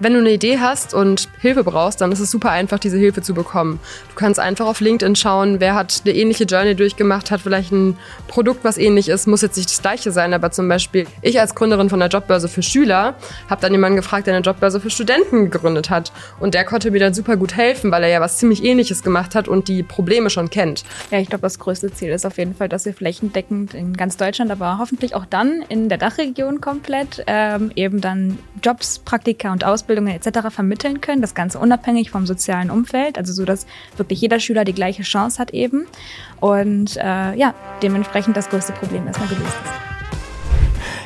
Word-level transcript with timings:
wenn 0.00 0.12
du 0.12 0.20
eine 0.20 0.32
Idee 0.32 0.58
hast 0.58 0.94
und 0.94 1.28
Hilfe 1.40 1.64
brauchst, 1.64 2.00
dann 2.00 2.12
ist 2.12 2.20
es 2.20 2.30
super 2.30 2.50
einfach, 2.50 2.78
diese 2.78 2.98
Hilfe 2.98 3.22
zu 3.22 3.34
bekommen. 3.34 3.80
Du 4.08 4.14
kannst 4.14 4.40
einfach 4.40 4.66
auf 4.66 4.80
LinkedIn 4.80 5.16
schauen, 5.16 5.60
wer 5.60 5.74
hat 5.74 6.02
eine 6.04 6.14
ähnliche 6.14 6.44
Journey 6.44 6.74
durchgemacht, 6.74 7.30
hat 7.30 7.40
vielleicht 7.40 7.72
ein 7.72 7.96
Produkt, 8.28 8.64
was 8.64 8.78
ähnlich 8.78 9.08
ist, 9.08 9.26
muss 9.26 9.42
jetzt 9.42 9.56
nicht 9.56 9.70
das 9.70 9.82
gleiche 9.82 10.12
sein, 10.12 10.34
aber 10.34 10.50
zum 10.50 10.68
Beispiel 10.68 11.06
ich 11.22 11.40
als 11.40 11.54
Gründerin 11.54 11.90
von 11.90 11.98
der 11.98 12.08
Jobbörse 12.08 12.48
für 12.48 12.62
Schüler 12.62 13.14
habe 13.48 13.60
dann 13.60 13.72
jemanden 13.72 13.96
gefragt, 13.96 14.26
der 14.26 14.34
eine 14.34 14.44
Jobbörse 14.44 14.80
für 14.80 14.90
Studenten 14.90 15.50
gegründet 15.50 15.90
hat 15.90 16.12
und 16.40 16.54
der 16.54 16.64
konnte 16.64 16.90
mir 16.90 17.00
dann 17.00 17.14
super 17.14 17.36
gut 17.36 17.56
helfen, 17.56 17.90
weil 17.90 18.02
er 18.02 18.08
ja 18.08 18.20
was 18.20 18.38
ziemlich 18.38 18.64
ähnliches 18.64 19.02
gemacht 19.02 19.34
hat 19.34 19.48
und 19.48 19.68
die 19.68 19.82
Probleme 19.82 20.30
schon 20.30 20.50
kennt. 20.50 20.84
Ja, 21.10 21.18
ich 21.18 21.28
glaube, 21.28 21.42
das 21.42 21.58
größte 21.58 21.92
Ziel 21.92 22.10
ist 22.10 22.26
auf 22.26 22.38
jeden 22.38 22.54
Fall, 22.54 22.68
dass 22.68 22.84
wir 22.84 22.94
flächendeckend 22.94 23.74
in 23.74 23.96
ganz 23.96 24.16
Deutschland, 24.16 24.50
aber 24.50 24.78
hoffentlich 24.78 25.14
auch 25.14 25.24
dann 25.24 25.62
in 25.68 25.88
der 25.88 25.98
Dachregion 25.98 26.60
komplett 26.60 27.24
ähm, 27.26 27.72
eben 27.74 28.00
dann 28.00 28.38
Jobs, 28.62 28.98
Praktika 28.98 29.52
und 29.52 29.64
Ausbildungen 29.88 30.14
etc. 30.14 30.50
vermitteln 30.50 31.00
können. 31.00 31.22
Das 31.22 31.34
Ganze 31.34 31.58
unabhängig 31.58 32.10
vom 32.10 32.26
sozialen 32.26 32.70
Umfeld, 32.70 33.16
also 33.16 33.32
so, 33.32 33.44
dass 33.44 33.66
wirklich 33.96 34.20
jeder 34.20 34.38
Schüler 34.38 34.64
die 34.64 34.74
gleiche 34.74 35.02
Chance 35.02 35.38
hat 35.38 35.52
eben. 35.52 35.86
Und 36.40 36.96
äh, 36.96 37.34
ja, 37.34 37.54
dementsprechend 37.82 38.36
das 38.36 38.50
größte 38.50 38.72
Problem 38.72 39.06
erstmal 39.06 39.28
gelöst 39.28 39.56
ist. 39.64 39.97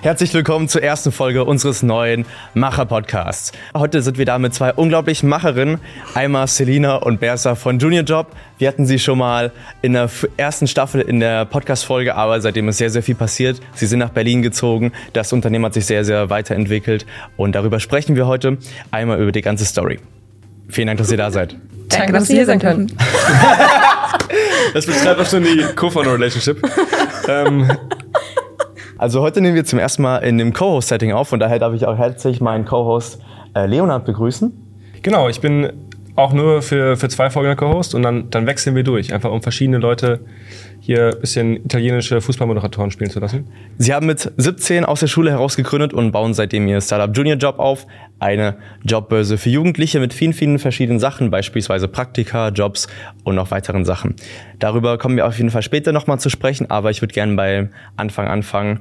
Herzlich 0.02 0.34
willkommen 0.34 0.66
zur 0.66 0.82
ersten 0.82 1.12
Folge 1.12 1.44
unseres 1.44 1.84
neuen 1.84 2.26
Macher-Podcasts. 2.54 3.52
Heute 3.72 4.02
sind 4.02 4.18
wir 4.18 4.26
da 4.26 4.36
mit 4.40 4.52
zwei 4.52 4.72
unglaublichen 4.72 5.28
Macherinnen, 5.28 5.78
einmal 6.14 6.48
Selina 6.48 6.96
und 6.96 7.20
Bersa 7.20 7.54
von 7.54 7.78
Junior 7.78 8.02
Job. 8.02 8.26
Wir 8.58 8.66
hatten 8.66 8.84
sie 8.84 8.98
schon 8.98 9.18
mal 9.18 9.52
in 9.80 9.92
der 9.92 10.10
ersten 10.36 10.66
Staffel 10.66 11.02
in 11.02 11.20
der 11.20 11.44
Podcast-Folge, 11.44 12.16
aber 12.16 12.40
seitdem 12.40 12.68
ist 12.68 12.78
sehr, 12.78 12.90
sehr 12.90 13.04
viel 13.04 13.14
passiert. 13.14 13.60
Sie 13.74 13.86
sind 13.86 14.00
nach 14.00 14.08
Berlin 14.10 14.42
gezogen, 14.42 14.90
das 15.12 15.32
Unternehmen 15.32 15.66
hat 15.66 15.74
sich 15.74 15.86
sehr, 15.86 16.04
sehr 16.04 16.30
weiterentwickelt 16.30 17.06
und 17.36 17.54
darüber 17.54 17.78
sprechen 17.78 18.16
wir 18.16 18.26
heute 18.26 18.58
einmal 18.90 19.22
über 19.22 19.30
die 19.30 19.40
ganze 19.40 19.64
Story. 19.64 20.00
Vielen 20.68 20.88
Dank, 20.88 20.98
dass 20.98 21.12
ihr 21.12 21.16
da 21.16 21.30
seid. 21.30 21.54
Danke, 21.90 22.12
dass 22.12 22.26
Sie 22.26 22.34
hier 22.34 22.46
sein 22.46 22.58
können. 22.58 22.90
das 24.74 24.84
beschreibt 24.84 25.20
auch 25.20 25.26
schon 25.26 25.44
die 25.44 25.62
Co-Founder-Relationship. 25.76 26.60
ähm, 27.28 27.70
also 29.02 29.20
heute 29.20 29.40
nehmen 29.40 29.56
wir 29.56 29.64
zum 29.64 29.80
ersten 29.80 30.00
Mal 30.02 30.18
in 30.18 30.38
dem 30.38 30.52
Co-Host-Setting 30.52 31.10
auf 31.10 31.32
und 31.32 31.40
daher 31.40 31.58
darf 31.58 31.74
ich 31.74 31.86
auch 31.86 31.98
herzlich 31.98 32.40
meinen 32.40 32.64
Co-Host 32.64 33.20
äh, 33.52 33.66
Leonard 33.66 34.04
begrüßen. 34.04 34.52
Genau, 35.02 35.28
ich 35.28 35.40
bin 35.40 35.72
auch 36.14 36.32
nur 36.32 36.62
für, 36.62 36.96
für 36.96 37.08
zwei 37.08 37.28
Folgen 37.28 37.56
Co-Host 37.56 37.96
und 37.96 38.04
dann, 38.04 38.30
dann 38.30 38.46
wechseln 38.46 38.76
wir 38.76 38.84
durch, 38.84 39.12
einfach 39.12 39.32
um 39.32 39.42
verschiedene 39.42 39.78
Leute 39.78 40.20
hier 40.84 41.12
ein 41.14 41.20
bisschen 41.20 41.56
italienische 41.64 42.20
Fußballmoderatoren 42.20 42.90
spielen 42.90 43.08
zu 43.08 43.20
lassen. 43.20 43.46
Sie 43.78 43.94
haben 43.94 44.06
mit 44.06 44.32
17 44.36 44.84
aus 44.84 44.98
der 44.98 45.06
Schule 45.06 45.30
heraus 45.30 45.54
gegründet 45.54 45.94
und 45.94 46.10
bauen 46.10 46.34
seitdem 46.34 46.66
ihr 46.66 46.80
Startup 46.80 47.16
Junior 47.16 47.36
Job 47.36 47.60
auf. 47.60 47.86
Eine 48.18 48.56
Jobbörse 48.82 49.38
für 49.38 49.48
Jugendliche 49.48 50.00
mit 50.00 50.12
vielen, 50.12 50.32
vielen 50.32 50.58
verschiedenen 50.58 50.98
Sachen, 50.98 51.30
beispielsweise 51.30 51.86
Praktika, 51.86 52.48
Jobs 52.48 52.88
und 53.22 53.36
noch 53.36 53.52
weiteren 53.52 53.84
Sachen. 53.84 54.16
Darüber 54.58 54.98
kommen 54.98 55.16
wir 55.16 55.26
auf 55.28 55.38
jeden 55.38 55.50
Fall 55.50 55.62
später 55.62 55.92
nochmal 55.92 56.18
zu 56.18 56.30
sprechen, 56.30 56.68
aber 56.68 56.90
ich 56.90 57.00
würde 57.00 57.14
gerne 57.14 57.36
beim 57.36 57.68
Anfang 57.94 58.26
anfangen. 58.26 58.80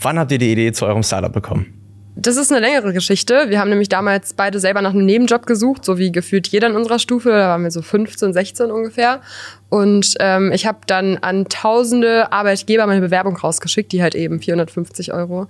Wann 0.00 0.18
habt 0.18 0.32
ihr 0.32 0.38
die 0.38 0.52
Idee 0.52 0.72
zu 0.72 0.84
eurem 0.84 1.02
Startup 1.02 1.32
bekommen? 1.32 1.81
Das 2.14 2.36
ist 2.36 2.52
eine 2.52 2.60
längere 2.60 2.92
Geschichte. 2.92 3.46
Wir 3.48 3.58
haben 3.58 3.70
nämlich 3.70 3.88
damals 3.88 4.34
beide 4.34 4.60
selber 4.60 4.82
nach 4.82 4.90
einem 4.90 5.06
Nebenjob 5.06 5.46
gesucht, 5.46 5.82
so 5.82 5.96
wie 5.96 6.12
gefühlt 6.12 6.46
jeder 6.48 6.68
in 6.68 6.76
unserer 6.76 6.98
Stufe. 6.98 7.30
Da 7.30 7.48
waren 7.48 7.62
wir 7.62 7.70
so 7.70 7.80
15, 7.80 8.34
16 8.34 8.70
ungefähr. 8.70 9.20
Und 9.70 10.16
ähm, 10.20 10.52
ich 10.52 10.66
habe 10.66 10.80
dann 10.86 11.16
an 11.22 11.46
tausende 11.48 12.30
Arbeitgeber 12.30 12.86
meine 12.86 13.00
Bewerbung 13.00 13.38
rausgeschickt, 13.38 13.90
die 13.90 14.02
halt 14.02 14.14
eben 14.14 14.38
450 14.38 15.14
Euro 15.14 15.46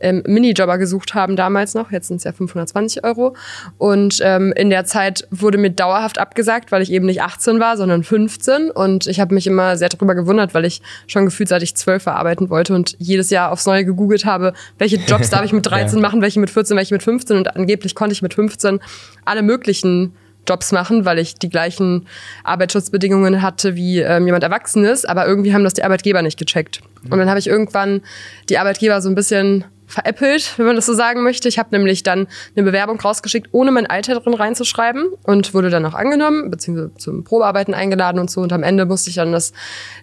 ähm, 0.00 0.22
Minijobber 0.26 0.78
gesucht 0.78 1.12
haben 1.12 1.36
damals 1.36 1.74
noch. 1.74 1.92
Jetzt 1.92 2.08
sind 2.08 2.16
es 2.16 2.24
ja 2.24 2.32
520 2.32 3.04
Euro. 3.04 3.36
Und 3.76 4.18
ähm, 4.22 4.54
in 4.56 4.70
der 4.70 4.86
Zeit 4.86 5.28
wurde 5.30 5.58
mir 5.58 5.68
dauerhaft 5.70 6.16
abgesagt, 6.16 6.72
weil 6.72 6.80
ich 6.80 6.90
eben 6.90 7.04
nicht 7.04 7.20
18 7.20 7.60
war, 7.60 7.76
sondern 7.76 8.02
15. 8.02 8.70
Und 8.70 9.06
ich 9.06 9.20
habe 9.20 9.34
mich 9.34 9.46
immer 9.46 9.76
sehr 9.76 9.90
darüber 9.90 10.14
gewundert, 10.14 10.54
weil 10.54 10.64
ich 10.64 10.80
schon 11.06 11.26
gefühlt 11.26 11.50
seit 11.50 11.62
ich 11.62 11.76
12 11.76 12.06
war 12.06 12.16
arbeiten 12.16 12.48
wollte 12.48 12.74
und 12.74 12.96
jedes 12.98 13.28
Jahr 13.28 13.52
aufs 13.52 13.66
Neue 13.66 13.84
gegoogelt 13.84 14.24
habe, 14.24 14.54
welche 14.78 14.96
Jobs 14.96 15.28
darf 15.28 15.44
ich 15.44 15.52
mit 15.52 15.66
13 15.70 16.00
machen, 16.06 16.22
welche 16.22 16.38
mit 16.40 16.50
14, 16.50 16.76
welche 16.76 16.94
mit 16.94 17.02
15. 17.02 17.36
Und 17.36 17.56
angeblich 17.56 17.94
konnte 17.94 18.12
ich 18.12 18.22
mit 18.22 18.34
15 18.34 18.80
alle 19.24 19.42
möglichen 19.42 20.14
Jobs 20.48 20.70
machen, 20.70 21.04
weil 21.04 21.18
ich 21.18 21.34
die 21.34 21.50
gleichen 21.50 22.06
Arbeitsschutzbedingungen 22.44 23.42
hatte 23.42 23.74
wie 23.74 23.98
ähm, 23.98 24.26
jemand 24.26 24.44
Erwachsenes, 24.44 25.04
aber 25.04 25.26
irgendwie 25.26 25.52
haben 25.52 25.64
das 25.64 25.74
die 25.74 25.82
Arbeitgeber 25.82 26.22
nicht 26.22 26.38
gecheckt. 26.38 26.80
Und 27.10 27.18
dann 27.18 27.28
habe 27.28 27.38
ich 27.38 27.48
irgendwann 27.48 28.02
die 28.48 28.58
Arbeitgeber 28.58 29.00
so 29.00 29.08
ein 29.08 29.14
bisschen 29.14 29.64
veräppelt, 29.86 30.54
wenn 30.56 30.66
man 30.66 30.76
das 30.76 30.86
so 30.86 30.94
sagen 30.94 31.22
möchte. 31.22 31.48
Ich 31.48 31.58
habe 31.58 31.68
nämlich 31.70 32.02
dann 32.02 32.26
eine 32.56 32.64
Bewerbung 32.64 33.00
rausgeschickt, 33.00 33.48
ohne 33.52 33.70
mein 33.70 33.86
Alter 33.86 34.18
drin 34.18 34.34
reinzuschreiben 34.34 35.06
und 35.22 35.54
wurde 35.54 35.70
dann 35.70 35.86
auch 35.86 35.94
angenommen, 35.94 36.50
beziehungsweise 36.50 36.94
zum 36.96 37.24
Probearbeiten 37.24 37.72
eingeladen 37.72 38.18
und 38.18 38.30
so. 38.30 38.40
Und 38.40 38.52
am 38.52 38.62
Ende 38.62 38.84
musste 38.84 39.10
ich 39.10 39.16
dann 39.16 39.32
das, 39.32 39.52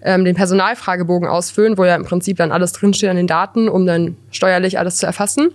ähm, 0.02 0.24
den 0.24 0.35
Personalfragebogen 0.35 1.28
ausfüllen, 1.28 1.78
wo 1.78 1.85
ja 1.85 1.96
im 1.96 2.06
Prinzip 2.06 2.38
dann 2.38 2.52
alles 2.52 2.72
drinsteht 2.72 3.09
an 3.09 3.18
den 3.18 3.28
Daten, 3.28 3.68
um 3.68 3.85
dann 3.85 4.16
steuerlich 4.31 4.80
alles 4.80 4.97
zu 4.97 5.06
erfassen. 5.06 5.52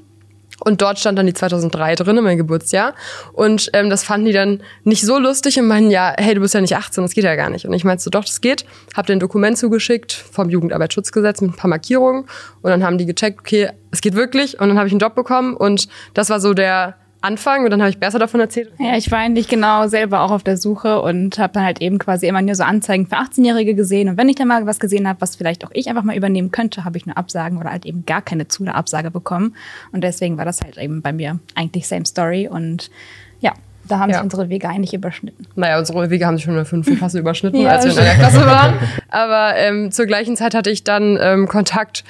Und 0.65 0.83
dort 0.83 0.99
stand 0.99 1.19
dann 1.19 1.27
die 1.27 1.35
2003 1.35 1.95
drin, 1.95 2.23
mein 2.23 2.37
Geburtsjahr. 2.37 2.95
Und 3.33 3.71
ähm, 3.73 3.91
das 3.91 4.05
fanden 4.05 4.27
die 4.27 4.33
dann 4.33 4.63
nicht 4.85 5.03
so 5.03 5.19
lustig 5.19 5.59
und 5.59 5.67
meinen, 5.67 5.91
ja, 5.91 6.15
hey, 6.19 6.35
du 6.35 6.41
bist 6.41 6.55
ja 6.55 6.61
nicht 6.61 6.77
18, 6.77 7.05
das 7.05 7.15
geht 7.15 7.25
ja 7.25 7.37
gar 7.37 7.51
nicht. 7.51 7.65
Und 7.65 7.73
ich 7.75 7.85
meinte 7.85 8.03
so, 8.03 8.11
doch, 8.11 8.25
das 8.25 8.41
geht. 8.41 8.65
Hab 8.97 9.07
dir 9.07 9.13
ein 9.13 9.21
Dokument 9.21 9.57
zugeschickt 9.57 10.13
vom 10.13 10.51
Jugendarbeitsschutzgesetz 10.51 11.41
mit 11.41 11.53
ein 11.53 11.57
paar 11.57 11.71
Markierungen. 11.71 12.23
Und 12.63 12.71
dann 12.71 12.83
haben 12.83 12.99
die 12.99 13.07
gecheckt, 13.07 13.41
okay, 13.41 13.71
es 13.91 14.01
geht 14.01 14.15
wirklich. 14.15 14.61
Und 14.61 14.69
dann 14.69 14.79
habe 14.79 14.89
ich 14.89 14.93
einen 14.93 15.01
Job 15.01 15.15
bekommen. 15.15 15.55
Und 15.55 15.89
das 16.15 16.31
war 16.31 16.41
so 16.41 16.55
der 16.55 16.97
Anfang 17.21 17.65
und 17.65 17.71
dann 17.71 17.81
habe 17.81 17.91
ich 17.91 17.99
besser 17.99 18.19
davon 18.19 18.39
erzählt. 18.39 18.71
Ja, 18.79 18.97
ich 18.97 19.11
war 19.11 19.19
eigentlich 19.19 19.49
genau 19.49 19.89
selber 19.89 20.21
auch 20.21 20.31
auf 20.31 20.45
der 20.45 20.57
Suche 20.57 21.01
und 21.01 21.39
habe 21.39 21.53
dann 21.53 21.65
halt 21.65 21.81
eben 21.81 21.99
quasi 21.99 22.29
immer 22.29 22.43
nur 22.43 22.55
so 22.55 22.63
Anzeigen 22.63 23.07
für 23.07 23.17
18-Jährige 23.17 23.75
gesehen. 23.75 24.09
Und 24.09 24.17
wenn 24.17 24.29
ich 24.29 24.37
dann 24.37 24.47
mal 24.47 24.67
was 24.67 24.79
gesehen 24.79 25.09
habe, 25.09 25.21
was 25.21 25.35
vielleicht 25.35 25.65
auch 25.65 25.71
ich 25.73 25.89
einfach 25.89 26.05
mal 26.05 26.17
übernehmen 26.17 26.53
könnte, 26.53 26.85
habe 26.85 26.97
ich 26.97 27.07
nur 27.07 27.17
Absagen 27.17 27.59
oder 27.59 27.71
halt 27.71 27.87
eben 27.87 28.07
gar 28.07 28.23
keine 28.23 28.47
zu 28.47 28.65
der 28.65 28.77
Absage 28.77 29.11
bekommen. 29.11 29.57
Und 29.91 30.05
deswegen 30.05 30.39
war 30.39 30.45
das 30.45 30.61
halt 30.61 30.79
eben 30.79 31.03
bei 31.03 31.13
mir 31.13 31.41
eigentlich 31.57 31.89
same 31.89 32.07
story. 32.07 32.47
Und 32.47 32.89
ja, 33.41 33.53
da 33.89 33.99
haben 33.99 34.11
ja. 34.11 34.17
sich 34.17 34.23
unsere 34.23 34.49
Wege 34.49 34.69
eigentlich 34.69 34.95
überschnitten. 34.95 35.47
Naja, 35.57 35.79
unsere 35.79 36.11
Wege 36.11 36.25
haben 36.25 36.37
sich 36.37 36.45
schon 36.45 36.53
in 36.53 36.59
der 36.59 36.67
fünften 36.67 36.97
Klasse 36.99 37.19
überschnitten, 37.19 37.61
ja, 37.61 37.71
als 37.71 37.85
wir 37.85 37.93
in 37.93 37.97
der 37.99 38.15
Klasse 38.15 38.47
waren. 38.47 38.75
Aber 39.09 39.57
ähm, 39.57 39.91
zur 39.91 40.07
gleichen 40.07 40.37
Zeit 40.37 40.55
hatte 40.55 40.71
ich 40.71 40.85
dann 40.85 41.19
ähm, 41.21 41.49
Kontakt 41.49 42.05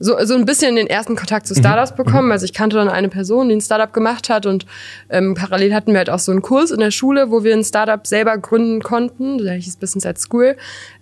so, 0.00 0.16
so 0.24 0.34
ein 0.34 0.46
bisschen 0.46 0.74
den 0.76 0.86
ersten 0.86 1.14
Kontakt 1.14 1.46
zu 1.46 1.54
Startups 1.54 1.92
mhm. 1.92 1.96
bekommen. 1.96 2.32
Also 2.32 2.44
ich 2.44 2.54
kannte 2.54 2.76
dann 2.76 2.88
eine 2.88 3.08
Person, 3.08 3.48
die 3.48 3.56
ein 3.56 3.60
Startup 3.60 3.92
gemacht 3.92 4.30
hat 4.30 4.46
und 4.46 4.66
ähm, 5.10 5.34
parallel 5.34 5.74
hatten 5.74 5.92
wir 5.92 5.98
halt 5.98 6.10
auch 6.10 6.18
so 6.18 6.32
einen 6.32 6.42
Kurs 6.42 6.70
in 6.70 6.80
der 6.80 6.90
Schule, 6.90 7.30
wo 7.30 7.44
wir 7.44 7.54
ein 7.54 7.62
Startup 7.62 8.04
selber 8.06 8.36
gründen 8.38 8.82
konnten. 8.82 9.38
Der 9.38 9.54
hieß 9.54 9.76
Business 9.76 10.06
at 10.06 10.18
School. 10.18 10.56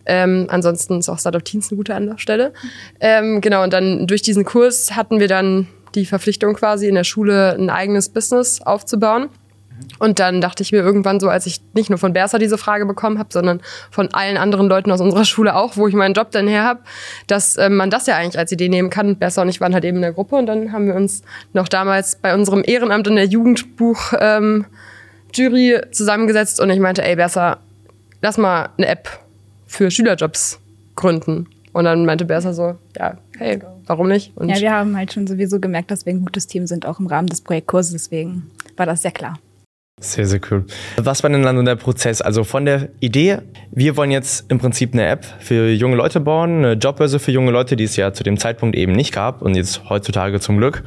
Ähm, 0.05 0.47
ansonsten 0.51 0.99
ist 0.99 1.09
auch 1.09 1.19
Startup 1.19 1.45
Teens 1.45 1.71
eine 1.71 1.77
gute 1.77 1.95
Anlaufstelle. 1.95 2.53
Ähm, 3.01 3.41
genau, 3.41 3.63
und 3.63 3.73
dann 3.73 4.07
durch 4.07 4.23
diesen 4.23 4.45
Kurs 4.45 4.97
hatten 4.97 5.21
wir 5.21 5.29
dann 5.29 5.69
die 5.95 6.05
Verpflichtung 6.05 6.55
quasi 6.55 6.89
in 6.89 6.97
der 6.97 7.05
Schule 7.05 7.55
ein 7.55 7.71
eigenes 7.71 8.09
Business 8.09 8.61
aufzubauen. 8.61 9.29
Und 9.99 10.19
dann 10.19 10.41
dachte 10.41 10.63
ich 10.63 10.73
mir 10.73 10.79
irgendwann 10.79 11.21
so, 11.21 11.29
als 11.29 11.47
ich 11.47 11.61
nicht 11.75 11.91
nur 11.91 11.99
von 11.99 12.13
Bersa 12.13 12.39
diese 12.39 12.59
Frage 12.59 12.87
bekommen 12.87 13.19
habe, 13.19 13.29
sondern 13.33 13.61
von 13.91 14.13
allen 14.13 14.37
anderen 14.37 14.69
Leuten 14.69 14.91
aus 14.91 15.01
unserer 15.01 15.25
Schule 15.25 15.57
auch, 15.57 15.77
wo 15.77 15.89
ich 15.89 15.95
meinen 15.95 16.15
Job 16.15 16.31
dann 16.31 16.47
her 16.47 16.65
habe, 16.65 16.81
dass 17.27 17.57
äh, 17.57 17.69
man 17.69 17.91
das 17.91 18.07
ja 18.07 18.17
eigentlich 18.17 18.39
als 18.39 18.53
Idee 18.53 18.69
nehmen 18.69 18.91
kann. 18.91 19.17
Bersa 19.17 19.43
und 19.43 19.49
ich 19.49 19.61
waren 19.61 19.75
halt 19.75 19.85
eben 19.85 19.97
in 19.97 20.03
der 20.03 20.13
Gruppe 20.13 20.37
und 20.37 20.47
dann 20.47 20.73
haben 20.73 20.87
wir 20.87 20.95
uns 20.95 21.23
noch 21.53 21.69
damals 21.69 22.17
bei 22.17 22.35
unserem 22.35 22.63
Ehrenamt 22.65 23.07
in 23.07 23.17
der 23.17 23.27
Jugendbuch 23.27 24.13
ähm, 24.19 24.67
Jury 25.35 25.81
zusammengesetzt 25.91 26.61
und 26.61 26.71
ich 26.71 26.81
meinte, 26.81 27.05
ey 27.05 27.17
Bersa, 27.17 27.59
lass 28.23 28.39
mal 28.39 28.71
eine 28.77 28.89
App 28.89 29.09
für 29.67 29.91
Schülerjobs 29.91 30.59
gründen. 30.97 31.47
Und 31.73 31.85
dann 31.85 32.07
meinte 32.07 32.25
Bersa 32.25 32.53
so, 32.53 32.77
ja, 32.97 33.19
hey, 33.37 33.61
warum 33.87 34.09
nicht? 34.09 34.37
Und 34.37 34.49
ja, 34.49 34.57
wir 34.57 34.73
haben 34.73 34.97
halt 34.97 35.13
schon 35.13 35.27
sowieso 35.27 35.61
gemerkt, 35.61 35.91
dass 35.91 36.07
wir 36.07 36.13
ein 36.13 36.25
gutes 36.25 36.47
Team 36.47 36.67
sind, 36.67 36.87
auch 36.87 36.99
im 36.99 37.07
Rahmen 37.07 37.29
des 37.29 37.41
Projektkurses. 37.41 37.93
Deswegen 37.93 38.51
war 38.77 38.87
das 38.87 39.03
sehr 39.03 39.13
klar. 39.13 39.39
Sehr, 40.01 40.27
sehr 40.27 40.41
cool. 40.51 40.65
Was 40.97 41.23
war 41.23 41.31
denn 41.31 41.43
dann 41.43 41.65
der 41.65 41.77
Prozess? 41.77 42.21
Also 42.21 42.45
von 42.45 42.65
der 42.65 42.89
Idee, 43.01 43.39
wir 43.73 43.97
wollen 43.97 44.11
jetzt 44.11 44.51
im 44.51 44.59
Prinzip 44.59 44.93
eine 44.93 45.07
App 45.07 45.25
für 45.41 45.71
junge 45.71 45.97
Leute 45.97 46.21
bauen, 46.21 46.59
eine 46.59 46.73
Jobbörse 46.75 47.19
für 47.19 47.33
junge 47.33 47.51
Leute, 47.51 47.75
die 47.77 47.85
es 47.85 47.97
ja 47.97 48.13
zu 48.13 48.23
dem 48.23 48.39
Zeitpunkt 48.39 48.77
eben 48.77 48.93
nicht 48.93 49.13
gab 49.13 49.43
und 49.43 49.55
jetzt 49.57 49.89
heutzutage 49.89 50.41
zum 50.41 50.59
Glück, 50.59 50.85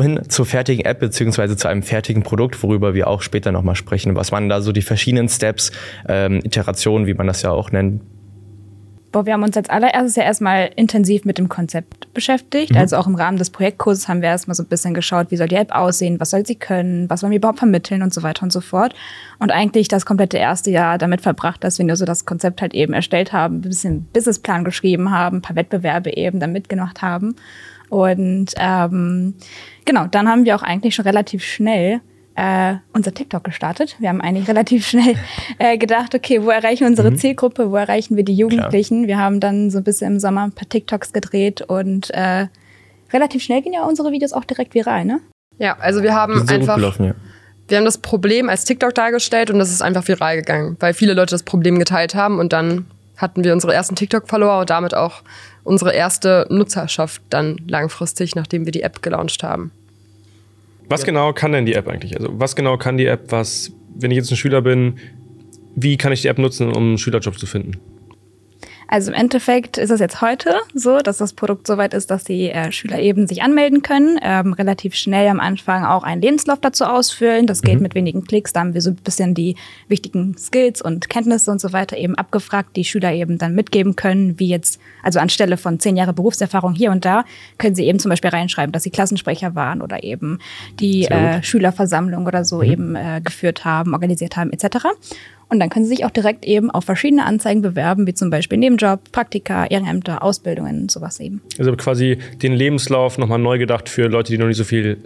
hin 0.00 0.20
zur 0.28 0.46
fertigen 0.46 0.84
App 0.84 0.98
beziehungsweise 0.98 1.56
zu 1.56 1.68
einem 1.68 1.82
fertigen 1.82 2.22
Produkt, 2.22 2.62
worüber 2.62 2.94
wir 2.94 3.06
auch 3.06 3.22
später 3.22 3.52
nochmal 3.52 3.76
sprechen. 3.76 4.16
Was 4.16 4.32
waren 4.32 4.48
da 4.48 4.60
so 4.60 4.72
die 4.72 4.82
verschiedenen 4.82 5.28
Steps, 5.28 5.70
ähm, 6.08 6.40
Iterationen, 6.42 7.06
wie 7.06 7.14
man 7.14 7.26
das 7.26 7.42
ja 7.42 7.52
auch 7.52 7.70
nennt, 7.70 8.02
Boah, 9.16 9.24
wir 9.24 9.32
haben 9.32 9.44
uns 9.44 9.56
als 9.56 9.70
allererstes 9.70 10.16
ja 10.16 10.24
erstmal 10.24 10.68
intensiv 10.76 11.24
mit 11.24 11.38
dem 11.38 11.48
Konzept 11.48 12.12
beschäftigt. 12.12 12.72
Mhm. 12.72 12.76
Also 12.76 12.98
auch 12.98 13.06
im 13.06 13.14
Rahmen 13.14 13.38
des 13.38 13.48
Projektkurses 13.48 14.08
haben 14.08 14.20
wir 14.20 14.28
erstmal 14.28 14.54
so 14.54 14.62
ein 14.62 14.66
bisschen 14.66 14.92
geschaut, 14.92 15.30
wie 15.30 15.38
soll 15.38 15.48
die 15.48 15.54
App 15.54 15.74
aussehen, 15.74 16.20
was 16.20 16.28
soll 16.28 16.44
sie 16.44 16.56
können, 16.56 17.08
was 17.08 17.22
wollen 17.22 17.30
wir 17.30 17.38
überhaupt 17.38 17.60
vermitteln 17.60 18.02
und 18.02 18.12
so 18.12 18.22
weiter 18.22 18.42
und 18.42 18.52
so 18.52 18.60
fort. 18.60 18.94
Und 19.38 19.52
eigentlich 19.52 19.88
das 19.88 20.04
komplette 20.04 20.36
erste 20.36 20.70
Jahr 20.70 20.98
damit 20.98 21.22
verbracht, 21.22 21.64
dass 21.64 21.78
wir 21.78 21.86
nur 21.86 21.96
so 21.96 22.04
das 22.04 22.26
Konzept 22.26 22.60
halt 22.60 22.74
eben 22.74 22.92
erstellt 22.92 23.32
haben, 23.32 23.54
ein 23.54 23.60
bisschen 23.62 24.04
Businessplan 24.12 24.64
geschrieben 24.64 25.10
haben, 25.10 25.38
ein 25.38 25.42
paar 25.42 25.56
Wettbewerbe 25.56 26.14
eben 26.14 26.38
da 26.38 26.46
mitgemacht 26.46 27.00
haben. 27.00 27.36
Und 27.88 28.52
ähm, 28.58 29.32
genau, 29.86 30.08
dann 30.08 30.28
haben 30.28 30.44
wir 30.44 30.54
auch 30.56 30.62
eigentlich 30.62 30.94
schon 30.94 31.06
relativ 31.06 31.42
schnell 31.42 32.02
äh, 32.36 32.76
unser 32.92 33.14
TikTok 33.14 33.44
gestartet. 33.44 33.96
Wir 33.98 34.10
haben 34.10 34.20
eigentlich 34.20 34.48
relativ 34.48 34.86
schnell 34.86 35.16
äh, 35.58 35.78
gedacht, 35.78 36.14
okay, 36.14 36.42
wo 36.42 36.50
erreichen 36.50 36.80
wir 36.80 36.88
unsere 36.88 37.10
mhm. 37.10 37.16
Zielgruppe, 37.16 37.70
wo 37.70 37.76
erreichen 37.76 38.16
wir 38.16 38.24
die 38.24 38.34
Jugendlichen? 38.34 39.04
Klar. 39.04 39.08
Wir 39.08 39.18
haben 39.18 39.40
dann 39.40 39.70
so 39.70 39.78
ein 39.78 39.84
bisschen 39.84 40.14
im 40.14 40.20
Sommer 40.20 40.44
ein 40.44 40.52
paar 40.52 40.68
TikToks 40.68 41.12
gedreht 41.12 41.62
und 41.62 42.10
äh, 42.10 42.46
relativ 43.12 43.42
schnell 43.42 43.62
gehen 43.62 43.72
ja 43.72 43.84
unsere 43.84 44.12
Videos 44.12 44.32
auch 44.32 44.44
direkt 44.44 44.74
viral, 44.74 45.04
ne? 45.04 45.20
Ja, 45.58 45.76
also 45.78 46.02
wir 46.02 46.14
haben 46.14 46.46
einfach 46.48 46.78
ja. 46.98 47.14
wir 47.68 47.76
haben 47.78 47.86
das 47.86 47.98
Problem 47.98 48.50
als 48.50 48.64
TikTok 48.64 48.94
dargestellt 48.94 49.50
und 49.50 49.58
das 49.58 49.70
ist 49.70 49.80
einfach 49.80 50.06
viral 50.06 50.36
gegangen, 50.36 50.76
weil 50.80 50.92
viele 50.92 51.14
Leute 51.14 51.30
das 51.30 51.42
Problem 51.42 51.78
geteilt 51.78 52.14
haben 52.14 52.38
und 52.38 52.52
dann 52.52 52.84
hatten 53.16 53.44
wir 53.44 53.54
unsere 53.54 53.72
ersten 53.72 53.96
TikTok-Follower 53.96 54.60
und 54.60 54.68
damit 54.68 54.94
auch 54.94 55.22
unsere 55.64 55.94
erste 55.94 56.46
Nutzerschaft 56.50 57.22
dann 57.30 57.56
langfristig, 57.66 58.34
nachdem 58.34 58.66
wir 58.66 58.72
die 58.72 58.82
App 58.82 59.00
gelauncht 59.00 59.42
haben. 59.42 59.72
Was 60.88 61.02
ja. 61.02 61.06
genau 61.06 61.32
kann 61.32 61.52
denn 61.52 61.66
die 61.66 61.74
App 61.74 61.88
eigentlich? 61.88 62.16
Also 62.16 62.28
was 62.32 62.56
genau 62.56 62.76
kann 62.76 62.96
die 62.96 63.06
App, 63.06 63.32
was, 63.32 63.72
wenn 63.94 64.10
ich 64.10 64.16
jetzt 64.16 64.30
ein 64.30 64.36
Schüler 64.36 64.62
bin, 64.62 64.98
wie 65.74 65.96
kann 65.96 66.12
ich 66.12 66.22
die 66.22 66.28
App 66.28 66.38
nutzen, 66.38 66.72
um 66.72 66.82
einen 66.82 66.98
Schülerjob 66.98 67.38
zu 67.38 67.46
finden? 67.46 67.72
Also 68.88 69.10
im 69.10 69.18
Endeffekt 69.18 69.78
ist 69.78 69.90
es 69.90 70.00
jetzt 70.00 70.20
heute 70.20 70.56
so, 70.74 70.98
dass 70.98 71.18
das 71.18 71.32
Produkt 71.32 71.66
soweit 71.66 71.92
ist, 71.92 72.10
dass 72.10 72.24
die 72.24 72.50
äh, 72.50 72.70
Schüler 72.70 73.00
eben 73.00 73.26
sich 73.26 73.42
anmelden 73.42 73.82
können, 73.82 74.18
ähm, 74.22 74.52
relativ 74.52 74.94
schnell 74.94 75.28
am 75.28 75.40
Anfang 75.40 75.84
auch 75.84 76.04
einen 76.04 76.22
Lebenslauf 76.22 76.60
dazu 76.60 76.84
ausfüllen. 76.84 77.46
Das 77.46 77.62
geht 77.62 77.76
mhm. 77.76 77.82
mit 77.82 77.94
wenigen 77.94 78.24
Klicks. 78.24 78.52
Da 78.52 78.60
haben 78.60 78.74
wir 78.74 78.80
so 78.80 78.90
ein 78.90 78.96
bisschen 78.96 79.34
die 79.34 79.56
wichtigen 79.88 80.36
Skills 80.38 80.80
und 80.80 81.08
Kenntnisse 81.08 81.50
und 81.50 81.60
so 81.60 81.72
weiter 81.72 81.96
eben 81.96 82.14
abgefragt, 82.14 82.76
die 82.76 82.84
Schüler 82.84 83.12
eben 83.12 83.38
dann 83.38 83.54
mitgeben 83.54 83.96
können, 83.96 84.38
wie 84.38 84.48
jetzt, 84.48 84.80
also 85.02 85.18
anstelle 85.18 85.56
von 85.56 85.80
zehn 85.80 85.96
Jahre 85.96 86.12
Berufserfahrung 86.12 86.74
hier 86.74 86.92
und 86.92 87.04
da, 87.04 87.24
können 87.58 87.74
sie 87.74 87.86
eben 87.86 87.98
zum 87.98 88.10
Beispiel 88.10 88.30
reinschreiben, 88.30 88.72
dass 88.72 88.84
sie 88.84 88.90
Klassensprecher 88.90 89.54
waren 89.54 89.82
oder 89.82 90.04
eben 90.04 90.38
die 90.78 91.06
äh, 91.06 91.42
Schülerversammlung 91.42 92.26
oder 92.26 92.44
so 92.44 92.58
mhm. 92.58 92.62
eben 92.62 92.94
äh, 92.94 93.20
geführt 93.22 93.64
haben, 93.64 93.94
organisiert 93.94 94.36
haben 94.36 94.52
etc. 94.52 94.86
Und 95.48 95.60
dann 95.60 95.70
können 95.70 95.84
Sie 95.84 95.90
sich 95.90 96.04
auch 96.04 96.10
direkt 96.10 96.44
eben 96.44 96.70
auf 96.70 96.84
verschiedene 96.84 97.24
Anzeigen 97.24 97.62
bewerben, 97.62 98.06
wie 98.06 98.14
zum 98.14 98.30
Beispiel 98.30 98.58
Nebenjob, 98.58 99.12
Praktika, 99.12 99.66
Ehrenämter, 99.66 100.22
Ausbildungen, 100.22 100.88
sowas 100.88 101.20
eben. 101.20 101.40
Also 101.58 101.72
quasi 101.76 102.18
den 102.42 102.52
Lebenslauf 102.52 103.16
nochmal 103.16 103.38
neu 103.38 103.58
gedacht 103.58 103.88
für 103.88 104.08
Leute, 104.08 104.32
die 104.32 104.38
noch 104.38 104.48
nicht 104.48 104.56
so 104.56 104.64
viel 104.64 104.98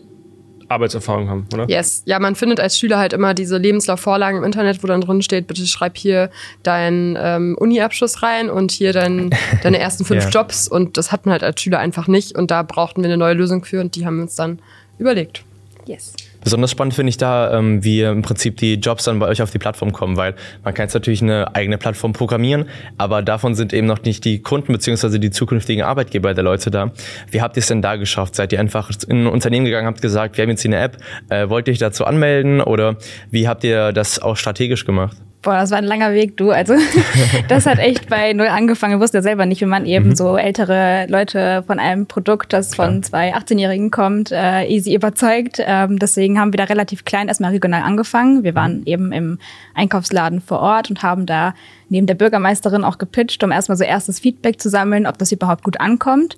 Arbeitserfahrung 0.70 1.28
haben, 1.28 1.46
oder? 1.52 1.68
Yes. 1.68 2.02
Ja, 2.06 2.18
man 2.20 2.36
findet 2.36 2.60
als 2.60 2.78
Schüler 2.78 2.98
halt 2.98 3.12
immer 3.12 3.34
diese 3.34 3.58
Lebenslaufvorlagen 3.58 4.38
im 4.38 4.44
Internet, 4.44 4.82
wo 4.82 4.86
dann 4.86 5.00
drin 5.00 5.20
steht, 5.20 5.46
bitte 5.46 5.66
schreib 5.66 5.98
hier 5.98 6.30
deinen 6.62 7.18
ähm, 7.20 7.56
Uni-Abschluss 7.58 8.22
rein 8.22 8.48
und 8.48 8.70
hier 8.70 8.92
dein, 8.92 9.30
deine 9.62 9.78
ersten 9.78 10.04
fünf 10.04 10.24
ja. 10.24 10.30
Jobs. 10.30 10.68
Und 10.68 10.96
das 10.96 11.10
hat 11.10 11.26
man 11.26 11.32
halt 11.32 11.42
als 11.42 11.60
Schüler 11.60 11.80
einfach 11.80 12.06
nicht. 12.06 12.36
Und 12.36 12.50
da 12.50 12.62
brauchten 12.62 13.02
wir 13.02 13.08
eine 13.08 13.16
neue 13.16 13.34
Lösung 13.34 13.64
für 13.64 13.80
und 13.80 13.96
die 13.96 14.06
haben 14.06 14.16
wir 14.16 14.22
uns 14.22 14.36
dann 14.36 14.60
überlegt. 14.98 15.42
Yes. 15.86 16.14
Besonders 16.42 16.70
spannend 16.70 16.94
finde 16.94 17.10
ich 17.10 17.16
da, 17.16 17.58
ähm, 17.58 17.84
wie 17.84 18.02
im 18.02 18.22
Prinzip 18.22 18.56
die 18.56 18.74
Jobs 18.74 19.04
dann 19.04 19.18
bei 19.18 19.26
euch 19.28 19.42
auf 19.42 19.50
die 19.50 19.58
Plattform 19.58 19.92
kommen, 19.92 20.16
weil 20.16 20.34
man 20.64 20.74
kann 20.74 20.84
jetzt 20.84 20.94
natürlich 20.94 21.22
eine 21.22 21.54
eigene 21.54 21.78
Plattform 21.78 22.12
programmieren, 22.12 22.66
aber 22.98 23.22
davon 23.22 23.54
sind 23.54 23.72
eben 23.72 23.86
noch 23.86 24.02
nicht 24.02 24.24
die 24.24 24.40
Kunden 24.40 24.72
bzw. 24.72 25.18
die 25.18 25.30
zukünftigen 25.30 25.84
Arbeitgeber 25.84 26.34
der 26.34 26.44
Leute 26.44 26.70
da. 26.70 26.92
Wie 27.30 27.42
habt 27.42 27.56
ihr 27.56 27.60
es 27.60 27.68
denn 27.68 27.82
da 27.82 27.96
geschafft? 27.96 28.34
Seid 28.34 28.52
ihr 28.52 28.60
einfach 28.60 28.90
in 29.08 29.24
ein 29.24 29.26
Unternehmen 29.26 29.66
gegangen, 29.66 29.86
habt 29.86 30.02
gesagt, 30.02 30.36
wir 30.36 30.42
haben 30.42 30.50
jetzt 30.50 30.62
hier 30.62 30.70
eine 30.70 30.82
App, 30.82 30.96
äh, 31.28 31.48
wollt 31.48 31.68
ihr 31.68 31.72
euch 31.72 31.78
dazu 31.78 32.04
anmelden 32.04 32.60
oder 32.60 32.96
wie 33.30 33.46
habt 33.48 33.64
ihr 33.64 33.92
das 33.92 34.20
auch 34.20 34.36
strategisch 34.36 34.84
gemacht? 34.84 35.16
Boah, 35.42 35.54
das 35.54 35.70
war 35.70 35.78
ein 35.78 35.84
langer 35.84 36.12
Weg, 36.12 36.36
du. 36.36 36.50
Also 36.50 36.74
das 37.48 37.64
hat 37.64 37.78
echt 37.78 38.10
bei 38.10 38.34
null 38.34 38.48
angefangen. 38.48 38.94
Ich 38.94 39.00
wusste 39.00 39.18
ja 39.18 39.22
selber 39.22 39.46
nicht, 39.46 39.62
wie 39.62 39.66
man 39.66 39.86
eben 39.86 40.08
mhm. 40.08 40.16
so 40.16 40.36
ältere 40.36 41.06
Leute 41.08 41.64
von 41.66 41.78
einem 41.78 42.06
Produkt, 42.06 42.52
das 42.52 42.72
Klar. 42.72 42.88
von 42.88 43.02
zwei 43.02 43.34
18-Jährigen 43.34 43.90
kommt, 43.90 44.32
äh, 44.32 44.66
easy 44.66 44.94
überzeugt. 44.94 45.56
Ähm, 45.64 45.98
deswegen 45.98 46.38
haben 46.38 46.52
wir 46.52 46.58
da 46.58 46.64
relativ 46.64 47.06
klein 47.06 47.28
erstmal 47.28 47.52
regional 47.52 47.82
angefangen. 47.82 48.44
Wir 48.44 48.54
waren 48.54 48.80
mhm. 48.80 48.86
eben 48.86 49.12
im 49.12 49.38
Einkaufsladen 49.74 50.42
vor 50.42 50.60
Ort 50.60 50.90
und 50.90 51.02
haben 51.02 51.24
da 51.24 51.54
neben 51.88 52.06
der 52.06 52.14
Bürgermeisterin 52.14 52.84
auch 52.84 52.98
gepitcht, 52.98 53.42
um 53.42 53.50
erstmal 53.50 53.78
so 53.78 53.84
erstes 53.84 54.20
Feedback 54.20 54.60
zu 54.60 54.68
sammeln, 54.68 55.06
ob 55.06 55.16
das 55.16 55.32
überhaupt 55.32 55.64
gut 55.64 55.80
ankommt. 55.80 56.36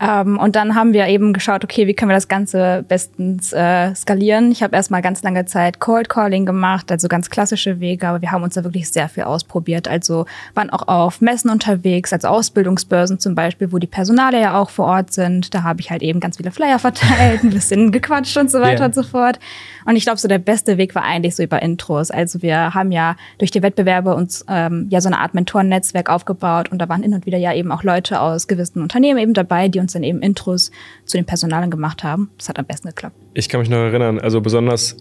Ähm, 0.00 0.38
und 0.38 0.56
dann 0.56 0.74
haben 0.74 0.94
wir 0.94 1.06
eben 1.08 1.34
geschaut, 1.34 1.62
okay, 1.62 1.86
wie 1.86 1.92
können 1.92 2.08
wir 2.08 2.16
das 2.16 2.28
Ganze 2.28 2.84
bestens 2.88 3.52
äh, 3.52 3.94
skalieren. 3.94 4.50
Ich 4.50 4.62
habe 4.62 4.74
erstmal 4.74 5.02
ganz 5.02 5.22
lange 5.22 5.44
Zeit 5.44 5.78
Cold 5.78 6.08
Calling 6.08 6.46
gemacht, 6.46 6.90
also 6.90 7.06
ganz 7.06 7.28
klassische 7.28 7.80
Wege, 7.80 8.08
aber 8.08 8.22
wir 8.22 8.30
haben 8.32 8.42
uns 8.42 8.54
da 8.54 8.64
wirklich 8.64 8.90
sehr 8.90 9.10
viel 9.10 9.24
ausprobiert. 9.24 9.88
Also 9.88 10.24
waren 10.54 10.70
auch 10.70 10.88
auf 10.88 11.20
Messen 11.20 11.50
unterwegs, 11.50 12.14
als 12.14 12.24
Ausbildungsbörsen 12.24 13.18
zum 13.18 13.34
Beispiel, 13.34 13.72
wo 13.72 13.78
die 13.78 13.86
Personale 13.86 14.40
ja 14.40 14.58
auch 14.58 14.70
vor 14.70 14.86
Ort 14.86 15.12
sind. 15.12 15.54
Da 15.54 15.64
habe 15.64 15.80
ich 15.80 15.90
halt 15.90 16.02
eben 16.02 16.18
ganz 16.18 16.38
viele 16.38 16.50
Flyer 16.50 16.78
verteilt, 16.78 17.44
ein 17.44 17.50
bisschen 17.50 17.92
gequatscht 17.92 18.38
und 18.38 18.50
so 18.50 18.60
weiter 18.60 18.78
yeah. 18.78 18.86
und 18.86 18.94
so 18.94 19.02
fort. 19.02 19.38
Und 19.84 19.96
ich 19.96 20.04
glaube, 20.04 20.18
so 20.18 20.28
der 20.28 20.38
beste 20.38 20.78
Weg 20.78 20.94
war 20.94 21.02
eigentlich 21.02 21.36
so 21.36 21.42
über 21.42 21.60
Intros. 21.60 22.10
Also 22.10 22.40
wir 22.40 22.72
haben 22.72 22.90
ja 22.90 23.16
durch 23.38 23.50
die 23.50 23.62
Wettbewerbe 23.62 24.14
uns 24.14 24.44
ähm, 24.48 24.86
ja 24.88 25.00
so 25.02 25.08
eine 25.08 25.18
Art 25.18 25.34
Mentorennetzwerk 25.34 26.08
aufgebaut 26.08 26.70
und 26.70 26.78
da 26.78 26.88
waren 26.88 27.02
hin 27.02 27.12
und 27.12 27.26
wieder 27.26 27.38
ja 27.38 27.52
eben 27.52 27.70
auch 27.70 27.82
Leute 27.82 28.20
aus 28.20 28.48
gewissen 28.48 28.80
Unternehmen 28.80 29.18
eben 29.18 29.34
dabei, 29.34 29.68
die 29.68 29.78
uns 29.78 29.89
uns 29.90 29.94
dann 29.94 30.02
eben 30.02 30.22
Intros 30.22 30.70
zu 31.04 31.16
den 31.16 31.26
Personalen 31.26 31.70
gemacht 31.70 32.04
haben. 32.04 32.30
Das 32.38 32.48
hat 32.48 32.58
am 32.58 32.64
besten 32.64 32.88
geklappt. 32.88 33.16
Ich 33.34 33.48
kann 33.48 33.60
mich 33.60 33.68
noch 33.68 33.78
erinnern, 33.78 34.18
also 34.18 34.40
besonders 34.40 34.96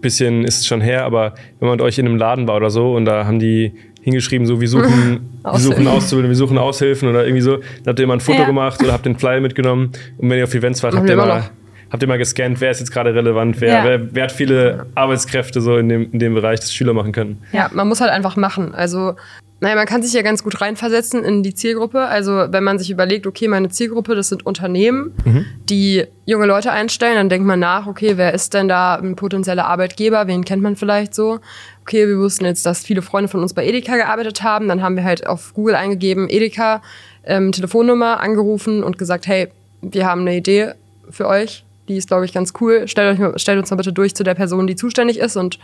bisschen 0.00 0.44
ist 0.44 0.60
es 0.60 0.66
schon 0.66 0.80
her, 0.80 1.04
aber 1.04 1.34
wenn 1.58 1.68
man 1.68 1.76
mit 1.76 1.82
euch 1.82 1.98
in 1.98 2.06
einem 2.06 2.16
Laden 2.16 2.48
war 2.48 2.56
oder 2.56 2.70
so 2.70 2.94
und 2.94 3.04
da 3.04 3.26
haben 3.26 3.38
die 3.38 3.74
hingeschrieben, 4.00 4.46
so 4.46 4.60
wir 4.60 4.68
suchen, 4.68 5.28
wir 5.42 5.58
suchen 5.58 5.86
Auszubildende, 5.86 6.30
wir 6.30 6.36
suchen 6.36 6.56
Aushilfen 6.56 7.08
oder 7.08 7.24
irgendwie 7.24 7.42
so, 7.42 7.56
dann 7.56 7.88
habt 7.88 8.00
ihr 8.00 8.06
mal 8.06 8.14
ein 8.14 8.20
Foto 8.20 8.38
ja. 8.38 8.46
gemacht 8.46 8.82
oder 8.82 8.94
habt 8.94 9.04
den 9.04 9.18
Flyer 9.18 9.42
mitgenommen 9.42 9.92
und 10.16 10.30
wenn 10.30 10.38
ihr 10.38 10.44
auf 10.44 10.54
Events 10.54 10.82
wart, 10.82 10.96
habt 10.96 11.08
ihr 11.08 11.16
mal 11.16 11.50
habt 11.90 12.02
ihr 12.02 12.08
mal 12.08 12.18
gescannt, 12.18 12.60
wer 12.60 12.70
ist 12.70 12.80
jetzt 12.80 12.92
gerade 12.92 13.14
relevant, 13.14 13.60
wer, 13.60 13.68
ja. 13.68 13.84
wer, 13.84 14.14
wer, 14.14 14.22
hat 14.24 14.32
viele 14.32 14.86
Arbeitskräfte 14.94 15.60
so 15.60 15.76
in 15.76 15.88
dem, 15.88 16.12
in 16.12 16.18
dem 16.18 16.34
Bereich, 16.34 16.60
das 16.60 16.72
Schüler 16.72 16.94
machen 16.94 17.12
können. 17.12 17.42
Ja, 17.52 17.68
man 17.72 17.88
muss 17.88 18.00
halt 18.00 18.12
einfach 18.12 18.36
machen. 18.36 18.74
Also 18.74 19.16
naja, 19.60 19.74
man 19.74 19.86
kann 19.86 20.02
sich 20.02 20.14
ja 20.14 20.22
ganz 20.22 20.42
gut 20.42 20.60
reinversetzen 20.62 21.22
in 21.22 21.42
die 21.42 21.54
Zielgruppe. 21.54 22.00
Also 22.06 22.46
wenn 22.50 22.64
man 22.64 22.78
sich 22.78 22.90
überlegt, 22.90 23.26
okay, 23.26 23.46
meine 23.46 23.68
Zielgruppe, 23.68 24.14
das 24.14 24.30
sind 24.30 24.46
Unternehmen, 24.46 25.12
mhm. 25.24 25.44
die 25.68 26.06
junge 26.24 26.46
Leute 26.46 26.72
einstellen, 26.72 27.16
dann 27.16 27.28
denkt 27.28 27.46
man 27.46 27.60
nach, 27.60 27.86
okay, 27.86 28.16
wer 28.16 28.32
ist 28.32 28.54
denn 28.54 28.68
da 28.68 28.94
ein 28.94 29.16
potenzieller 29.16 29.66
Arbeitgeber? 29.66 30.26
Wen 30.26 30.46
kennt 30.46 30.62
man 30.62 30.76
vielleicht 30.76 31.14
so? 31.14 31.40
Okay, 31.82 32.08
wir 32.08 32.18
wussten 32.18 32.46
jetzt, 32.46 32.64
dass 32.64 32.82
viele 32.82 33.02
Freunde 33.02 33.28
von 33.28 33.42
uns 33.42 33.52
bei 33.52 33.66
Edeka 33.66 33.96
gearbeitet 33.96 34.42
haben. 34.42 34.66
Dann 34.66 34.80
haben 34.80 34.96
wir 34.96 35.04
halt 35.04 35.26
auf 35.26 35.52
Google 35.52 35.74
eingegeben, 35.74 36.30
Edeka, 36.30 36.80
ähm, 37.24 37.52
Telefonnummer, 37.52 38.20
angerufen 38.20 38.82
und 38.82 38.96
gesagt, 38.96 39.26
hey, 39.26 39.48
wir 39.82 40.06
haben 40.06 40.22
eine 40.22 40.36
Idee 40.36 40.72
für 41.10 41.26
euch. 41.26 41.64
Die 41.88 41.98
ist, 41.98 42.08
glaube 42.08 42.24
ich, 42.24 42.32
ganz 42.32 42.54
cool. 42.62 42.88
Stellt, 42.88 43.20
euch, 43.20 43.42
stellt 43.42 43.58
uns 43.58 43.70
mal 43.70 43.76
bitte 43.76 43.92
durch 43.92 44.14
zu 44.14 44.24
der 44.24 44.34
Person, 44.34 44.66
die 44.66 44.76
zuständig 44.76 45.18
ist 45.18 45.36
und 45.36 45.58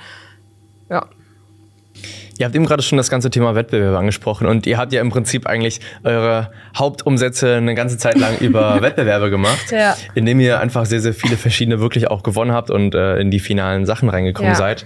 ja. 0.90 1.06
Ihr 2.38 2.46
habt 2.46 2.54
eben 2.54 2.66
gerade 2.66 2.82
schon 2.82 2.98
das 2.98 3.10
ganze 3.10 3.30
Thema 3.30 3.54
Wettbewerbe 3.54 3.96
angesprochen 3.96 4.46
und 4.46 4.66
ihr 4.66 4.78
habt 4.78 4.92
ja 4.92 5.00
im 5.00 5.10
Prinzip 5.10 5.46
eigentlich 5.46 5.80
eure 6.04 6.50
Hauptumsätze 6.76 7.54
eine 7.54 7.74
ganze 7.74 7.98
Zeit 7.98 8.18
lang 8.18 8.38
über 8.38 8.80
Wettbewerbe 8.82 9.30
gemacht, 9.30 9.70
ja. 9.70 9.96
indem 10.14 10.40
ihr 10.40 10.60
einfach 10.60 10.86
sehr, 10.86 11.00
sehr 11.00 11.14
viele 11.14 11.36
verschiedene 11.36 11.80
wirklich 11.80 12.08
auch 12.08 12.22
gewonnen 12.22 12.52
habt 12.52 12.70
und 12.70 12.94
äh, 12.94 13.18
in 13.18 13.30
die 13.30 13.40
finalen 13.40 13.86
Sachen 13.86 14.08
reingekommen 14.08 14.52
ja. 14.52 14.56
seid. 14.56 14.84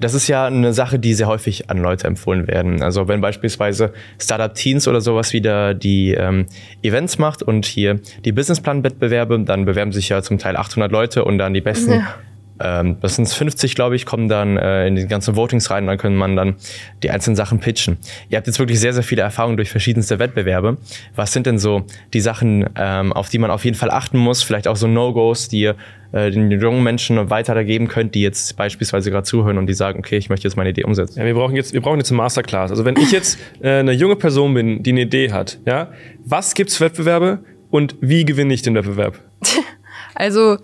Das 0.00 0.14
ist 0.14 0.28
ja 0.28 0.46
eine 0.46 0.72
Sache, 0.72 1.00
die 1.00 1.12
sehr 1.14 1.26
häufig 1.26 1.70
an 1.70 1.78
Leute 1.78 2.06
empfohlen 2.06 2.46
werden. 2.46 2.82
Also 2.82 3.08
wenn 3.08 3.20
beispielsweise 3.20 3.92
Startup 4.20 4.54
Teens 4.54 4.86
oder 4.86 5.00
sowas 5.00 5.32
wieder 5.32 5.74
die 5.74 6.14
ähm, 6.14 6.46
Events 6.82 7.18
macht 7.18 7.42
und 7.42 7.66
hier 7.66 7.98
die 8.24 8.30
Businessplan-Wettbewerbe, 8.30 9.40
dann 9.40 9.64
bewerben 9.64 9.90
sich 9.90 10.08
ja 10.08 10.22
zum 10.22 10.38
Teil 10.38 10.56
800 10.56 10.92
Leute 10.92 11.24
und 11.24 11.38
dann 11.38 11.52
die 11.52 11.60
besten 11.60 11.94
ja 11.94 12.14
ähm, 12.60 12.96
das 13.00 13.16
sind 13.16 13.28
50, 13.28 13.74
glaube 13.74 13.96
ich, 13.96 14.06
kommen 14.06 14.28
dann 14.28 14.56
äh, 14.56 14.86
in 14.86 14.96
die 14.96 15.06
ganzen 15.06 15.36
Votings 15.36 15.70
rein 15.70 15.84
und 15.84 15.88
dann 15.88 15.98
können 15.98 16.16
man 16.16 16.36
dann 16.36 16.56
die 17.02 17.10
einzelnen 17.10 17.36
Sachen 17.36 17.60
pitchen. 17.60 17.98
Ihr 18.28 18.36
habt 18.36 18.46
jetzt 18.46 18.58
wirklich 18.58 18.80
sehr, 18.80 18.92
sehr 18.92 19.02
viele 19.02 19.22
Erfahrungen 19.22 19.56
durch 19.56 19.70
verschiedenste 19.70 20.18
Wettbewerbe. 20.18 20.78
Was 21.14 21.32
sind 21.32 21.46
denn 21.46 21.58
so 21.58 21.84
die 22.12 22.20
Sachen, 22.20 22.68
ähm, 22.76 23.12
auf 23.12 23.28
die 23.28 23.38
man 23.38 23.50
auf 23.50 23.64
jeden 23.64 23.76
Fall 23.76 23.90
achten 23.90 24.18
muss? 24.18 24.42
Vielleicht 24.42 24.68
auch 24.68 24.76
so 24.76 24.86
No-Gos, 24.86 25.48
die 25.48 25.60
ihr 25.60 25.76
äh, 26.12 26.30
den 26.30 26.50
jungen 26.50 26.82
Menschen 26.82 27.30
weitergeben 27.30 27.86
könnt, 27.88 28.14
die 28.14 28.22
jetzt 28.22 28.56
beispielsweise 28.56 29.10
gerade 29.10 29.24
zuhören 29.24 29.58
und 29.58 29.66
die 29.66 29.74
sagen, 29.74 29.98
okay, 29.98 30.16
ich 30.16 30.30
möchte 30.30 30.48
jetzt 30.48 30.56
meine 30.56 30.70
Idee 30.70 30.84
umsetzen. 30.84 31.18
Ja, 31.18 31.26
wir 31.26 31.34
brauchen 31.34 31.54
jetzt, 31.54 31.72
wir 31.72 31.80
brauchen 31.80 31.98
jetzt 31.98 32.10
eine 32.10 32.16
Masterclass. 32.16 32.70
Also 32.70 32.84
wenn 32.84 32.96
ich 32.96 33.12
jetzt 33.12 33.38
äh, 33.60 33.80
eine 33.80 33.92
junge 33.92 34.16
Person 34.16 34.54
bin, 34.54 34.82
die 34.82 34.90
eine 34.90 35.02
Idee 35.02 35.32
hat, 35.32 35.58
ja, 35.66 35.90
was 36.24 36.54
gibt's 36.54 36.80
Wettbewerbe 36.80 37.40
und 37.70 37.96
wie 38.00 38.24
gewinne 38.24 38.54
ich 38.54 38.62
den 38.62 38.74
Wettbewerb? 38.74 39.20
also 40.14 40.56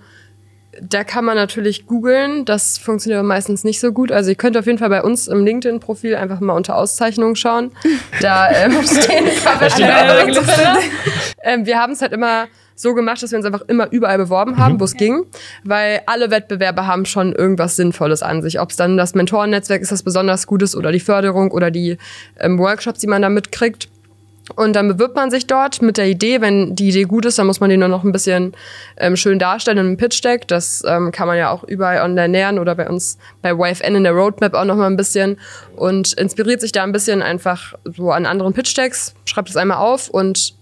da 0.80 1.04
kann 1.04 1.24
man 1.24 1.36
natürlich 1.36 1.86
googeln. 1.86 2.44
Das 2.44 2.78
funktioniert 2.78 3.18
aber 3.18 3.28
meistens 3.28 3.64
nicht 3.64 3.80
so 3.80 3.92
gut. 3.92 4.12
Also 4.12 4.30
ihr 4.30 4.36
könnt 4.36 4.56
auf 4.56 4.66
jeden 4.66 4.78
Fall 4.78 4.88
bei 4.88 5.02
uns 5.02 5.28
im 5.28 5.44
LinkedIn-Profil 5.44 6.16
einfach 6.16 6.40
mal 6.40 6.54
unter 6.54 6.76
Auszeichnungen 6.76 7.36
schauen. 7.36 7.72
Da 8.20 8.50
ähm, 8.50 8.82
stehen 8.82 9.26
ein 9.26 9.42
paar 9.42 9.60
Wettbewerbe 9.60 10.80
ähm, 11.42 11.66
Wir 11.66 11.78
haben 11.78 11.92
es 11.92 12.02
halt 12.02 12.12
immer 12.12 12.46
so 12.76 12.94
gemacht, 12.94 13.22
dass 13.22 13.30
wir 13.30 13.38
uns 13.38 13.46
einfach 13.46 13.62
immer 13.68 13.90
überall 13.92 14.18
beworben 14.18 14.58
haben, 14.58 14.74
mhm. 14.74 14.80
wo 14.80 14.84
es 14.84 14.94
ging, 14.94 15.24
weil 15.62 16.02
alle 16.06 16.30
Wettbewerbe 16.30 16.86
haben 16.86 17.04
schon 17.04 17.32
irgendwas 17.32 17.76
Sinnvolles 17.76 18.22
an 18.22 18.42
sich. 18.42 18.60
Ob 18.60 18.70
es 18.70 18.76
dann 18.76 18.96
das 18.96 19.14
Mentorennetzwerk 19.14 19.82
ist, 19.82 19.92
das 19.92 20.02
besonders 20.02 20.46
gut 20.46 20.62
ist 20.62 20.74
oder 20.74 20.90
die 20.90 21.00
Förderung 21.00 21.52
oder 21.52 21.70
die 21.70 21.98
ähm, 22.38 22.58
Workshops, 22.58 23.00
die 23.00 23.06
man 23.06 23.22
da 23.22 23.28
mitkriegt. 23.28 23.88
Und 24.56 24.74
dann 24.76 24.88
bewirbt 24.88 25.16
man 25.16 25.30
sich 25.30 25.46
dort 25.46 25.80
mit 25.80 25.96
der 25.96 26.06
Idee, 26.06 26.42
wenn 26.42 26.76
die 26.76 26.90
Idee 26.90 27.04
gut 27.04 27.24
ist, 27.24 27.38
dann 27.38 27.46
muss 27.46 27.60
man 27.60 27.70
die 27.70 27.78
nur 27.78 27.88
noch 27.88 28.04
ein 28.04 28.12
bisschen 28.12 28.52
ähm, 28.98 29.16
schön 29.16 29.38
darstellen 29.38 29.78
in 29.78 29.86
einem 29.86 29.96
Pitch-Deck. 29.96 30.46
Das 30.48 30.84
ähm, 30.86 31.12
kann 31.12 31.26
man 31.26 31.38
ja 31.38 31.50
auch 31.50 31.64
überall 31.64 32.02
online 32.02 32.32
lernen 32.32 32.58
oder 32.58 32.74
bei 32.74 32.88
uns 32.88 33.16
bei 33.40 33.52
YFN 33.52 33.94
in 33.94 34.04
der 34.04 34.12
Roadmap 34.12 34.52
auch 34.52 34.66
noch 34.66 34.76
mal 34.76 34.86
ein 34.86 34.98
bisschen 34.98 35.38
und 35.76 36.12
inspiriert 36.12 36.60
sich 36.60 36.72
da 36.72 36.82
ein 36.82 36.92
bisschen 36.92 37.22
einfach 37.22 37.74
so 37.84 38.10
an 38.10 38.26
anderen 38.26 38.52
Pitch-Decks, 38.52 39.14
schreibt 39.24 39.48
es 39.48 39.56
einmal 39.56 39.78
auf 39.78 40.10
und 40.10 40.54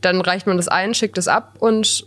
dann 0.00 0.22
reicht 0.22 0.46
man 0.46 0.56
das 0.56 0.68
ein, 0.68 0.94
schickt 0.94 1.18
es 1.18 1.28
ab 1.28 1.56
und 1.58 2.06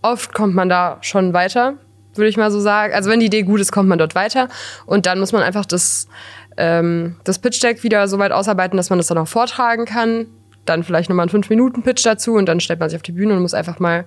oft 0.00 0.32
kommt 0.32 0.54
man 0.54 0.70
da 0.70 0.96
schon 1.02 1.34
weiter, 1.34 1.74
würde 2.14 2.28
ich 2.28 2.38
mal 2.38 2.50
so 2.50 2.60
sagen. 2.60 2.94
Also 2.94 3.10
wenn 3.10 3.20
die 3.20 3.26
Idee 3.26 3.42
gut 3.42 3.60
ist, 3.60 3.72
kommt 3.72 3.90
man 3.90 3.98
dort 3.98 4.14
weiter 4.14 4.48
und 4.86 5.04
dann 5.04 5.20
muss 5.20 5.32
man 5.32 5.42
einfach 5.42 5.66
das 5.66 6.08
ähm, 6.56 7.16
das 7.24 7.38
Pitch-Deck 7.38 7.82
wieder 7.82 8.08
so 8.08 8.18
weit 8.18 8.32
ausarbeiten, 8.32 8.78
dass 8.78 8.88
man 8.88 8.98
das 8.98 9.08
dann 9.08 9.18
auch 9.18 9.28
vortragen 9.28 9.84
kann 9.84 10.26
dann 10.66 10.82
vielleicht 10.82 11.08
nochmal 11.08 11.28
einen 11.28 11.42
5-Minuten-Pitch 11.42 12.04
dazu 12.04 12.34
und 12.34 12.46
dann 12.46 12.60
stellt 12.60 12.80
man 12.80 12.88
sich 12.88 12.96
auf 12.96 13.02
die 13.02 13.12
Bühne 13.12 13.34
und 13.34 13.42
muss 13.42 13.54
einfach 13.54 13.78
mal 13.78 14.04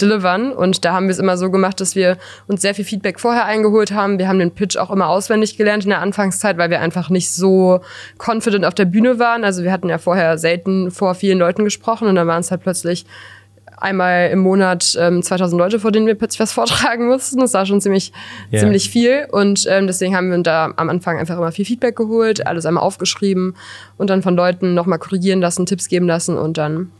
delivern. 0.00 0.52
Und 0.52 0.84
da 0.84 0.92
haben 0.92 1.06
wir 1.06 1.12
es 1.12 1.18
immer 1.18 1.36
so 1.36 1.50
gemacht, 1.50 1.80
dass 1.80 1.94
wir 1.94 2.18
uns 2.46 2.62
sehr 2.62 2.74
viel 2.74 2.84
Feedback 2.84 3.20
vorher 3.20 3.44
eingeholt 3.44 3.92
haben. 3.92 4.18
Wir 4.18 4.28
haben 4.28 4.38
den 4.38 4.50
Pitch 4.50 4.76
auch 4.76 4.90
immer 4.90 5.08
auswendig 5.08 5.56
gelernt 5.56 5.84
in 5.84 5.90
der 5.90 6.00
Anfangszeit, 6.00 6.58
weil 6.58 6.70
wir 6.70 6.80
einfach 6.80 7.10
nicht 7.10 7.30
so 7.30 7.80
confident 8.18 8.64
auf 8.64 8.74
der 8.74 8.84
Bühne 8.84 9.18
waren. 9.18 9.44
Also 9.44 9.62
wir 9.62 9.72
hatten 9.72 9.88
ja 9.88 9.98
vorher 9.98 10.38
selten 10.38 10.90
vor 10.90 11.14
vielen 11.14 11.38
Leuten 11.38 11.64
gesprochen 11.64 12.08
und 12.08 12.16
dann 12.16 12.26
waren 12.26 12.40
es 12.40 12.50
halt 12.50 12.62
plötzlich 12.62 13.06
einmal 13.82 14.30
im 14.30 14.38
Monat 14.38 14.96
ähm, 14.98 15.22
2000 15.22 15.58
Leute, 15.58 15.80
vor 15.80 15.92
denen 15.92 16.06
wir 16.06 16.14
plötzlich 16.14 16.40
was 16.40 16.52
vortragen 16.54 17.06
mussten. 17.06 17.40
Das 17.40 17.54
war 17.54 17.66
schon 17.66 17.80
ziemlich, 17.80 18.12
yeah. 18.52 18.60
ziemlich 18.60 18.90
viel. 18.90 19.26
Und 19.30 19.66
ähm, 19.68 19.86
deswegen 19.86 20.16
haben 20.16 20.30
wir 20.30 20.38
da 20.38 20.72
am 20.76 20.88
Anfang 20.88 21.18
einfach 21.18 21.36
immer 21.36 21.52
viel 21.52 21.64
Feedback 21.64 21.96
geholt, 21.96 22.46
alles 22.46 22.66
einmal 22.66 22.82
aufgeschrieben 22.82 23.54
und 23.96 24.10
dann 24.10 24.22
von 24.22 24.36
Leuten 24.36 24.74
nochmal 24.74 24.98
korrigieren 24.98 25.40
lassen, 25.40 25.66
Tipps 25.66 25.88
geben 25.88 26.06
lassen 26.06 26.38
und 26.38 26.58
dann 26.58 26.90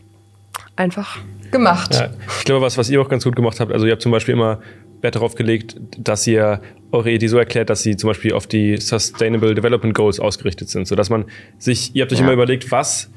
einfach 0.77 1.19
gemacht. 1.51 1.95
Ja, 1.95 2.11
ich 2.39 2.45
glaube, 2.45 2.65
was, 2.65 2.79
was 2.79 2.91
ihr 2.91 3.01
auch 3.01 3.09
ganz 3.09 3.25
gut 3.25 3.37
gemacht 3.37 3.61
habt, 3.61 3.73
also 3.73 3.87
ihr 3.87 3.93
habt 3.93 4.03
zum 4.03 4.13
Beispiel 4.13 4.35
immer 4.35 4.61
Wert 5.03 5.17
darauf 5.17 5.35
gelegt, 5.35 5.77
dass 5.99 6.27
ihr 6.27 6.61
eure 6.93 7.11
Idee 7.11 7.27
so 7.27 7.39
erklärt, 7.39 7.71
dass 7.71 7.83
sie 7.83 7.97
zum 7.97 8.09
Beispiel 8.09 8.33
auf 8.33 8.47
die 8.47 8.77
Sustainable 8.77 9.55
Development 9.55 9.95
Goals 9.95 10.21
ausgerichtet 10.21 10.69
sind, 10.69 10.87
sodass 10.87 11.11
man 11.11 11.25
sich, 11.59 11.95
ihr 11.95 12.03
habt 12.03 12.13
euch 12.13 12.19
ja. 12.19 12.25
immer 12.25 12.35
überlegt, 12.35 12.71
was 12.71 13.11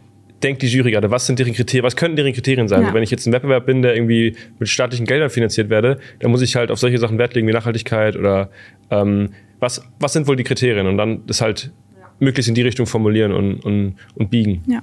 denkt 0.46 0.62
die 0.62 0.68
Jury 0.68 0.92
gerade? 0.92 1.12
Was 1.12 1.26
sind 1.26 1.40
deren 1.40 1.54
Kriterien? 1.54 1.84
Was 1.84 1.96
könnten 1.96 2.16
deren 2.16 2.34
Kriterien 2.34 2.68
sein? 2.68 2.84
Ja. 2.84 2.94
Wenn 2.94 3.04
ich 3.04 3.12
jetzt 3.12 3.26
ein 3.26 3.34
Wettbewerb 3.34 3.66
bin, 3.66 3.82
der 3.82 3.96
irgendwie 3.96 4.36
mit 4.60 4.70
staatlichen 4.70 5.06
Geldern 5.06 5.30
finanziert 5.30 5.70
werde, 5.70 6.00
dann 6.20 6.32
muss 6.32 6.42
ich 6.42 6.56
halt 6.56 6.72
auf 6.72 6.80
solche 6.80 7.00
Sachen 7.00 7.18
Wert 7.18 7.34
legen 7.34 7.48
wie 7.48 7.52
Nachhaltigkeit 7.52 8.16
oder 8.16 8.50
ähm, 8.92 9.32
was, 9.60 9.82
was 10.00 10.14
sind 10.14 10.28
wohl 10.28 10.36
die 10.36 10.44
Kriterien? 10.44 10.88
Und 10.88 10.98
dann 10.98 11.26
das 11.26 11.42
halt 11.42 11.72
ja. 11.98 12.08
möglichst 12.20 12.48
in 12.48 12.56
die 12.56 12.62
Richtung 12.62 12.86
formulieren 12.86 13.34
und, 13.34 13.60
und, 13.66 13.96
und 14.16 14.30
biegen. 14.30 14.64
Ja. 14.68 14.82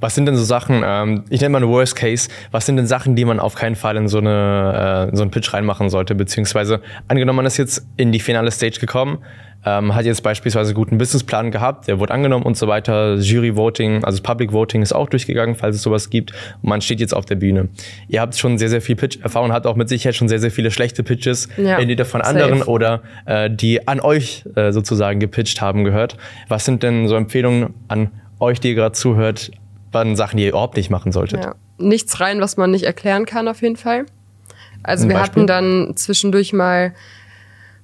Was 0.00 0.14
sind 0.14 0.26
denn 0.26 0.36
so 0.36 0.44
Sachen, 0.44 0.82
ähm, 0.84 1.24
ich 1.28 1.40
nenne 1.40 1.52
mal 1.52 1.58
eine 1.58 1.68
Worst 1.68 1.96
Case, 1.96 2.28
was 2.50 2.66
sind 2.66 2.76
denn 2.76 2.86
Sachen, 2.86 3.14
die 3.14 3.24
man 3.24 3.38
auf 3.38 3.54
keinen 3.54 3.76
Fall 3.76 3.96
in 3.96 4.08
so, 4.08 4.18
eine, 4.18 5.10
äh, 5.12 5.16
so 5.16 5.22
einen 5.22 5.30
Pitch 5.30 5.52
reinmachen 5.52 5.90
sollte? 5.90 6.14
Beziehungsweise, 6.14 6.80
angenommen, 7.08 7.36
man 7.36 7.46
ist 7.46 7.58
jetzt 7.58 7.86
in 7.96 8.10
die 8.10 8.20
finale 8.20 8.50
Stage 8.50 8.80
gekommen, 8.80 9.18
ähm, 9.66 9.94
hat 9.94 10.06
jetzt 10.06 10.22
beispielsweise 10.22 10.68
einen 10.68 10.76
guten 10.76 10.96
Businessplan 10.96 11.50
gehabt, 11.50 11.88
der 11.88 11.98
wurde 11.98 12.14
angenommen 12.14 12.44
und 12.44 12.56
so 12.56 12.68
weiter. 12.68 13.16
Jury 13.16 13.56
Voting, 13.56 14.04
also 14.04 14.22
Public 14.22 14.52
Voting 14.52 14.80
ist 14.80 14.92
auch 14.92 15.08
durchgegangen, 15.08 15.56
falls 15.56 15.74
es 15.76 15.82
sowas 15.82 16.08
gibt. 16.08 16.32
Und 16.62 16.68
man 16.68 16.80
steht 16.80 17.00
jetzt 17.00 17.12
auf 17.12 17.24
der 17.24 17.34
Bühne. 17.34 17.68
Ihr 18.06 18.20
habt 18.20 18.36
schon 18.36 18.58
sehr, 18.58 18.68
sehr 18.68 18.80
viel 18.80 18.94
Pitch-Erfahrung, 18.94 19.52
habt 19.52 19.66
auch 19.66 19.74
mit 19.74 19.88
Sicherheit 19.88 20.14
schon 20.14 20.28
sehr, 20.28 20.38
sehr 20.38 20.52
viele 20.52 20.70
schlechte 20.70 21.02
Pitches, 21.02 21.48
ja, 21.56 21.78
entweder 21.78 22.04
von 22.04 22.22
safe. 22.22 22.30
anderen 22.30 22.62
oder 22.62 23.02
äh, 23.26 23.50
die 23.50 23.88
an 23.88 24.00
euch 24.00 24.44
äh, 24.54 24.70
sozusagen 24.70 25.18
gepitcht 25.18 25.60
haben 25.60 25.82
gehört. 25.82 26.16
Was 26.48 26.64
sind 26.64 26.84
denn 26.84 27.08
so 27.08 27.16
Empfehlungen 27.16 27.74
an 27.88 28.12
euch, 28.38 28.60
die 28.60 28.68
ihr 28.68 28.74
gerade 28.76 28.92
zuhört, 28.92 29.50
wann 29.90 30.14
Sachen, 30.14 30.36
die 30.36 30.44
ihr 30.44 30.50
überhaupt 30.50 30.76
nicht 30.76 30.90
machen 30.90 31.10
solltet? 31.10 31.44
Ja. 31.44 31.54
Nichts 31.78 32.20
rein, 32.20 32.40
was 32.40 32.56
man 32.56 32.70
nicht 32.70 32.84
erklären 32.84 33.26
kann, 33.26 33.48
auf 33.48 33.62
jeden 33.62 33.76
Fall. 33.76 34.06
Also 34.82 35.08
wir 35.08 35.20
hatten 35.20 35.48
dann 35.48 35.94
zwischendurch 35.96 36.52
mal 36.52 36.92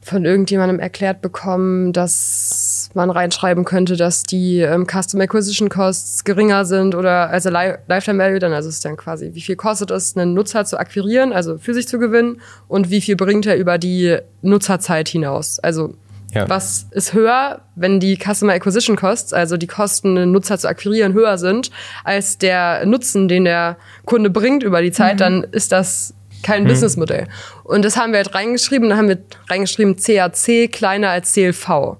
von 0.02 0.24
irgendjemandem 0.24 0.80
erklärt 0.80 1.22
bekommen, 1.22 1.92
dass 1.92 2.90
man 2.94 3.08
reinschreiben 3.10 3.64
könnte, 3.64 3.96
dass 3.96 4.24
die 4.24 4.58
ähm, 4.58 4.86
Custom 4.86 5.20
Acquisition 5.20 5.68
Costs 5.68 6.24
geringer 6.24 6.64
sind 6.64 6.94
oder 6.96 7.30
also 7.30 7.50
Li 7.50 7.74
Lifetime 7.86 8.18
Value, 8.18 8.40
dann 8.40 8.52
also 8.52 8.68
ist 8.68 8.84
dann 8.84 8.96
quasi, 8.96 9.30
wie 9.34 9.40
viel 9.40 9.56
kostet 9.56 9.92
es, 9.92 10.16
einen 10.16 10.34
Nutzer 10.34 10.64
zu 10.64 10.78
akquirieren, 10.78 11.32
also 11.32 11.56
für 11.56 11.72
sich 11.72 11.86
zu 11.86 12.00
gewinnen 12.00 12.40
und 12.66 12.90
wie 12.90 13.00
viel 13.00 13.14
bringt 13.14 13.46
er 13.46 13.56
über 13.56 13.78
die 13.78 14.18
Nutzerzeit 14.42 15.08
hinaus. 15.08 15.60
Also 15.60 15.94
ja. 16.34 16.48
was 16.48 16.86
ist 16.90 17.12
höher, 17.12 17.60
wenn 17.76 18.00
die 18.00 18.16
Customer 18.16 18.54
Acquisition 18.54 18.96
Costs, 18.96 19.32
also 19.32 19.56
die 19.56 19.66
Kosten, 19.68 20.16
einen 20.16 20.32
Nutzer 20.32 20.58
zu 20.58 20.68
akquirieren, 20.68 21.12
höher 21.12 21.38
sind 21.38 21.70
als 22.04 22.38
der 22.38 22.84
Nutzen, 22.86 23.28
den 23.28 23.44
der 23.44 23.76
Kunde 24.04 24.30
bringt 24.30 24.64
über 24.64 24.82
die 24.82 24.92
Zeit, 24.92 25.14
mhm. 25.14 25.18
dann 25.18 25.42
ist 25.44 25.70
das 25.70 26.14
kein 26.42 26.62
hm. 26.62 26.68
Businessmodell. 26.68 27.28
Und 27.64 27.84
das 27.84 27.96
haben 27.96 28.12
wir 28.12 28.18
halt 28.18 28.34
reingeschrieben, 28.34 28.88
dann 28.88 28.98
haben 28.98 29.08
wir 29.08 29.18
reingeschrieben 29.48 29.96
CAC 29.96 30.70
kleiner 30.70 31.10
als 31.10 31.32
CLV. 31.32 31.98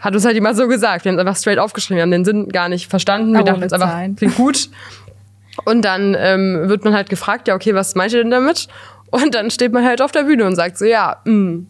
Hat 0.00 0.14
uns 0.14 0.24
halt 0.24 0.36
immer 0.36 0.54
so 0.54 0.68
gesagt. 0.68 1.04
Wir 1.04 1.12
haben 1.12 1.18
es 1.18 1.20
einfach 1.20 1.36
straight 1.36 1.58
aufgeschrieben. 1.58 1.96
Wir 1.96 2.02
haben 2.02 2.10
den 2.10 2.24
Sinn 2.24 2.48
gar 2.48 2.68
nicht 2.68 2.90
verstanden. 2.90 3.32
Wir 3.32 3.42
dachten 3.42 3.62
uns 3.62 3.72
einfach, 3.72 4.04
klingt 4.16 4.36
gut. 4.36 4.68
Und 5.64 5.82
dann 5.82 6.14
ähm, 6.18 6.68
wird 6.68 6.84
man 6.84 6.94
halt 6.94 7.08
gefragt, 7.08 7.48
ja, 7.48 7.54
okay, 7.54 7.74
was 7.74 7.94
meint 7.94 8.12
ihr 8.12 8.18
denn 8.22 8.30
damit? 8.30 8.68
Und 9.10 9.34
dann 9.34 9.50
steht 9.50 9.72
man 9.72 9.84
halt 9.84 10.02
auf 10.02 10.12
der 10.12 10.24
Bühne 10.24 10.44
und 10.44 10.56
sagt 10.56 10.76
so, 10.76 10.84
ja, 10.84 11.20
mh, 11.24 11.32
hm, 11.32 11.66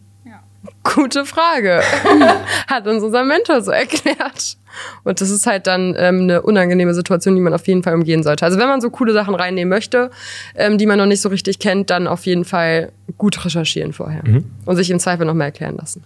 Gute 0.95 1.25
Frage. 1.25 1.81
Hat 2.67 2.87
uns 2.87 3.03
unser 3.03 3.25
Mentor 3.25 3.63
so 3.63 3.71
erklärt. 3.71 4.57
Und 5.05 5.21
das 5.21 5.31
ist 5.31 5.47
halt 5.47 5.67
dann 5.67 5.95
ähm, 5.97 6.23
eine 6.23 6.43
unangenehme 6.43 6.95
Situation, 6.95 7.35
die 7.35 7.41
man 7.41 7.55
auf 7.55 7.67
jeden 7.67 7.83
Fall 7.83 7.95
umgehen 7.95 8.23
sollte. 8.23 8.45
Also 8.45 8.59
wenn 8.59 8.69
man 8.69 8.81
so 8.81 8.91
coole 8.91 9.13
Sachen 9.13 9.35
reinnehmen 9.35 9.69
möchte, 9.69 10.11
ähm, 10.55 10.79
die 10.79 10.87
man 10.87 10.99
noch 10.99 11.07
nicht 11.07 11.21
so 11.21 11.29
richtig 11.29 11.59
kennt, 11.59 11.91
dann 11.91 12.07
auf 12.07 12.27
jeden 12.27 12.45
Fall 12.45 12.93
gut 13.19 13.45
recherchieren 13.45 13.93
vorher. 13.93 14.23
Mhm. 14.25 14.45
Und 14.65 14.77
sich 14.77 14.91
im 14.91 14.99
Zweifel 14.99 15.27
noch 15.27 15.35
mal 15.35 15.45
erklären 15.45 15.77
lassen. 15.77 16.05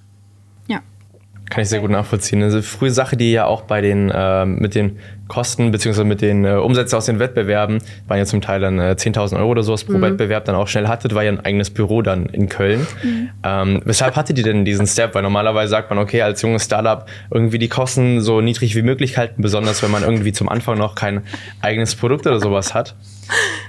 Kann 1.50 1.62
ich 1.62 1.68
sehr 1.68 1.80
gut 1.80 1.90
nachvollziehen. 1.90 2.42
Also 2.42 2.60
frühe 2.60 2.90
Sache, 2.90 3.16
die 3.16 3.32
ja 3.32 3.46
auch 3.46 3.62
bei 3.62 3.80
den 3.80 4.10
äh, 4.10 4.44
mit 4.44 4.74
den 4.74 4.98
Kosten 5.28 5.70
beziehungsweise 5.70 6.04
mit 6.04 6.22
den 6.22 6.44
äh, 6.44 6.54
Umsätzen 6.54 6.96
aus 6.96 7.04
den 7.04 7.18
Wettbewerben 7.18 7.78
waren 8.08 8.18
ja 8.18 8.24
zum 8.24 8.40
Teil 8.40 8.60
dann 8.60 8.78
äh, 8.78 8.96
10.000 8.98 9.36
Euro 9.36 9.50
oder 9.50 9.62
sowas 9.62 9.84
pro 9.84 9.98
mhm. 9.98 10.02
Wettbewerb 10.02 10.46
dann 10.46 10.56
auch 10.56 10.68
schnell 10.68 10.88
hattet, 10.88 11.14
war 11.14 11.22
ja 11.22 11.30
ein 11.30 11.40
eigenes 11.40 11.70
Büro 11.70 12.02
dann 12.02 12.26
in 12.26 12.48
Köln. 12.48 12.86
Mhm. 13.02 13.30
Ähm, 13.44 13.82
weshalb 13.84 14.16
hattet 14.16 14.38
ihr 14.38 14.44
denn 14.44 14.64
diesen 14.64 14.86
Step? 14.86 15.14
Weil 15.14 15.22
normalerweise 15.22 15.70
sagt 15.70 15.90
man, 15.90 15.98
okay, 15.98 16.22
als 16.22 16.42
junges 16.42 16.64
Startup 16.64 17.06
irgendwie 17.30 17.58
die 17.58 17.68
Kosten 17.68 18.20
so 18.20 18.40
niedrig 18.40 18.74
wie 18.74 18.82
möglich 18.82 19.16
halten, 19.18 19.42
besonders 19.42 19.82
wenn 19.82 19.90
man 19.90 20.02
irgendwie 20.02 20.32
zum 20.32 20.48
Anfang 20.48 20.78
noch 20.78 20.94
kein 20.94 21.22
eigenes 21.60 21.94
Produkt 21.94 22.26
oder 22.26 22.40
sowas 22.40 22.74
hat. 22.74 22.96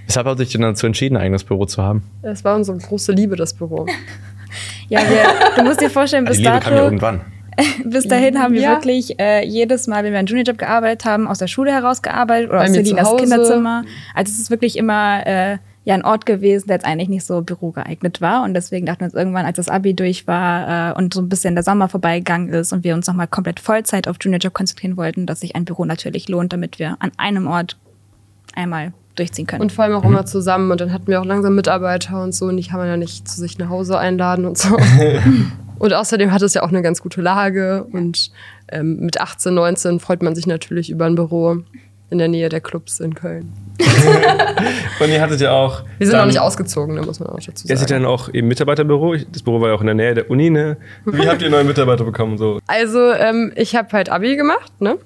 Weshalb 0.05 0.27
habt 0.27 0.39
ihr 0.39 0.43
euch 0.43 0.51
denn 0.51 0.62
dazu 0.62 0.86
entschieden, 0.86 1.17
ein 1.17 1.24
eigenes 1.24 1.43
Büro 1.43 1.65
zu 1.65 1.83
haben? 1.83 2.03
Es 2.21 2.43
war 2.43 2.55
unsere 2.55 2.77
große 2.77 3.12
Liebe, 3.12 3.36
das 3.36 3.53
Büro. 3.53 3.86
ja, 4.89 5.01
wir, 5.01 5.25
du 5.57 5.63
musst 5.63 5.81
dir 5.81 5.89
vorstellen, 5.89 6.25
bis 6.25 6.38
die 6.38 6.43
Liebe 6.43 6.53
dato... 6.53 6.69
kam 6.69 6.77
ja 6.77 6.83
irgendwann. 6.83 7.21
bis 7.86 8.08
dahin 8.08 8.39
haben 8.39 8.54
wir 8.54 8.62
ja. 8.62 8.72
wirklich 8.72 9.20
äh, 9.20 9.46
jedes 9.46 9.88
Mal, 9.88 10.04
wenn 10.04 10.12
wir 10.12 10.20
einen 10.20 10.28
Juniorjob 10.28 10.58
gearbeitet 10.58 11.06
haben, 11.06 11.28
aus 11.28 11.39
der 11.39 11.48
Schule 11.48 11.72
heraus 11.72 12.01
gearbeitet 12.01 12.50
oder 12.50 12.60
Bei 12.60 12.66
aus 12.66 12.74
Selinas 12.74 13.16
Kinderzimmer. 13.16 13.84
Also 14.13 14.32
es 14.32 14.39
ist 14.39 14.51
wirklich 14.51 14.78
immer 14.78 15.25
äh, 15.25 15.58
ja 15.86 15.96
ein 15.96 16.06
Ort 16.06 16.25
gewesen, 16.25 16.68
der 16.68 16.78
jetzt 16.78 16.86
eigentlich 16.86 17.10
nicht 17.10 17.25
so 17.25 17.42
bürogeeignet 17.42 18.22
war. 18.22 18.44
Und 18.44 18.54
deswegen 18.54 18.86
dachten 18.86 19.01
wir 19.01 19.06
uns 19.06 19.13
irgendwann, 19.13 19.46
als 19.46 19.58
das 19.58 19.70
Abi 19.70 19.94
durch 19.94 20.28
war 20.28 20.92
äh, 20.92 20.98
und 20.98 21.13
so 21.13 21.22
ein 21.22 21.30
bisschen 21.30 21.56
der 21.56 21.63
Sommer 21.63 21.89
vorbeigegangen 21.89 22.50
ist 22.50 22.72
und 22.74 22.84
wir 22.84 22.94
uns 22.94 23.08
nochmal 23.08 23.28
komplett 23.28 23.60
Vollzeit 23.60 24.08
auf 24.08 24.18
Juniorjob 24.20 24.54
konzentrieren 24.54 24.98
wollten, 24.98 25.25
dass 25.25 25.42
sich 25.42 25.56
ein 25.56 25.66
Büro 25.66 25.86
natürlich 25.86 26.30
lohnt, 26.30 26.54
damit 26.54 26.80
wir 26.80 26.98
an 27.00 27.12
einem 27.18 27.48
Ort 27.48 27.78
einmal 28.56 28.94
durchziehen 29.16 29.48
können. 29.48 29.62
Und 29.62 29.72
vor 29.72 29.84
allem 29.84 29.96
auch 29.96 30.04
immer 30.04 30.25
zusammen. 30.25 30.72
Und 30.72 30.82
dann 30.82 30.94
hatten 30.94 31.08
wir 31.08 31.20
auch 31.22 31.25
langsam 31.25 31.56
Mitarbeiter 31.56 32.22
und 32.22 32.34
so. 32.34 32.46
Und 32.46 32.58
die 32.58 32.63
kann 32.63 32.80
man 32.80 32.88
ja 32.88 32.98
nicht 32.98 33.28
zu 33.28 33.39
sich 33.39 33.58
nach 33.58 33.70
Hause 33.70 33.98
einladen 33.98 34.46
und 34.46 34.58
so. 34.58 34.78
Und 35.79 35.93
außerdem 35.93 36.31
hat 36.31 36.41
es 36.41 36.53
ja 36.53 36.63
auch 36.63 36.69
eine 36.69 36.81
ganz 36.81 37.01
gute 37.01 37.21
Lage 37.21 37.86
und 37.91 38.31
ähm, 38.71 38.98
mit 39.00 39.19
18, 39.19 39.53
19 39.53 40.00
freut 40.00 40.21
man 40.21 40.36
sich 40.36 40.45
natürlich 40.45 40.89
über 40.89 41.05
ein 41.05 41.15
Büro 41.15 41.57
in 42.12 42.17
der 42.17 42.27
Nähe 42.27 42.50
der 42.50 42.59
Clubs 42.59 43.00
in 43.00 43.13
Köln. 43.13 43.53
und 45.00 45.09
ihr 45.09 45.21
hattet 45.21 45.41
ja 45.41 45.51
auch. 45.51 45.83
Wir 45.98 46.07
sind 46.07 46.17
noch 46.17 46.25
nicht 46.25 46.39
ausgezogen, 46.39 46.95
da 46.95 47.03
muss 47.03 47.19
man 47.19 47.29
auch 47.29 47.36
dazu 47.36 47.67
sagen. 47.67 47.69
Ihr 47.69 47.77
seid 47.77 47.91
dann 47.91 48.05
auch 48.05 48.29
im 48.29 48.48
Mitarbeiterbüro. 48.48 49.15
Das 49.31 49.43
Büro 49.43 49.62
war 49.62 49.69
ja 49.69 49.75
auch 49.75 49.81
in 49.81 49.88
der 49.88 49.95
Nähe 49.95 50.13
der 50.15 50.29
Uni. 50.29 50.50
Ne? 50.50 50.77
Wie 51.05 51.27
habt 51.27 51.41
ihr 51.41 51.50
neue 51.50 51.63
Mitarbeiter 51.63 52.03
bekommen? 52.03 52.38
So? 52.38 52.59
Also, 52.67 53.12
ähm, 53.13 53.51
ich 53.55 53.75
habe 53.75 53.89
halt 53.93 54.09
Abi 54.09 54.36
gemacht, 54.36 54.81
ne? 54.81 54.98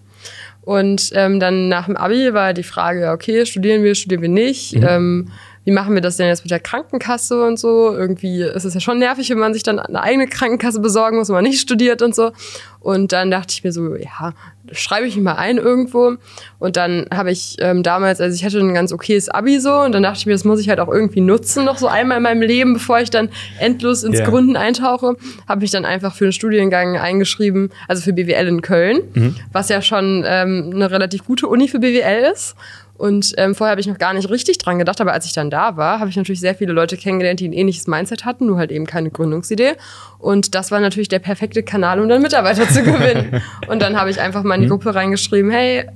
Und 0.61 1.09
ähm, 1.13 1.41
dann 1.41 1.67
nach 1.67 1.87
dem 1.87 1.97
Abi 1.97 2.33
war 2.33 2.53
die 2.53 2.63
Frage, 2.63 3.11
okay, 3.11 3.45
studieren 3.45 3.83
wir, 3.83 3.95
studieren 3.95 4.21
wir 4.21 4.29
nicht? 4.29 4.75
Mhm. 4.75 4.85
Ähm, 4.87 5.31
wie 5.65 5.71
machen 5.71 5.93
wir 5.93 6.01
das 6.01 6.17
denn 6.17 6.27
jetzt 6.27 6.43
mit 6.43 6.51
der 6.51 6.59
Krankenkasse 6.59 7.45
und 7.45 7.57
so? 7.57 7.95
Irgendwie 7.95 8.41
ist 8.41 8.65
es 8.65 8.73
ja 8.73 8.79
schon 8.79 8.99
nervig, 8.99 9.29
wenn 9.29 9.39
man 9.39 9.53
sich 9.53 9.63
dann 9.63 9.79
eine 9.79 10.01
eigene 10.01 10.27
Krankenkasse 10.27 10.79
besorgen 10.79 11.17
muss, 11.17 11.29
wenn 11.29 11.35
man 11.35 11.43
nicht 11.43 11.61
studiert 11.61 12.01
und 12.01 12.13
so. 12.13 12.31
Und 12.79 13.13
dann 13.13 13.31
dachte 13.31 13.53
ich 13.53 13.63
mir 13.63 13.71
so, 13.71 13.95
ja, 13.95 14.33
schreibe 14.73 15.07
ich 15.07 15.15
mich 15.15 15.23
mal 15.23 15.35
ein 15.35 15.57
irgendwo. 15.57 16.15
Und 16.59 16.75
dann 16.75 17.05
habe 17.13 17.31
ich 17.31 17.55
ähm, 17.59 17.81
damals, 17.81 18.19
also 18.19 18.35
ich 18.35 18.43
hatte 18.43 18.59
ein 18.59 18.73
ganz 18.73 18.91
okayes 18.91 19.29
Abi 19.29 19.59
so, 19.61 19.73
und 19.79 19.93
dann 19.93 20.03
dachte 20.03 20.19
ich 20.19 20.25
mir, 20.25 20.33
das 20.33 20.43
muss 20.43 20.59
ich 20.59 20.67
halt 20.67 20.81
auch 20.81 20.89
irgendwie 20.89 21.21
nutzen, 21.21 21.63
noch 21.63 21.77
so 21.77 21.87
einmal 21.87 22.17
in 22.17 22.23
meinem 22.23 22.41
Leben, 22.41 22.73
bevor 22.73 22.99
ich 22.99 23.09
dann 23.09 23.29
endlos 23.59 24.03
ins 24.03 24.17
yeah. 24.17 24.29
Gründen 24.29 24.57
eintauche, 24.57 25.15
habe 25.47 25.63
ich 25.63 25.71
dann 25.71 25.85
einfach 25.85 26.13
für 26.13 26.25
einen 26.25 26.33
Studiengang 26.33 26.97
eingeschrieben, 26.97 27.69
also 27.87 28.01
für 28.01 28.11
BWL 28.11 28.47
in 28.47 28.61
Köln, 28.61 28.99
mhm. 29.13 29.35
was 29.53 29.69
ja 29.69 29.81
schon 29.81 30.25
ähm, 30.27 30.71
eine 30.73 30.91
relativ 30.91 31.25
gute 31.25 31.47
Uni 31.47 31.69
für 31.69 31.79
BWL 31.79 32.31
ist. 32.33 32.55
Und 32.95 33.33
ähm, 33.37 33.55
vorher 33.55 33.71
habe 33.71 33.81
ich 33.81 33.87
noch 33.87 33.97
gar 33.97 34.13
nicht 34.13 34.29
richtig 34.29 34.59
dran 34.59 34.77
gedacht, 34.77 35.01
aber 35.01 35.13
als 35.13 35.25
ich 35.25 35.33
dann 35.33 35.49
da 35.49 35.77
war, 35.77 35.99
habe 35.99 36.09
ich 36.09 36.15
natürlich 36.15 36.39
sehr 36.39 36.55
viele 36.55 36.73
Leute 36.73 36.95
kennengelernt, 36.95 37.39
die 37.39 37.47
ein 37.47 37.53
ähnliches 37.53 37.87
Mindset 37.87 38.23
hatten, 38.23 38.45
nur 38.45 38.57
halt 38.57 38.71
eben 38.71 38.85
keine 38.85 39.09
Gründungsidee. 39.09 39.73
Und 40.19 40.53
das 40.55 40.71
war 40.71 40.79
natürlich 40.79 41.09
der 41.09 41.19
perfekte 41.19 41.63
Kanal, 41.63 41.99
um 41.99 42.07
dann 42.07 42.21
Mitarbeiter 42.21 42.67
zu 42.69 42.83
gewinnen. 42.83 43.41
Und 43.67 43.81
dann 43.81 43.99
habe 43.99 44.09
ich 44.09 44.21
einfach 44.21 44.43
mal 44.43 44.55
in 44.55 44.61
die 44.61 44.67
mhm. 44.67 44.71
Gruppe 44.71 44.93
reingeschrieben, 44.93 45.49
hey, 45.49 45.89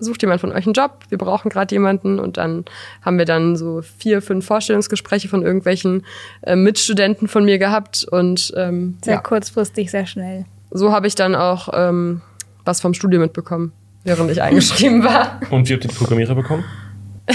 sucht 0.00 0.22
jemand 0.22 0.40
von 0.40 0.50
euch 0.50 0.66
einen 0.66 0.74
Job, 0.74 0.98
wir 1.10 1.18
brauchen 1.18 1.48
gerade 1.48 1.72
jemanden. 1.72 2.18
Und 2.18 2.38
dann 2.38 2.64
haben 3.02 3.18
wir 3.18 3.24
dann 3.24 3.54
so 3.54 3.80
vier, 3.82 4.20
fünf 4.20 4.44
Vorstellungsgespräche 4.44 5.28
von 5.28 5.42
irgendwelchen 5.42 6.04
äh, 6.42 6.56
Mitstudenten 6.56 7.28
von 7.28 7.44
mir 7.44 7.58
gehabt. 7.58 8.04
Und 8.10 8.52
ähm, 8.56 8.98
sehr 9.04 9.14
ja. 9.14 9.20
kurzfristig, 9.20 9.92
sehr 9.92 10.06
schnell. 10.06 10.44
So 10.72 10.90
habe 10.90 11.06
ich 11.06 11.14
dann 11.14 11.36
auch 11.36 11.68
ähm, 11.72 12.20
was 12.64 12.80
vom 12.80 12.94
Studium 12.94 13.22
mitbekommen 13.22 13.72
während 14.04 14.30
ich 14.30 14.42
eingeschrieben 14.42 15.04
war. 15.04 15.40
Und 15.50 15.68
wie 15.68 15.74
habt 15.74 15.84
ihr 15.84 15.90
die 15.90 15.94
Programmierer 15.94 16.34
bekommen? 16.34 16.64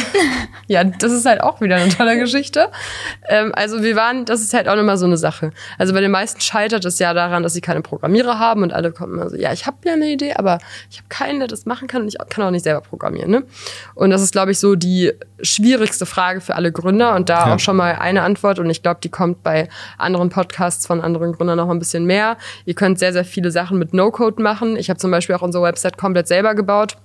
ja, 0.68 0.84
das 0.84 1.12
ist 1.12 1.26
halt 1.26 1.42
auch 1.42 1.62
wieder 1.62 1.76
eine 1.76 1.90
tolle 1.90 2.18
Geschichte. 2.20 2.70
Ähm, 3.28 3.52
also 3.56 3.82
wir 3.84 3.96
waren, 3.96 4.26
das 4.26 4.42
ist 4.42 4.54
halt 4.54 4.68
auch 4.68 4.76
nochmal 4.76 4.98
so 4.98 5.06
eine 5.06 5.18
Sache. 5.18 5.52
Also 5.78 5.94
bei 5.94 6.02
den 6.02 6.12
meisten 6.12 6.42
scheitert 6.42 6.86
es 6.86 7.00
ja 7.00 7.14
daran, 7.14 7.44
dass 7.44 7.54
sie 7.54 7.62
keine 7.62 7.82
Programmierer 7.82 8.40
haben 8.40 8.64
und 8.64 8.74
alle 8.74 8.92
kommen 8.92 9.14
immer 9.14 9.30
so, 9.30 9.36
ja, 9.36 9.54
ich 9.54 9.66
habe 9.66 9.78
ja 9.86 9.94
eine 9.94 10.10
Idee, 10.10 10.34
aber 10.34 10.60
ich 10.90 10.98
habe 10.98 11.08
keinen, 11.10 11.40
der 11.40 11.48
das 11.48 11.66
machen 11.66 11.88
kann 11.88 12.04
und 12.04 12.08
ich 12.08 12.18
kann 12.30 12.44
auch 12.44 12.52
nicht 12.52 12.64
selber 12.64 12.82
programmieren. 12.82 13.32
Ne? 13.32 13.44
Und 13.96 14.10
das 14.10 14.22
ist, 14.22 14.32
glaube 14.32 14.52
ich, 14.52 14.60
so 14.60 14.76
die 14.76 15.14
schwierigste 15.42 16.06
Frage 16.06 16.42
für 16.42 16.56
alle 16.56 16.72
Gründer 16.72 17.16
und 17.16 17.30
da 17.30 17.48
ja. 17.48 17.56
auch 17.56 17.60
schon 17.60 17.76
mal 17.76 17.96
eine 17.96 18.24
Antwort 18.24 18.60
und 18.60 18.70
ich 18.70 18.84
glaube, 18.84 19.00
die 19.04 19.10
kommt 19.10 19.44
bei 19.44 19.70
anderen 19.98 20.30
Podcasts 20.30 20.86
von 20.86 21.02
anderen 21.02 21.34
Gründern 21.34 21.58
noch 21.58 21.70
ein 21.70 21.80
bisschen 21.80 22.06
mehr. 22.06 22.38
Ihr 22.66 22.74
könnt 22.74 23.00
sehr, 23.00 23.14
sehr 23.14 23.26
viele 23.26 23.52
Sachen 23.52 23.78
mit 23.78 23.94
No-Code 23.94 24.42
machen. 24.42 24.76
Ich 24.76 24.90
habe 24.90 25.00
zum 25.00 25.12
Beispiel 25.12 25.36
auch 25.36 25.42
unsere 25.42 25.64
Website 25.64 25.98
komplett 25.98 26.28
selber 26.28 26.56
gebaut 26.56 26.98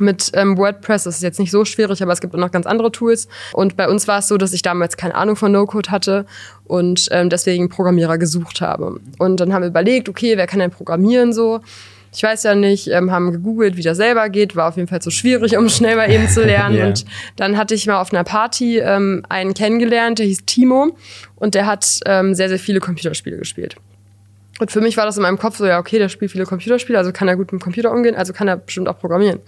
mit 0.00 0.30
ähm, 0.34 0.56
WordPress. 0.56 1.04
Das 1.04 1.16
ist 1.16 1.22
jetzt 1.22 1.38
nicht 1.38 1.50
so 1.50 1.64
schwierig, 1.64 2.02
aber 2.02 2.12
es 2.12 2.20
gibt 2.20 2.34
auch 2.34 2.38
noch 2.38 2.50
ganz 2.50 2.66
andere 2.66 2.92
Tools. 2.92 3.28
Und 3.52 3.76
bei 3.76 3.88
uns 3.88 4.08
war 4.08 4.18
es 4.18 4.28
so, 4.28 4.36
dass 4.36 4.52
ich 4.52 4.62
damals 4.62 4.96
keine 4.96 5.14
Ahnung 5.14 5.36
von 5.36 5.52
No-Code 5.52 5.90
hatte 5.90 6.26
und 6.64 7.08
ähm, 7.10 7.30
deswegen 7.30 7.68
Programmierer 7.68 8.18
gesucht 8.18 8.60
habe. 8.60 9.00
Und 9.18 9.40
dann 9.40 9.52
haben 9.52 9.62
wir 9.62 9.68
überlegt, 9.68 10.08
okay, 10.08 10.36
wer 10.36 10.46
kann 10.46 10.60
denn 10.60 10.70
programmieren 10.70 11.32
so? 11.32 11.60
Ich 12.14 12.22
weiß 12.22 12.44
ja 12.44 12.54
nicht, 12.54 12.88
ähm, 12.88 13.10
haben 13.10 13.30
gegoogelt, 13.30 13.76
wie 13.76 13.82
das 13.82 13.98
selber 13.98 14.30
geht. 14.30 14.56
War 14.56 14.68
auf 14.68 14.76
jeden 14.76 14.88
Fall 14.88 15.02
so 15.02 15.10
schwierig, 15.10 15.56
um 15.58 15.68
schnell 15.68 15.96
mal 15.96 16.10
eben 16.10 16.28
zu 16.28 16.42
lernen. 16.44 16.76
yeah. 16.76 16.86
Und 16.86 17.04
dann 17.36 17.58
hatte 17.58 17.74
ich 17.74 17.86
mal 17.86 18.00
auf 18.00 18.12
einer 18.12 18.24
Party 18.24 18.78
ähm, 18.78 19.22
einen 19.28 19.52
kennengelernt, 19.52 20.18
der 20.18 20.26
hieß 20.26 20.46
Timo 20.46 20.96
und 21.36 21.54
der 21.54 21.66
hat 21.66 22.00
ähm, 22.06 22.34
sehr, 22.34 22.48
sehr 22.48 22.58
viele 22.58 22.80
Computerspiele 22.80 23.36
gespielt. 23.36 23.76
Und 24.58 24.70
für 24.70 24.80
mich 24.80 24.96
war 24.96 25.04
das 25.04 25.16
in 25.16 25.22
meinem 25.22 25.38
Kopf 25.38 25.56
so, 25.56 25.66
ja, 25.66 25.78
okay, 25.78 25.98
der 25.98 26.08
spielt 26.08 26.32
viele 26.32 26.46
Computerspiele, 26.46 26.98
also 26.98 27.12
kann 27.12 27.28
er 27.28 27.36
gut 27.36 27.52
mit 27.52 27.60
dem 27.60 27.64
Computer 27.64 27.92
umgehen, 27.92 28.14
also 28.14 28.32
kann 28.32 28.48
er 28.48 28.56
bestimmt 28.56 28.88
auch 28.88 28.98
programmieren. 28.98 29.40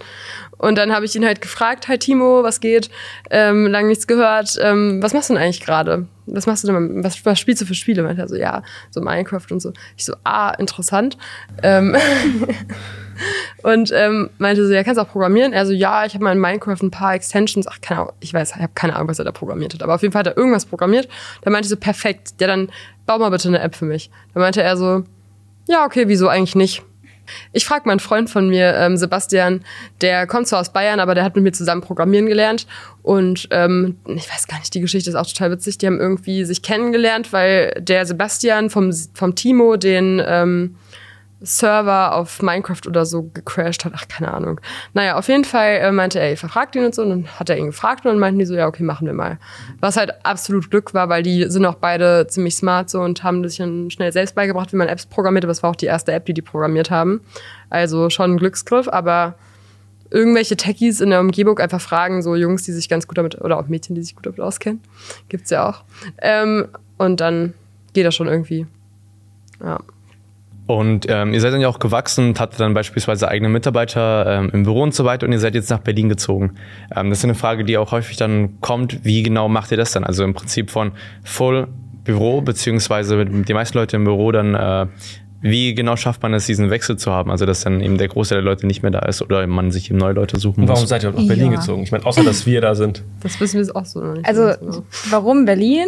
Und 0.57 0.77
dann 0.77 0.93
habe 0.93 1.05
ich 1.05 1.15
ihn 1.15 1.25
halt 1.25 1.41
gefragt, 1.41 1.87
hi 1.87 1.97
Timo, 1.97 2.43
was 2.43 2.59
geht? 2.59 2.89
Ähm, 3.29 3.67
lang 3.67 3.87
nichts 3.87 4.07
gehört. 4.07 4.59
Ähm, 4.61 5.01
was 5.01 5.13
machst 5.13 5.29
du 5.29 5.33
denn 5.33 5.43
eigentlich 5.43 5.61
gerade? 5.61 6.05
Was 6.27 6.45
machst 6.45 6.63
du 6.63 6.67
denn? 6.67 7.03
Was, 7.03 7.25
was 7.25 7.39
spielst 7.39 7.61
du 7.61 7.65
für 7.65 7.73
Spiele? 7.73 8.03
Meinte 8.03 8.21
er 8.21 8.27
so, 8.27 8.35
ja, 8.35 8.61
so 8.91 9.01
Minecraft 9.01 9.45
und 9.51 9.61
so. 9.61 9.73
Ich 9.97 10.05
so, 10.05 10.13
ah, 10.23 10.51
interessant. 10.51 11.17
Ähm 11.63 11.95
und 13.63 13.91
ähm, 13.93 14.29
meinte 14.37 14.67
so, 14.67 14.73
ja, 14.73 14.83
kannst 14.83 14.99
du 14.99 15.01
auch 15.01 15.09
programmieren? 15.09 15.53
Er 15.53 15.65
so, 15.65 15.73
ja, 15.73 16.05
ich 16.05 16.13
habe 16.13 16.23
mal 16.23 16.33
in 16.33 16.39
Minecraft 16.39 16.77
ein 16.81 16.91
paar 16.91 17.15
Extensions. 17.15 17.67
Ach, 17.67 17.79
keine 17.81 18.01
Ahnung, 18.01 18.13
ich 18.19 18.33
weiß, 18.33 18.51
ich 18.55 18.61
habe 18.61 18.73
keine 18.75 18.95
Ahnung, 18.95 19.07
was 19.07 19.17
er 19.17 19.25
da 19.25 19.31
programmiert 19.31 19.73
hat. 19.73 19.81
Aber 19.81 19.95
auf 19.95 20.01
jeden 20.01 20.11
Fall 20.11 20.19
hat 20.19 20.27
er 20.27 20.37
irgendwas 20.37 20.65
programmiert. 20.65 21.07
Da 21.41 21.49
meinte 21.49 21.65
ich 21.65 21.69
so, 21.69 21.77
perfekt. 21.77 22.33
Ja, 22.39 22.47
dann 22.47 22.69
bau 23.09 23.17
mal 23.17 23.31
bitte 23.31 23.47
eine 23.47 23.59
App 23.59 23.73
für 23.73 23.85
mich. 23.85 24.11
Da 24.35 24.39
meinte 24.39 24.61
er 24.61 24.77
so, 24.77 25.03
ja, 25.67 25.83
okay, 25.83 26.07
wieso 26.07 26.27
eigentlich 26.27 26.53
nicht? 26.53 26.83
Ich 27.53 27.65
frage 27.65 27.87
meinen 27.87 27.99
Freund 27.99 28.29
von 28.29 28.49
mir, 28.49 28.75
ähm, 28.75 28.97
Sebastian, 28.97 29.61
der 30.01 30.27
kommt 30.27 30.47
zwar 30.47 30.59
aus 30.59 30.71
Bayern, 30.71 30.99
aber 30.99 31.15
der 31.15 31.23
hat 31.23 31.35
mit 31.35 31.43
mir 31.43 31.51
zusammen 31.51 31.81
programmieren 31.81 32.27
gelernt. 32.27 32.67
Und 33.01 33.47
ähm, 33.49 33.97
ich 34.05 34.31
weiß 34.31 34.47
gar 34.47 34.59
nicht, 34.59 34.75
die 34.75 34.79
Geschichte 34.79 35.09
ist 35.09 35.15
auch 35.15 35.25
total 35.25 35.49
witzig. 35.49 35.79
Die 35.79 35.87
haben 35.87 35.99
irgendwie 35.99 36.45
sich 36.45 36.61
kennengelernt, 36.61 37.33
weil 37.33 37.73
der 37.79 38.05
Sebastian 38.05 38.69
vom, 38.69 38.93
vom 39.15 39.33
Timo 39.33 39.75
den 39.75 40.21
ähm, 40.23 40.75
Server 41.41 42.15
auf 42.15 42.41
Minecraft 42.41 42.81
oder 42.87 43.05
so 43.05 43.23
gecrashed 43.33 43.85
hat. 43.85 43.93
Ach, 43.95 44.07
keine 44.07 44.33
Ahnung. 44.33 44.59
Naja, 44.93 45.17
auf 45.17 45.27
jeden 45.29 45.45
Fall 45.45 45.77
äh, 45.77 45.91
meinte 45.91 46.19
er, 46.19 46.29
ey, 46.29 46.35
verfragt 46.35 46.75
ihn 46.75 46.83
und 46.83 46.93
so. 46.93 47.01
Und 47.01 47.09
dann 47.09 47.27
hat 47.39 47.49
er 47.49 47.57
ihn 47.57 47.67
gefragt 47.67 48.05
und 48.05 48.11
dann 48.11 48.19
meinten 48.19 48.39
die 48.39 48.45
so, 48.45 48.55
ja, 48.55 48.67
okay, 48.67 48.83
machen 48.83 49.07
wir 49.07 49.13
mal. 49.13 49.39
Was 49.79 49.95
halt 49.95 50.25
absolut 50.25 50.69
Glück 50.69 50.93
war, 50.93 51.07
weil 51.07 51.23
die 51.23 51.45
sind 51.49 51.65
auch 51.65 51.75
beide 51.75 52.27
ziemlich 52.27 52.55
smart 52.55 52.89
so 52.89 53.01
und 53.01 53.23
haben 53.23 53.47
sich 53.47 53.57
dann 53.57 53.89
schnell 53.89 54.11
selbst 54.11 54.35
beigebracht, 54.35 54.73
wie 54.73 54.77
man 54.77 54.89
Apps 54.89 55.05
programmiert. 55.05 55.45
Aber 55.45 55.51
es 55.51 55.63
war 55.63 55.69
auch 55.69 55.77
die 55.77 55.85
erste 55.85 56.11
App, 56.11 56.25
die 56.25 56.33
die 56.33 56.41
programmiert 56.41 56.91
haben. 56.91 57.21
Also 57.69 58.09
schon 58.09 58.33
ein 58.33 58.37
Glücksgriff, 58.37 58.89
aber 58.89 59.35
irgendwelche 60.11 60.57
Techies 60.57 61.01
in 61.01 61.11
der 61.11 61.19
Umgebung 61.19 61.59
einfach 61.59 61.81
fragen, 61.81 62.21
so 62.21 62.35
Jungs, 62.35 62.63
die 62.63 62.71
sich 62.71 62.89
ganz 62.89 63.07
gut 63.07 63.17
damit, 63.17 63.39
oder 63.39 63.59
auch 63.59 63.67
Mädchen, 63.67 63.95
die 63.95 64.01
sich 64.01 64.15
gut 64.15 64.25
damit 64.25 64.39
auskennen. 64.41 64.81
Gibt's 65.29 65.51
ja 65.51 65.69
auch. 65.69 65.83
Ähm, 66.17 66.67
und 66.97 67.21
dann 67.21 67.53
geht 67.93 68.05
das 68.05 68.15
schon 68.15 68.27
irgendwie. 68.27 68.65
Ja. 69.63 69.79
Und 70.69 71.07
ähm, 71.09 71.33
ihr 71.33 71.41
seid 71.41 71.51
dann 71.51 71.61
ja 71.61 71.67
auch 71.67 71.79
gewachsen 71.79 72.27
und 72.27 72.39
hattet 72.39 72.59
dann 72.59 72.75
beispielsweise 72.75 73.27
eigene 73.27 73.49
Mitarbeiter 73.49 74.27
ähm, 74.27 74.51
im 74.53 74.65
Büro 74.65 74.83
und 74.83 74.93
so 74.93 75.03
weiter 75.03 75.25
und 75.25 75.31
ihr 75.31 75.39
seid 75.39 75.55
jetzt 75.55 75.71
nach 75.71 75.79
Berlin 75.79 76.09
gezogen. 76.09 76.57
Ähm, 76.95 77.09
das 77.09 77.17
ist 77.17 77.23
eine 77.23 77.33
Frage, 77.33 77.63
die 77.63 77.75
auch 77.79 77.91
häufig 77.91 78.17
dann 78.17 78.61
kommt. 78.61 79.03
Wie 79.03 79.23
genau 79.23 79.49
macht 79.49 79.71
ihr 79.71 79.77
das 79.77 79.93
dann? 79.93 80.03
Also 80.03 80.23
im 80.23 80.35
Prinzip 80.35 80.69
von 80.69 80.91
Full 81.23 81.69
Büro, 82.03 82.41
beziehungsweise 82.41 83.15
mit 83.17 83.49
die 83.49 83.53
meisten 83.55 83.79
Leute 83.79 83.95
im 83.95 84.03
Büro 84.03 84.31
dann, 84.31 84.53
äh, 84.53 84.85
wie 85.41 85.73
genau 85.73 85.95
schafft 85.95 86.21
man 86.21 86.35
es, 86.35 86.45
diesen 86.45 86.69
Wechsel 86.69 86.97
zu 86.97 87.11
haben? 87.11 87.31
Also 87.31 87.47
dass 87.47 87.61
dann 87.61 87.81
eben 87.81 87.97
der 87.97 88.07
Großteil 88.07 88.37
der 88.37 88.45
Leute 88.45 88.67
nicht 88.67 88.83
mehr 88.83 88.91
da 88.91 88.99
ist 88.99 89.23
oder 89.23 89.47
man 89.47 89.71
sich 89.71 89.89
eben 89.89 89.97
neue 89.97 90.13
Leute 90.13 90.37
suchen 90.37 90.61
muss. 90.61 90.69
Warum 90.69 90.85
seid 90.85 91.01
ihr 91.01 91.09
nach 91.09 91.25
Berlin 91.25 91.51
ja. 91.51 91.57
gezogen? 91.57 91.81
Ich 91.81 91.91
meine, 91.91 92.05
außer 92.05 92.23
dass 92.23 92.45
wir 92.45 92.61
da 92.61 92.75
sind. 92.75 93.03
Das 93.23 93.39
wissen 93.39 93.59
wir 93.59 93.75
auch 93.75 93.85
so 93.85 94.01
noch 94.01 94.13
nicht. 94.13 94.27
Also 94.27 94.53
warum 95.09 95.45
Berlin? 95.45 95.87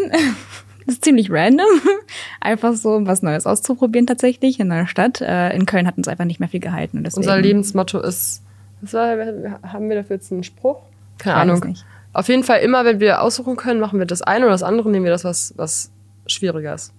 Das 0.85 0.95
ist 0.95 1.05
ziemlich 1.05 1.29
random. 1.31 1.67
Einfach 2.41 2.73
so 2.73 3.05
was 3.05 3.21
Neues 3.21 3.45
auszuprobieren 3.45 4.07
tatsächlich 4.07 4.59
in 4.59 4.71
einer 4.71 4.87
Stadt. 4.87 5.21
Äh, 5.21 5.55
in 5.55 5.65
Köln 5.65 5.87
hat 5.87 5.97
uns 5.97 6.07
einfach 6.07 6.25
nicht 6.25 6.39
mehr 6.39 6.49
viel 6.49 6.59
gehalten. 6.59 7.03
Unser 7.13 7.39
Lebensmotto 7.39 7.99
ist, 7.99 8.41
was 8.81 8.93
war, 8.93 9.17
haben 9.63 9.89
wir 9.89 9.95
dafür 9.95 10.15
jetzt 10.15 10.31
einen 10.31 10.43
Spruch? 10.43 10.81
Keine 11.17 11.35
Ahnung. 11.35 11.75
Auf 12.13 12.27
jeden 12.27 12.43
Fall 12.43 12.61
immer, 12.61 12.83
wenn 12.83 12.99
wir 12.99 13.21
aussuchen 13.21 13.55
können, 13.55 13.79
machen 13.79 13.99
wir 13.99 14.05
das 14.05 14.21
eine 14.21 14.45
oder 14.45 14.53
das 14.53 14.63
andere, 14.63 14.89
nehmen 14.89 15.05
wir 15.05 15.11
das, 15.11 15.23
was, 15.23 15.53
was 15.55 15.91
schwieriger 16.25 16.73
ist. 16.73 16.93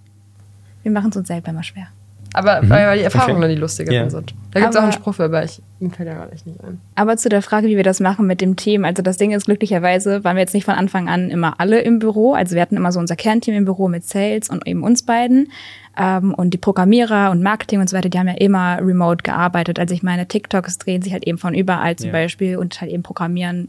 Wir 0.82 0.92
machen 0.92 1.10
es 1.10 1.16
uns 1.16 1.28
selber 1.28 1.50
immer 1.50 1.62
schwer. 1.62 1.88
Aber 2.34 2.62
mhm. 2.62 2.70
weil 2.70 2.98
die 2.98 3.04
Erfahrungen 3.04 3.36
okay. 3.36 3.42
dann 3.42 3.54
die 3.54 3.60
lustigeren 3.60 3.96
ja. 3.96 4.10
sind. 4.10 4.34
Da 4.52 4.60
gibt 4.60 4.72
es 4.72 4.76
auch 4.78 4.82
einen 4.82 4.92
Spruch 4.92 5.14
für, 5.14 5.24
aber 5.24 5.44
ich, 5.44 5.60
mir 5.80 5.90
fällt 5.90 6.08
ja 6.08 6.14
gerade 6.14 6.32
nicht 6.32 6.46
ein. 6.46 6.80
Aber 6.94 7.16
zu 7.16 7.28
der 7.28 7.42
Frage, 7.42 7.68
wie 7.68 7.76
wir 7.76 7.84
das 7.84 8.00
machen 8.00 8.26
mit 8.26 8.40
dem 8.40 8.56
Team. 8.56 8.84
Also 8.84 9.02
das 9.02 9.16
Ding 9.16 9.32
ist, 9.32 9.46
glücklicherweise 9.46 10.24
waren 10.24 10.36
wir 10.36 10.40
jetzt 10.40 10.54
nicht 10.54 10.64
von 10.64 10.74
Anfang 10.74 11.08
an 11.08 11.30
immer 11.30 11.60
alle 11.60 11.80
im 11.80 11.98
Büro. 11.98 12.34
Also 12.34 12.54
wir 12.54 12.62
hatten 12.62 12.76
immer 12.76 12.92
so 12.92 13.00
unser 13.00 13.16
Kernteam 13.16 13.54
im 13.54 13.64
Büro 13.64 13.88
mit 13.88 14.04
Sales 14.04 14.48
und 14.48 14.66
eben 14.66 14.82
uns 14.82 15.02
beiden. 15.02 15.52
Ähm, 15.96 16.32
und 16.32 16.54
die 16.54 16.58
Programmierer 16.58 17.30
und 17.30 17.42
Marketing 17.42 17.80
und 17.80 17.90
so 17.90 17.96
weiter, 17.96 18.08
die 18.08 18.18
haben 18.18 18.28
ja 18.28 18.34
immer 18.34 18.78
remote 18.80 19.22
gearbeitet. 19.22 19.78
Also 19.78 19.94
ich 19.94 20.02
meine, 20.02 20.26
TikToks 20.26 20.78
drehen 20.78 21.02
sich 21.02 21.12
halt 21.12 21.26
eben 21.26 21.38
von 21.38 21.54
überall 21.54 21.96
zum 21.96 22.06
ja. 22.06 22.12
Beispiel 22.12 22.56
und 22.56 22.80
halt 22.80 22.90
eben 22.90 23.02
programmieren 23.02 23.68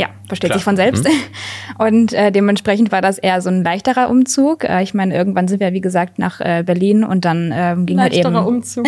ja, 0.00 0.08
versteht 0.28 0.48
Klar. 0.48 0.58
sich 0.58 0.64
von 0.64 0.76
selbst. 0.76 1.04
Mhm. 1.04 1.10
Und 1.78 2.12
äh, 2.14 2.32
dementsprechend 2.32 2.90
war 2.90 3.02
das 3.02 3.18
eher 3.18 3.42
so 3.42 3.50
ein 3.50 3.62
leichterer 3.62 4.08
Umzug. 4.08 4.64
Äh, 4.64 4.82
ich 4.82 4.94
meine, 4.94 5.14
irgendwann 5.14 5.46
sind 5.46 5.60
wir, 5.60 5.74
wie 5.74 5.82
gesagt, 5.82 6.18
nach 6.18 6.40
äh, 6.40 6.62
Berlin 6.64 7.04
und 7.04 7.24
dann 7.24 7.52
ähm, 7.54 7.86
ging 7.86 8.00
halt 8.00 8.14
eben... 8.14 8.22
Leichterer 8.22 8.46
Umzug. 8.46 8.86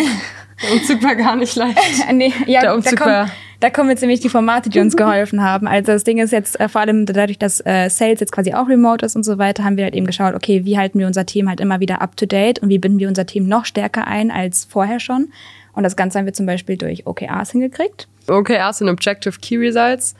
Der 0.61 0.73
Umzug 0.73 1.03
war 1.03 1.15
gar 1.15 1.35
nicht 1.35 1.55
leicht. 1.55 1.77
nee, 2.13 2.33
ja, 2.47 2.61
Der 2.61 2.73
Umzug 2.73 2.97
da, 2.97 3.03
kommen, 3.03 3.31
da 3.59 3.69
kommen 3.69 3.89
jetzt 3.89 4.01
nämlich 4.01 4.21
die 4.21 4.29
Formate, 4.29 4.71
die 4.71 4.79
uns 4.79 4.97
geholfen 4.97 5.43
haben. 5.43 5.67
Also 5.67 5.91
das 5.91 6.03
Ding 6.03 6.17
ist 6.17 6.31
jetzt 6.31 6.59
äh, 6.59 6.67
vor 6.67 6.81
allem 6.81 7.05
dadurch, 7.05 7.37
dass 7.37 7.59
äh, 7.63 7.89
Sales 7.89 8.19
jetzt 8.19 8.31
quasi 8.31 8.53
auch 8.53 8.67
remote 8.67 9.05
ist 9.05 9.15
und 9.15 9.23
so 9.23 9.37
weiter, 9.37 9.63
haben 9.63 9.77
wir 9.77 9.83
halt 9.83 9.93
eben 9.93 10.07
geschaut, 10.07 10.33
okay, 10.33 10.65
wie 10.65 10.79
halten 10.79 10.97
wir 10.97 11.05
unser 11.05 11.27
Team 11.27 11.47
halt 11.47 11.59
immer 11.59 11.79
wieder 11.79 12.01
up 12.01 12.17
to 12.17 12.25
date 12.25 12.57
und 12.59 12.69
wie 12.69 12.79
binden 12.79 12.97
wir 12.97 13.07
unser 13.07 13.27
Team 13.27 13.47
noch 13.47 13.65
stärker 13.65 14.07
ein 14.07 14.31
als 14.31 14.65
vorher 14.65 14.99
schon. 14.99 15.29
Und 15.73 15.83
das 15.83 15.95
Ganze 15.95 16.19
haben 16.19 16.25
wir 16.25 16.33
zum 16.33 16.45
Beispiel 16.45 16.77
durch 16.77 17.05
OKRs 17.05 17.51
hingekriegt. 17.51 18.07
OKRs 18.27 18.77
sind 18.77 18.89
Objective 18.89 19.39
Key 19.41 19.57
Results. 19.57 20.15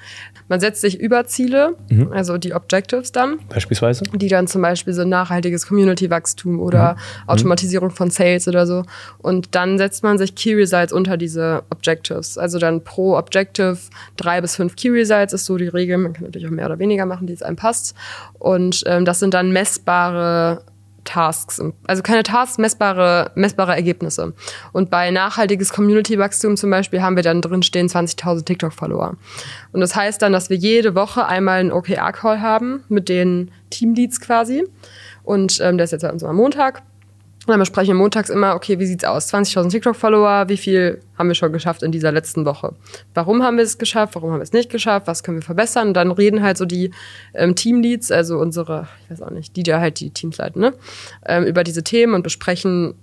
Man 0.53 0.59
setzt 0.59 0.81
sich 0.81 0.99
über 0.99 1.25
Ziele, 1.25 1.75
mhm. 1.89 2.11
also 2.13 2.37
die 2.37 2.53
Objectives 2.53 3.11
dann. 3.11 3.39
Beispielsweise? 3.49 4.03
Die 4.13 4.27
dann 4.27 4.45
zum 4.45 4.61
Beispiel 4.61 4.93
so 4.93 5.03
nachhaltiges 5.03 5.65
Community-Wachstum 5.65 6.59
oder 6.59 6.93
mhm. 6.93 7.29
Automatisierung 7.29 7.89
von 7.89 8.11
Sales 8.11 8.47
oder 8.47 8.67
so. 8.67 8.83
Und 9.17 9.55
dann 9.55 9.79
setzt 9.79 10.03
man 10.03 10.19
sich 10.19 10.35
Key 10.35 10.53
Results 10.53 10.93
unter 10.93 11.17
diese 11.17 11.63
Objectives. 11.71 12.37
Also 12.37 12.59
dann 12.59 12.83
pro 12.83 13.17
Objective 13.17 13.79
drei 14.15 14.41
bis 14.41 14.55
fünf 14.55 14.75
Key 14.75 14.89
Results 14.89 15.33
ist 15.33 15.45
so 15.45 15.57
die 15.57 15.69
Regel. 15.69 15.97
Man 15.97 16.13
kann 16.13 16.25
natürlich 16.25 16.45
auch 16.45 16.51
mehr 16.51 16.67
oder 16.67 16.77
weniger 16.77 17.07
machen, 17.07 17.25
die 17.25 17.33
es 17.33 17.41
einem 17.41 17.55
passt. 17.55 17.95
Und 18.37 18.83
ähm, 18.85 19.05
das 19.05 19.19
sind 19.19 19.33
dann 19.33 19.51
messbare 19.53 20.61
Tasks, 21.03 21.61
also 21.87 22.03
keine 22.03 22.23
Tasks, 22.23 22.57
messbare, 22.57 23.31
messbare 23.35 23.75
Ergebnisse. 23.75 24.33
Und 24.71 24.89
bei 24.89 25.11
nachhaltiges 25.11 25.71
Community-Wachstum 25.73 26.57
zum 26.57 26.69
Beispiel 26.69 27.01
haben 27.01 27.15
wir 27.15 27.23
dann 27.23 27.41
drin 27.41 27.63
stehen 27.63 27.87
20.000 27.87 28.45
TikTok-Follower. 28.45 29.15
Und 29.71 29.81
das 29.81 29.95
heißt 29.95 30.21
dann, 30.21 30.33
dass 30.33 30.49
wir 30.49 30.57
jede 30.57 30.95
Woche 30.95 31.25
einmal 31.25 31.59
einen 31.59 31.71
OKR-Call 31.71 32.41
haben 32.41 32.83
mit 32.89 33.09
den 33.09 33.51
Teamleads 33.69 34.19
quasi. 34.19 34.63
Und 35.23 35.59
ähm, 35.61 35.77
der 35.77 35.85
ist 35.85 35.91
jetzt 35.91 36.01
bei 36.01 36.11
uns 36.11 36.23
am 36.23 36.35
Montag. 36.35 36.83
Und 37.45 37.49
dann 37.49 37.59
besprechen 37.59 37.89
wir 37.89 37.99
montags 37.99 38.29
immer, 38.29 38.55
okay, 38.55 38.79
wie 38.79 38.85
sieht's 38.85 39.03
aus? 39.03 39.33
20.000 39.33 39.69
TikTok-Follower, 39.69 40.47
wie 40.47 40.55
viel 40.55 41.01
haben 41.17 41.27
wir 41.27 41.35
schon 41.35 41.51
geschafft 41.51 41.83
in 41.83 41.91
dieser 41.91 42.13
letzten 42.13 42.45
Woche? 42.45 42.73
Warum 43.13 43.43
haben 43.43 43.57
wir 43.57 43.65
es 43.65 43.77
geschafft? 43.77 44.15
Warum 44.15 44.31
haben 44.31 44.39
wir 44.39 44.43
es 44.43 44.53
nicht 44.53 44.69
geschafft? 44.69 45.07
Was 45.07 45.23
können 45.23 45.39
wir 45.39 45.43
verbessern? 45.43 45.89
Und 45.89 45.93
dann 45.95 46.11
reden 46.11 46.41
halt 46.41 46.57
so 46.57 46.63
die 46.63 46.91
ähm, 47.33 47.55
Teamleads, 47.55 48.11
also 48.11 48.37
unsere, 48.37 48.87
ich 49.03 49.11
weiß 49.11 49.21
auch 49.23 49.29
nicht, 49.29 49.57
die 49.57 49.63
ja 49.65 49.81
halt 49.81 49.99
die 49.99 50.11
Teams 50.11 50.37
leiten, 50.37 50.61
ne? 50.61 50.73
Ähm, 51.25 51.43
über 51.43 51.65
diese 51.65 51.83
Themen 51.83 52.13
und 52.13 52.23
besprechen, 52.23 52.93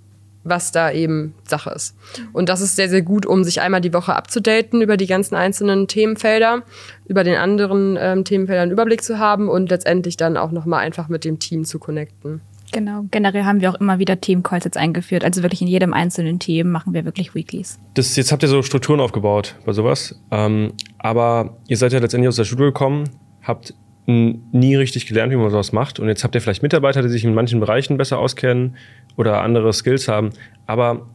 was 0.43 0.71
da 0.71 0.91
eben 0.91 1.35
Sache 1.47 1.69
ist. 1.69 1.95
Und 2.33 2.49
das 2.49 2.61
ist 2.61 2.75
sehr, 2.75 2.89
sehr 2.89 3.03
gut, 3.03 3.27
um 3.27 3.43
sich 3.43 3.61
einmal 3.61 3.81
die 3.81 3.93
Woche 3.93 4.15
abzudaten 4.15 4.81
über 4.81 4.97
die 4.97 5.05
ganzen 5.05 5.35
einzelnen 5.35 5.87
Themenfelder, 5.87 6.63
über 7.05 7.23
den 7.23 7.35
anderen 7.35 7.95
ähm, 7.99 8.25
Themenfeldern 8.25 8.71
Überblick 8.71 9.03
zu 9.03 9.19
haben 9.19 9.49
und 9.49 9.69
letztendlich 9.69 10.17
dann 10.17 10.37
auch 10.37 10.51
nochmal 10.51 10.79
einfach 10.79 11.09
mit 11.09 11.25
dem 11.25 11.37
Team 11.37 11.63
zu 11.63 11.77
connecten. 11.77 12.41
Genau. 12.71 13.05
Generell 13.11 13.43
haben 13.43 13.61
wir 13.61 13.69
auch 13.69 13.79
immer 13.79 13.99
wieder 13.99 14.19
Team-Calls 14.19 14.65
jetzt 14.65 14.77
eingeführt. 14.77 15.23
Also 15.23 15.41
wirklich 15.43 15.61
in 15.61 15.67
jedem 15.67 15.93
einzelnen 15.93 16.39
Team 16.39 16.69
machen 16.69 16.93
wir 16.93 17.05
wirklich 17.05 17.35
Weeklies. 17.35 17.79
Das, 17.93 18.15
jetzt 18.15 18.31
habt 18.31 18.43
ihr 18.43 18.49
so 18.49 18.61
Strukturen 18.61 18.99
aufgebaut 18.99 19.55
bei 19.65 19.73
sowas. 19.73 20.19
Ähm, 20.31 20.73
aber 20.97 21.57
ihr 21.67 21.77
seid 21.77 21.93
ja 21.93 21.99
letztendlich 21.99 22.29
aus 22.29 22.35
der 22.35 22.45
Schule 22.45 22.65
gekommen, 22.65 23.09
habt 23.43 23.73
nie 24.07 24.75
richtig 24.75 25.05
gelernt, 25.05 25.31
wie 25.31 25.37
man 25.37 25.49
sowas 25.49 25.71
macht. 25.71 25.99
Und 25.99 26.07
jetzt 26.07 26.23
habt 26.23 26.35
ihr 26.35 26.41
vielleicht 26.41 26.63
Mitarbeiter, 26.63 27.01
die 27.01 27.09
sich 27.09 27.23
in 27.23 27.33
manchen 27.33 27.59
Bereichen 27.59 27.97
besser 27.97 28.17
auskennen 28.17 28.75
oder 29.15 29.41
andere 29.41 29.73
Skills 29.73 30.07
haben. 30.07 30.31
Aber 30.65 31.07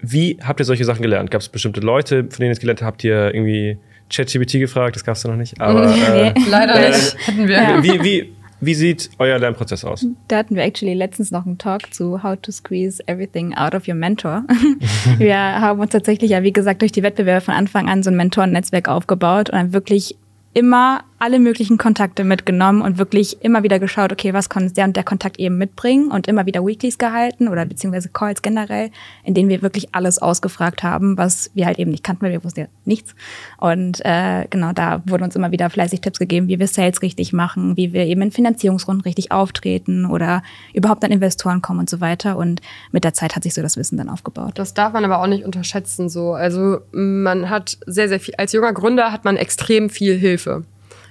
wie 0.00 0.38
habt 0.42 0.60
ihr 0.60 0.64
solche 0.64 0.84
Sachen 0.84 1.02
gelernt? 1.02 1.30
Gab 1.30 1.40
es 1.40 1.48
bestimmte 1.48 1.80
Leute, 1.80 2.20
von 2.24 2.38
denen 2.38 2.50
ihr 2.50 2.52
es 2.52 2.60
gelernt 2.60 2.82
habt? 2.82 2.86
Habt 2.96 3.04
ihr 3.04 3.34
irgendwie 3.34 3.78
ChatGPT 4.10 4.52
gefragt? 4.52 4.96
Das 4.96 5.04
gab 5.04 5.16
es 5.16 5.24
noch 5.24 5.36
nicht. 5.36 5.60
Aber, 5.60 5.94
äh, 6.08 6.32
Leider 6.48 6.88
nicht. 6.88 7.16
Hatten 7.26 7.48
wir. 7.48 7.82
Wie, 7.82 8.02
wie, 8.02 8.32
wie 8.66 8.74
sieht 8.74 9.10
euer 9.18 9.38
Lernprozess 9.38 9.84
aus? 9.84 10.06
Da 10.28 10.38
hatten 10.38 10.56
wir 10.56 10.64
actually 10.64 10.94
letztens 10.94 11.30
noch 11.30 11.46
einen 11.46 11.56
Talk 11.56 11.94
zu 11.94 12.22
How 12.22 12.36
to 12.40 12.52
Squeeze 12.52 13.02
Everything 13.06 13.54
Out 13.54 13.74
of 13.74 13.88
Your 13.88 13.94
Mentor. 13.94 14.44
wir 15.18 15.36
haben 15.36 15.80
uns 15.80 15.90
tatsächlich 15.90 16.32
ja, 16.32 16.42
wie 16.42 16.52
gesagt, 16.52 16.82
durch 16.82 16.92
die 16.92 17.02
Wettbewerbe 17.02 17.40
von 17.40 17.54
Anfang 17.54 17.88
an 17.88 18.02
so 18.02 18.10
ein 18.10 18.16
Mentorennetzwerk 18.16 18.88
aufgebaut 18.88 19.50
und 19.50 19.56
dann 19.56 19.72
wirklich 19.72 20.16
immer 20.52 21.04
alle 21.18 21.38
möglichen 21.38 21.78
Kontakte 21.78 22.24
mitgenommen 22.24 22.82
und 22.82 22.98
wirklich 22.98 23.42
immer 23.42 23.62
wieder 23.62 23.78
geschaut, 23.78 24.12
okay, 24.12 24.34
was 24.34 24.48
kann 24.48 24.72
der 24.72 24.84
und 24.84 24.96
der 24.96 25.04
Kontakt 25.04 25.38
eben 25.38 25.56
mitbringen 25.56 26.10
und 26.10 26.28
immer 26.28 26.46
wieder 26.46 26.64
Weeklies 26.66 26.98
gehalten 26.98 27.48
oder 27.48 27.64
beziehungsweise 27.64 28.10
Calls 28.10 28.42
generell, 28.42 28.90
in 29.24 29.34
denen 29.34 29.48
wir 29.48 29.62
wirklich 29.62 29.94
alles 29.94 30.18
ausgefragt 30.18 30.82
haben, 30.82 31.16
was 31.16 31.50
wir 31.54 31.66
halt 31.66 31.78
eben 31.78 31.90
nicht 31.90 32.04
kannten, 32.04 32.22
weil 32.22 32.32
wir 32.32 32.44
wussten 32.44 32.60
ja 32.60 32.66
nichts. 32.84 33.14
Und 33.58 34.04
äh, 34.04 34.46
genau, 34.50 34.72
da 34.72 35.02
wurden 35.06 35.24
uns 35.24 35.36
immer 35.36 35.52
wieder 35.52 35.70
fleißig 35.70 36.00
Tipps 36.02 36.18
gegeben, 36.18 36.48
wie 36.48 36.58
wir 36.58 36.66
Sales 36.66 37.00
richtig 37.00 37.32
machen, 37.32 37.76
wie 37.76 37.92
wir 37.92 38.04
eben 38.04 38.22
in 38.22 38.30
Finanzierungsrunden 38.30 39.02
richtig 39.02 39.32
auftreten 39.32 40.04
oder 40.04 40.42
überhaupt 40.74 41.04
an 41.04 41.12
Investoren 41.12 41.62
kommen 41.62 41.80
und 41.80 41.90
so 41.90 42.00
weiter. 42.00 42.36
Und 42.36 42.60
mit 42.92 43.04
der 43.04 43.14
Zeit 43.14 43.36
hat 43.36 43.42
sich 43.42 43.54
so 43.54 43.62
das 43.62 43.76
Wissen 43.76 43.96
dann 43.96 44.10
aufgebaut. 44.10 44.52
Das 44.56 44.74
darf 44.74 44.92
man 44.92 45.04
aber 45.04 45.20
auch 45.20 45.26
nicht 45.26 45.44
unterschätzen 45.44 46.08
so. 46.08 46.32
Also 46.32 46.80
man 46.92 47.48
hat 47.48 47.78
sehr, 47.86 48.08
sehr 48.08 48.20
viel, 48.20 48.34
als 48.36 48.52
junger 48.52 48.72
Gründer 48.72 49.12
hat 49.12 49.24
man 49.24 49.36
extrem 49.36 49.88
viel 49.88 50.16
Hilfe. 50.16 50.64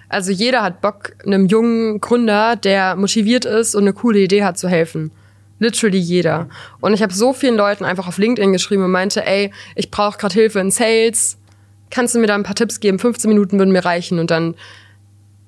Also 0.09 0.31
jeder 0.31 0.61
hat 0.61 0.81
Bock, 0.81 1.13
einem 1.25 1.47
jungen 1.47 1.99
Gründer, 1.99 2.55
der 2.55 2.95
motiviert 2.95 3.45
ist 3.45 3.75
und 3.75 3.83
eine 3.83 3.93
coole 3.93 4.19
Idee 4.19 4.43
hat, 4.43 4.57
zu 4.57 4.67
helfen. 4.67 5.11
Literally 5.59 5.97
jeder. 5.97 6.49
Und 6.81 6.93
ich 6.93 7.01
habe 7.01 7.13
so 7.13 7.33
vielen 7.33 7.55
Leuten 7.55 7.85
einfach 7.85 8.07
auf 8.07 8.17
LinkedIn 8.17 8.51
geschrieben 8.51 8.83
und 8.83 8.91
meinte, 8.91 9.25
ey, 9.25 9.51
ich 9.75 9.89
brauche 9.89 10.17
gerade 10.17 10.33
Hilfe 10.33 10.59
in 10.59 10.69
Sales. 10.69 11.37
Kannst 11.89 12.13
du 12.13 12.19
mir 12.19 12.27
da 12.27 12.35
ein 12.35 12.43
paar 12.43 12.55
Tipps 12.55 12.79
geben? 12.79 12.99
15 12.99 13.29
Minuten 13.29 13.57
würden 13.57 13.71
mir 13.71 13.85
reichen. 13.85 14.19
Und 14.19 14.31
dann, 14.31 14.55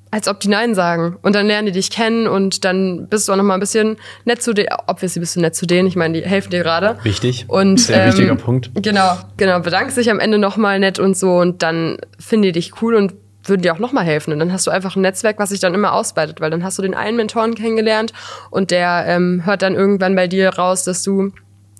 als 0.09 0.29
ob 0.29 0.39
die 0.39 0.47
Nein 0.47 0.75
sagen. 0.75 1.17
Und 1.21 1.35
dann 1.35 1.45
lernen 1.45 1.65
die 1.65 1.71
dich 1.73 1.91
kennen 1.91 2.25
und 2.25 2.63
dann 2.63 3.07
bist 3.09 3.27
du 3.27 3.33
auch 3.33 3.35
noch 3.35 3.43
mal 3.43 3.55
ein 3.55 3.59
bisschen 3.59 3.97
nett 4.23 4.41
zu 4.41 4.53
denen. 4.53 4.69
Obviously 4.87 5.19
bist 5.19 5.35
du 5.35 5.41
nett 5.41 5.55
zu 5.55 5.65
denen. 5.65 5.89
Ich 5.89 5.97
meine, 5.97 6.21
die 6.21 6.25
helfen 6.25 6.51
dir 6.51 6.63
gerade. 6.63 6.97
Wichtig. 7.03 7.45
Und, 7.49 7.81
Sehr 7.81 8.03
ähm, 8.03 8.07
wichtiger 8.07 8.35
Punkt. 8.35 8.71
Genau, 8.75 9.17
genau. 9.35 9.59
Bedankst 9.59 9.97
dich 9.97 10.09
am 10.09 10.21
Ende 10.21 10.37
noch 10.37 10.55
mal 10.55 10.79
nett 10.79 10.99
und 10.99 11.17
so. 11.17 11.35
Und 11.37 11.63
dann 11.63 11.97
finden 12.17 12.43
die 12.43 12.51
dich 12.53 12.81
cool 12.81 12.95
und 12.95 13.13
würden 13.49 13.61
dir 13.61 13.73
auch 13.73 13.79
nochmal 13.79 14.05
helfen. 14.05 14.33
Und 14.33 14.39
dann 14.39 14.51
hast 14.51 14.67
du 14.67 14.71
einfach 14.71 14.95
ein 14.95 15.01
Netzwerk, 15.01 15.39
was 15.39 15.49
sich 15.49 15.59
dann 15.59 15.73
immer 15.73 15.93
ausweitet, 15.93 16.41
weil 16.41 16.49
dann 16.49 16.63
hast 16.63 16.77
du 16.77 16.81
den 16.81 16.93
einen 16.93 17.17
Mentoren 17.17 17.55
kennengelernt 17.55 18.13
und 18.49 18.71
der 18.71 19.05
ähm, 19.07 19.41
hört 19.45 19.61
dann 19.61 19.75
irgendwann 19.75 20.15
bei 20.15 20.27
dir 20.27 20.49
raus, 20.49 20.83
dass 20.83 21.03
du 21.03 21.31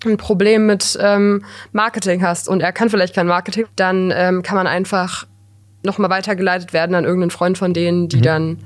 ein 0.06 0.18
Problem 0.18 0.66
mit 0.66 0.98
ähm, 1.02 1.44
Marketing 1.72 2.22
hast 2.22 2.48
und 2.48 2.62
er 2.62 2.72
kann 2.72 2.90
vielleicht 2.90 3.16
kein 3.16 3.28
Marketing, 3.28 3.66
dann 3.76 4.14
ähm, 4.16 4.44
kann 4.44 4.56
man 4.56 4.68
einfach 4.68 5.26
nochmal 5.84 6.10
weitergeleitet 6.10 6.74
werden 6.74 6.96
an 6.96 7.04
irgendeinen 7.04 7.32
Freund 7.32 7.58
von 7.58 7.74
denen, 7.74 8.08
die 8.10 8.18
mhm. 8.18 8.22
dann 8.22 8.58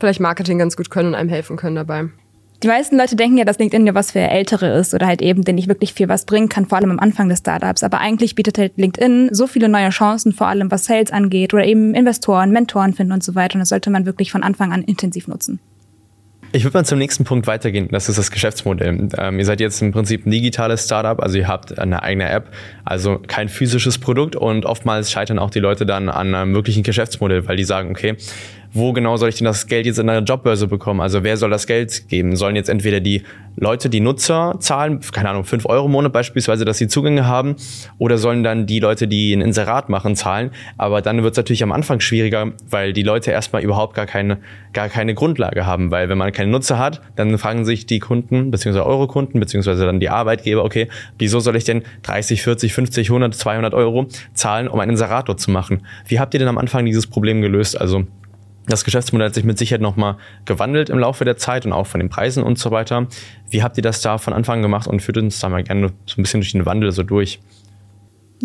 vielleicht 0.00 0.20
Marketing 0.20 0.58
ganz 0.58 0.76
gut 0.76 0.90
können 0.90 1.08
und 1.08 1.14
einem 1.14 1.30
helfen 1.30 1.56
können 1.56 1.76
dabei. 1.76 2.08
Die 2.62 2.68
meisten 2.68 2.96
Leute 2.96 3.16
denken 3.16 3.36
ja, 3.36 3.44
dass 3.44 3.58
LinkedIn 3.58 3.86
ja 3.86 3.94
was 3.94 4.12
für 4.12 4.20
Ältere 4.20 4.78
ist 4.78 4.94
oder 4.94 5.06
halt 5.06 5.20
eben, 5.20 5.42
den 5.42 5.56
nicht 5.56 5.68
wirklich 5.68 5.92
viel 5.92 6.08
was 6.08 6.24
bringen 6.24 6.48
kann, 6.48 6.66
vor 6.66 6.78
allem 6.78 6.90
am 6.90 6.98
Anfang 6.98 7.28
des 7.28 7.40
Startups. 7.40 7.82
Aber 7.82 8.00
eigentlich 8.00 8.34
bietet 8.34 8.56
halt 8.56 8.72
LinkedIn 8.76 9.30
so 9.32 9.46
viele 9.46 9.68
neue 9.68 9.90
Chancen, 9.90 10.32
vor 10.32 10.46
allem 10.46 10.70
was 10.70 10.86
Sales 10.86 11.12
angeht 11.12 11.52
oder 11.52 11.64
eben 11.64 11.94
Investoren, 11.94 12.50
Mentoren 12.52 12.94
finden 12.94 13.12
und 13.12 13.22
so 13.22 13.34
weiter. 13.34 13.56
Und 13.56 13.60
das 13.60 13.68
sollte 13.68 13.90
man 13.90 14.06
wirklich 14.06 14.32
von 14.32 14.42
Anfang 14.42 14.72
an 14.72 14.82
intensiv 14.82 15.28
nutzen. 15.28 15.60
Ich 16.54 16.62
würde 16.62 16.78
mal 16.78 16.84
zum 16.84 16.98
nächsten 16.98 17.24
Punkt 17.24 17.48
weitergehen. 17.48 17.88
Das 17.90 18.08
ist 18.08 18.16
das 18.16 18.30
Geschäftsmodell. 18.30 19.08
Ähm, 19.18 19.38
ihr 19.40 19.44
seid 19.44 19.58
jetzt 19.58 19.82
im 19.82 19.90
Prinzip 19.90 20.24
ein 20.24 20.30
digitales 20.30 20.84
Startup, 20.84 21.20
also 21.20 21.36
ihr 21.36 21.48
habt 21.48 21.80
eine 21.80 22.04
eigene 22.04 22.28
App, 22.30 22.52
also 22.84 23.18
kein 23.26 23.48
physisches 23.48 23.98
Produkt 23.98 24.36
und 24.36 24.64
oftmals 24.64 25.10
scheitern 25.10 25.40
auch 25.40 25.50
die 25.50 25.58
Leute 25.58 25.84
dann 25.84 26.08
an 26.08 26.32
einem 26.32 26.54
wirklichen 26.54 26.84
Geschäftsmodell, 26.84 27.48
weil 27.48 27.56
die 27.56 27.64
sagen, 27.64 27.90
okay, 27.90 28.16
wo 28.74 28.92
genau 28.92 29.16
soll 29.16 29.28
ich 29.28 29.36
denn 29.36 29.44
das 29.44 29.68
Geld 29.68 29.86
jetzt 29.86 29.98
in 29.98 30.08
einer 30.08 30.24
Jobbörse 30.24 30.66
bekommen? 30.66 31.00
Also 31.00 31.22
wer 31.22 31.36
soll 31.36 31.50
das 31.50 31.66
Geld 31.66 32.08
geben? 32.08 32.34
Sollen 32.34 32.56
jetzt 32.56 32.68
entweder 32.68 32.98
die 32.98 33.22
Leute, 33.56 33.88
die 33.88 34.00
Nutzer 34.00 34.56
zahlen, 34.58 34.98
keine 35.12 35.30
Ahnung, 35.30 35.44
fünf 35.44 35.64
Euro 35.66 35.86
im 35.86 35.92
Monat 35.92 36.12
beispielsweise, 36.12 36.64
dass 36.64 36.78
sie 36.78 36.88
Zugänge 36.88 37.24
haben, 37.24 37.54
oder 37.98 38.18
sollen 38.18 38.42
dann 38.42 38.66
die 38.66 38.80
Leute, 38.80 39.06
die 39.06 39.32
ein 39.32 39.40
Inserat 39.40 39.88
machen, 39.88 40.16
zahlen? 40.16 40.50
Aber 40.76 41.02
dann 41.02 41.22
wird 41.22 41.34
es 41.34 41.36
natürlich 41.36 41.62
am 41.62 41.70
Anfang 41.70 42.00
schwieriger, 42.00 42.52
weil 42.68 42.92
die 42.92 43.04
Leute 43.04 43.30
erstmal 43.30 43.62
überhaupt 43.62 43.94
gar 43.94 44.06
keine, 44.06 44.38
gar 44.72 44.88
keine 44.88 45.14
Grundlage 45.14 45.66
haben, 45.66 45.92
weil 45.92 46.08
wenn 46.08 46.18
man 46.18 46.32
keine 46.32 46.50
Nutzer 46.50 46.76
hat, 46.76 47.00
dann 47.14 47.38
fragen 47.38 47.64
sich 47.64 47.86
die 47.86 48.00
Kunden, 48.00 48.50
beziehungsweise 48.50 48.84
eure 48.84 49.06
Kunden, 49.06 49.38
beziehungsweise 49.38 49.86
dann 49.86 50.00
die 50.00 50.08
Arbeitgeber, 50.08 50.64
okay, 50.64 50.88
wieso 51.16 51.38
soll 51.38 51.54
ich 51.54 51.64
denn 51.64 51.84
30, 52.02 52.42
40, 52.42 52.74
50, 52.74 53.08
100, 53.08 53.34
200 53.36 53.72
Euro 53.72 54.08
zahlen, 54.32 54.66
um 54.66 54.80
einen 54.80 54.90
Inserator 54.90 55.36
zu 55.36 55.52
machen? 55.52 55.86
Wie 56.08 56.18
habt 56.18 56.34
ihr 56.34 56.40
denn 56.40 56.48
am 56.48 56.58
Anfang 56.58 56.84
dieses 56.84 57.06
Problem 57.06 57.40
gelöst? 57.40 57.80
Also 57.80 58.04
das 58.66 58.84
Geschäftsmodell 58.84 59.28
hat 59.28 59.34
sich 59.34 59.44
mit 59.44 59.58
Sicherheit 59.58 59.82
nochmal 59.82 60.16
gewandelt 60.44 60.90
im 60.90 60.98
Laufe 60.98 61.24
der 61.24 61.36
Zeit 61.36 61.66
und 61.66 61.72
auch 61.72 61.86
von 61.86 62.00
den 62.00 62.08
Preisen 62.08 62.42
und 62.42 62.58
so 62.58 62.70
weiter. 62.70 63.06
Wie 63.50 63.62
habt 63.62 63.76
ihr 63.76 63.82
das 63.82 64.00
da 64.00 64.18
von 64.18 64.32
Anfang 64.32 64.62
gemacht 64.62 64.86
und 64.86 65.00
führt 65.00 65.18
uns 65.18 65.38
da 65.38 65.48
mal 65.48 65.62
gerne 65.62 65.92
so 66.06 66.20
ein 66.20 66.22
bisschen 66.22 66.40
durch 66.40 66.52
den 66.52 66.66
Wandel 66.66 66.92
so 66.92 67.02
durch? 67.02 67.40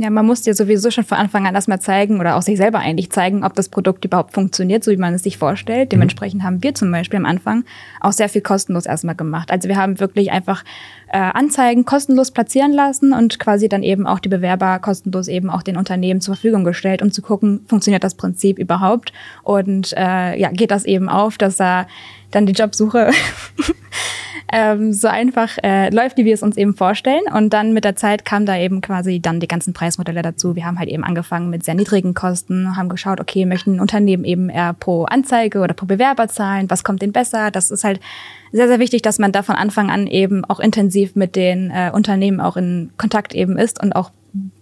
Ja, 0.01 0.09
man 0.09 0.25
muss 0.25 0.43
dir 0.43 0.53
sowieso 0.53 0.91
schon 0.91 1.03
von 1.03 1.17
Anfang 1.17 1.45
an 1.45 1.55
erstmal 1.55 1.81
zeigen 1.81 2.21
oder 2.21 2.37
auch 2.37 2.41
sich 2.41 2.55
selber 2.55 2.79
eigentlich 2.79 3.09
zeigen, 3.11 3.43
ob 3.43 3.53
das 3.53 3.67
Produkt 3.67 4.05
überhaupt 4.05 4.33
funktioniert, 4.33 4.81
so 4.81 4.91
wie 4.91 4.97
man 4.97 5.13
es 5.13 5.23
sich 5.23 5.37
vorstellt. 5.37 5.87
Mhm. 5.87 5.89
Dementsprechend 5.89 6.41
haben 6.41 6.63
wir 6.63 6.73
zum 6.73 6.89
Beispiel 6.89 7.17
am 7.17 7.25
Anfang 7.25 7.65
auch 7.99 8.13
sehr 8.13 8.29
viel 8.29 8.41
kostenlos 8.41 8.85
erstmal 8.85 9.15
gemacht. 9.15 9.51
Also 9.51 9.67
wir 9.67 9.75
haben 9.75 9.99
wirklich 9.99 10.31
einfach 10.31 10.63
äh, 11.09 11.17
Anzeigen 11.17 11.83
kostenlos 11.83 12.31
platzieren 12.31 12.71
lassen 12.71 13.11
und 13.11 13.39
quasi 13.39 13.67
dann 13.67 13.83
eben 13.83 14.07
auch 14.07 14.19
die 14.19 14.29
Bewerber 14.29 14.79
kostenlos 14.79 15.27
eben 15.27 15.49
auch 15.49 15.63
den 15.63 15.75
Unternehmen 15.75 16.21
zur 16.21 16.35
Verfügung 16.35 16.63
gestellt, 16.63 17.01
um 17.01 17.11
zu 17.11 17.21
gucken, 17.21 17.65
funktioniert 17.67 18.05
das 18.05 18.15
Prinzip 18.15 18.57
überhaupt 18.57 19.11
und 19.43 19.91
äh, 19.97 20.39
ja, 20.39 20.49
geht 20.49 20.71
das 20.71 20.85
eben 20.85 21.09
auf, 21.09 21.37
dass 21.37 21.57
da 21.57 21.87
dann 22.31 22.45
die 22.45 22.53
Jobsuche 22.53 23.11
ähm, 24.51 24.93
so 24.93 25.07
einfach 25.07 25.57
äh, 25.63 25.89
läuft, 25.89 26.17
wie 26.17 26.25
wir 26.25 26.33
es 26.33 26.43
uns 26.43 26.57
eben 26.57 26.75
vorstellen. 26.75 27.23
Und 27.33 27.51
dann 27.51 27.73
mit 27.73 27.83
der 27.83 27.95
Zeit 27.95 28.25
kam 28.25 28.45
da 28.45 28.57
eben 28.57 28.81
quasi 28.81 29.19
dann 29.19 29.39
die 29.39 29.47
ganzen 29.47 29.73
Preismodelle 29.73 30.21
dazu. 30.21 30.55
Wir 30.55 30.65
haben 30.65 30.79
halt 30.79 30.89
eben 30.89 31.03
angefangen 31.03 31.49
mit 31.49 31.63
sehr 31.63 31.75
niedrigen 31.75 32.13
Kosten, 32.13 32.75
haben 32.75 32.89
geschaut, 32.89 33.19
okay, 33.19 33.45
möchten 33.45 33.79
Unternehmen 33.79 34.23
eben 34.23 34.49
eher 34.49 34.73
pro 34.73 35.05
Anzeige 35.05 35.59
oder 35.59 35.73
pro 35.73 35.85
Bewerber 35.85 36.27
zahlen, 36.27 36.69
was 36.69 36.83
kommt 36.83 37.01
denen 37.01 37.13
besser? 37.13 37.51
Das 37.51 37.71
ist 37.71 37.83
halt 37.83 37.99
sehr, 38.51 38.67
sehr 38.67 38.79
wichtig, 38.79 39.01
dass 39.01 39.19
man 39.19 39.31
da 39.31 39.43
von 39.43 39.55
Anfang 39.55 39.89
an 39.89 40.07
eben 40.07 40.43
auch 40.45 40.59
intensiv 40.59 41.15
mit 41.15 41.35
den 41.35 41.71
äh, 41.71 41.91
Unternehmen 41.93 42.41
auch 42.41 42.57
in 42.57 42.91
Kontakt 42.97 43.33
eben 43.33 43.57
ist 43.57 43.81
und 43.81 43.93
auch 43.93 44.11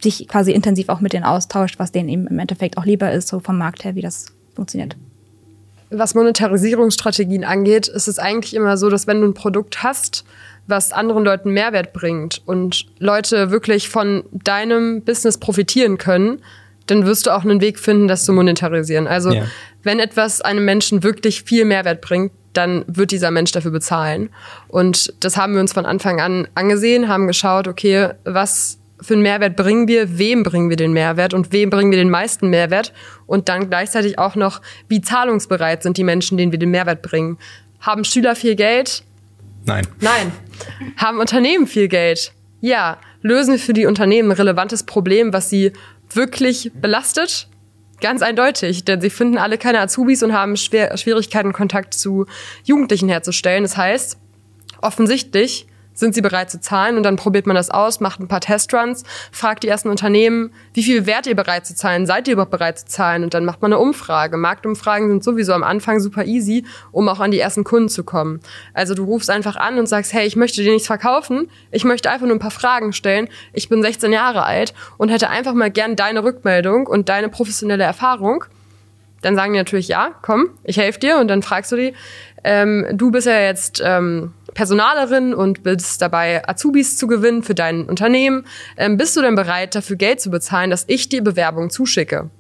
sich 0.02 0.28
quasi 0.28 0.52
intensiv 0.52 0.90
auch 0.90 1.02
mit 1.02 1.14
denen 1.14 1.26
austauscht, 1.26 1.80
was 1.80 1.92
denen 1.92 2.10
eben 2.10 2.28
im 2.28 2.40
Endeffekt 2.40 2.78
auch 2.78 2.86
lieber 2.86 3.12
ist, 3.12 3.28
so 3.28 3.40
vom 3.40 3.58
Markt 3.58 3.84
her, 3.84 3.96
wie 3.96 4.02
das 4.02 4.34
funktioniert. 4.56 4.96
Was 5.90 6.16
Monetarisierungsstrategien 6.16 7.44
angeht, 7.44 7.88
ist 7.88 8.08
es 8.08 8.20
eigentlich 8.20 8.54
immer 8.54 8.78
so, 8.78 8.90
dass 8.90 9.08
wenn 9.08 9.22
du 9.22 9.28
ein 9.28 9.34
Produkt 9.34 9.84
hast, 9.84 10.26
was 10.68 10.92
anderen 10.92 11.24
Leuten 11.24 11.52
Mehrwert 11.52 11.94
bringt 11.94 12.42
und 12.46 12.86
Leute 13.00 13.52
wirklich 13.52 13.90
von 13.90 14.24
deinem 14.32 15.02
Business 15.02 15.38
profitieren 15.38 15.98
können, 15.98 16.42
dann 16.88 17.06
wirst 17.06 17.26
du 17.26 17.32
auch 17.32 17.44
einen 17.44 17.62
Weg 17.62 17.80
finden, 17.80 18.08
das 18.08 18.26
zu 18.26 18.34
monetarisieren. 18.34 19.08
Also 19.08 19.32
ja. 19.32 19.46
wenn 19.84 20.00
etwas 20.00 20.42
einem 20.42 20.66
Menschen 20.66 21.04
wirklich 21.04 21.44
viel 21.44 21.66
Mehrwert 21.66 22.02
bringt, 22.02 22.32
dann 22.54 22.84
wird 22.88 23.12
dieser 23.12 23.32
Mensch 23.32 23.52
dafür 23.52 23.72
bezahlen. 23.72 24.30
Und 24.68 25.14
das 25.20 25.38
haben 25.38 25.54
wir 25.54 25.62
uns 25.62 25.74
von 25.74 25.86
Anfang 25.86 26.20
an 26.20 26.48
angesehen, 26.56 27.08
haben 27.08 27.28
geschaut, 27.28 27.68
okay, 27.68 28.10
was 28.24 28.80
für 29.02 29.14
einen 29.14 29.24
Mehrwert 29.24 29.56
bringen 29.56 29.88
wir, 29.88 30.18
wem 30.18 30.44
bringen 30.44 30.70
wir 30.70 30.78
den 30.78 30.92
Mehrwert 30.92 31.34
und 31.34 31.52
wem 31.52 31.70
bringen 31.70 31.92
wir 31.92 31.98
den 31.98 32.10
meisten 32.10 32.50
Mehrwert 32.50 32.94
und 33.26 33.50
dann 33.50 33.70
gleichzeitig 33.70 34.18
auch 34.18 34.36
noch, 34.36 34.62
wie 34.88 35.02
zahlungsbereit 35.02 35.84
sind 35.84 35.98
die 35.98 36.04
Menschen, 36.04 36.38
denen 36.38 36.52
wir 36.52 36.60
den 36.60 36.72
Mehrwert 36.72 37.02
bringen. 37.02 37.38
Haben 37.80 38.04
Schüler 38.04 38.36
viel 38.36 38.56
Geld? 38.56 39.04
Nein. 39.66 39.86
Nein. 40.00 40.32
Haben 40.98 41.20
Unternehmen 41.20 41.68
viel 41.68 41.88
Geld? 41.88 42.32
Ja. 42.62 42.98
Lösen 43.22 43.54
wir 43.54 43.60
für 43.60 43.74
die 43.74 43.86
Unternehmen 43.86 44.32
ein 44.32 44.38
relevantes 44.38 44.84
Problem, 44.84 45.34
was 45.34 45.50
sie 45.50 45.74
wirklich 46.14 46.72
belastet? 46.74 47.50
Ganz 48.00 48.22
eindeutig, 48.22 48.86
denn 48.86 49.02
sie 49.02 49.10
finden 49.10 49.38
alle 49.38 49.58
keine 49.58 49.80
Azubis 49.80 50.22
und 50.22 50.34
haben 50.34 50.56
Schwer 50.56 50.96
Schwierigkeiten, 50.98 51.52
Kontakt 51.52 51.96
zu 51.96 52.28
Jugendlichen 52.64 53.10
herzustellen. 53.10 53.64
Das 53.64 53.76
heißt, 53.76 54.18
offensichtlich 54.82 55.68
sind 55.98 56.14
sie 56.14 56.22
bereit 56.22 56.52
zu 56.52 56.60
zahlen 56.62 56.96
und 56.96 57.04
dann 57.04 57.16
probiert 57.16 57.48
man 57.48 57.56
das 57.56 57.72
aus, 57.72 58.00
macht 58.00 58.20
ein 58.20 58.28
paar 58.28 58.40
Testruns, 58.40 59.04
fragt 59.32 59.64
die 59.64 59.68
ersten 59.68 59.90
Unternehmen, 59.90 60.52
wie 60.74 60.84
viel 60.84 61.06
Wert 61.06 61.26
ihr 61.26 61.36
bereit 61.36 61.66
zu 61.66 61.76
zahlen, 61.76 62.06
seid 62.06 62.28
ihr 62.28 62.34
überhaupt 62.34 62.52
bereit 62.52 62.80
zu 62.80 62.86
zahlen 62.86 63.24
und 63.24 63.34
dann 63.34 63.46
macht 63.46 63.62
man 63.62 63.74
eine 63.74 63.82
Umfrage. 63.82 64.38
Marktumfragen 64.38 65.10
sind 65.10 65.24
sowieso 65.24 65.54
am 65.54 65.64
Anfang 65.64 66.00
super 66.00 66.26
easy, 66.26 66.66
um 66.92 67.10
auch 67.10 67.20
an 67.20 67.32
die 67.32 67.40
ersten 67.40 67.64
Kunden 67.64 67.90
zu 67.90 68.04
kommen. 68.04 68.40
Also 68.74 68.94
du 68.94 69.04
rufst 69.04 69.30
einfach 69.30 69.56
an 69.56 69.80
und 69.80 69.88
sagst, 69.88 70.14
hey, 70.14 70.28
ich 70.28 70.36
möchte 70.36 70.62
dir 70.62 70.72
nichts 70.72 70.88
verkaufen, 70.88 71.50
ich 71.72 71.84
möchte 71.84 72.12
einfach 72.12 72.28
nur 72.28 72.36
ein 72.36 72.40
paar 72.40 72.52
Fragen 72.52 72.94
stellen, 72.94 73.28
ich 73.54 73.68
bin 73.68 73.82
16 73.82 74.14
Jahre 74.14 74.44
alt 74.44 74.76
und 74.98 75.10
hätte 75.10 75.30
einfach 75.30 75.54
mal 75.54 75.72
gern 75.72 75.96
deine 75.96 76.24
Rückmeldung 76.24 76.86
und 76.86 77.10
deine 77.10 77.30
professionelle 77.30 77.84
Erfahrung. 77.84 78.46
Dann 79.22 79.36
sagen 79.36 79.54
die 79.54 79.60
natürlich, 79.60 79.88
ja, 79.88 80.12
komm, 80.22 80.52
ich 80.64 80.78
helfe 80.78 81.00
dir 81.00 81.18
und 81.18 81.28
dann 81.28 81.42
fragst 81.42 81.72
du 81.72 81.76
die, 81.76 81.94
ähm, 82.44 82.86
du 82.94 83.10
bist 83.10 83.26
ja 83.26 83.40
jetzt 83.40 83.82
ähm, 83.84 84.34
Personalerin 84.58 85.36
und 85.36 85.62
bist 85.62 86.02
dabei, 86.02 86.42
Azubis 86.50 86.98
zu 86.98 87.06
gewinnen 87.06 87.44
für 87.44 87.54
dein 87.54 87.86
Unternehmen. 87.86 88.44
Ähm, 88.76 88.98
bist 88.98 89.16
du 89.16 89.22
denn 89.22 89.36
bereit, 89.36 89.76
dafür 89.76 89.98
Geld 89.98 90.20
zu 90.20 90.32
bezahlen, 90.32 90.72
dass 90.72 90.84
ich 90.88 91.10
dir 91.10 91.24
Bewerbung 91.24 91.70
zuschicke? 91.70 92.32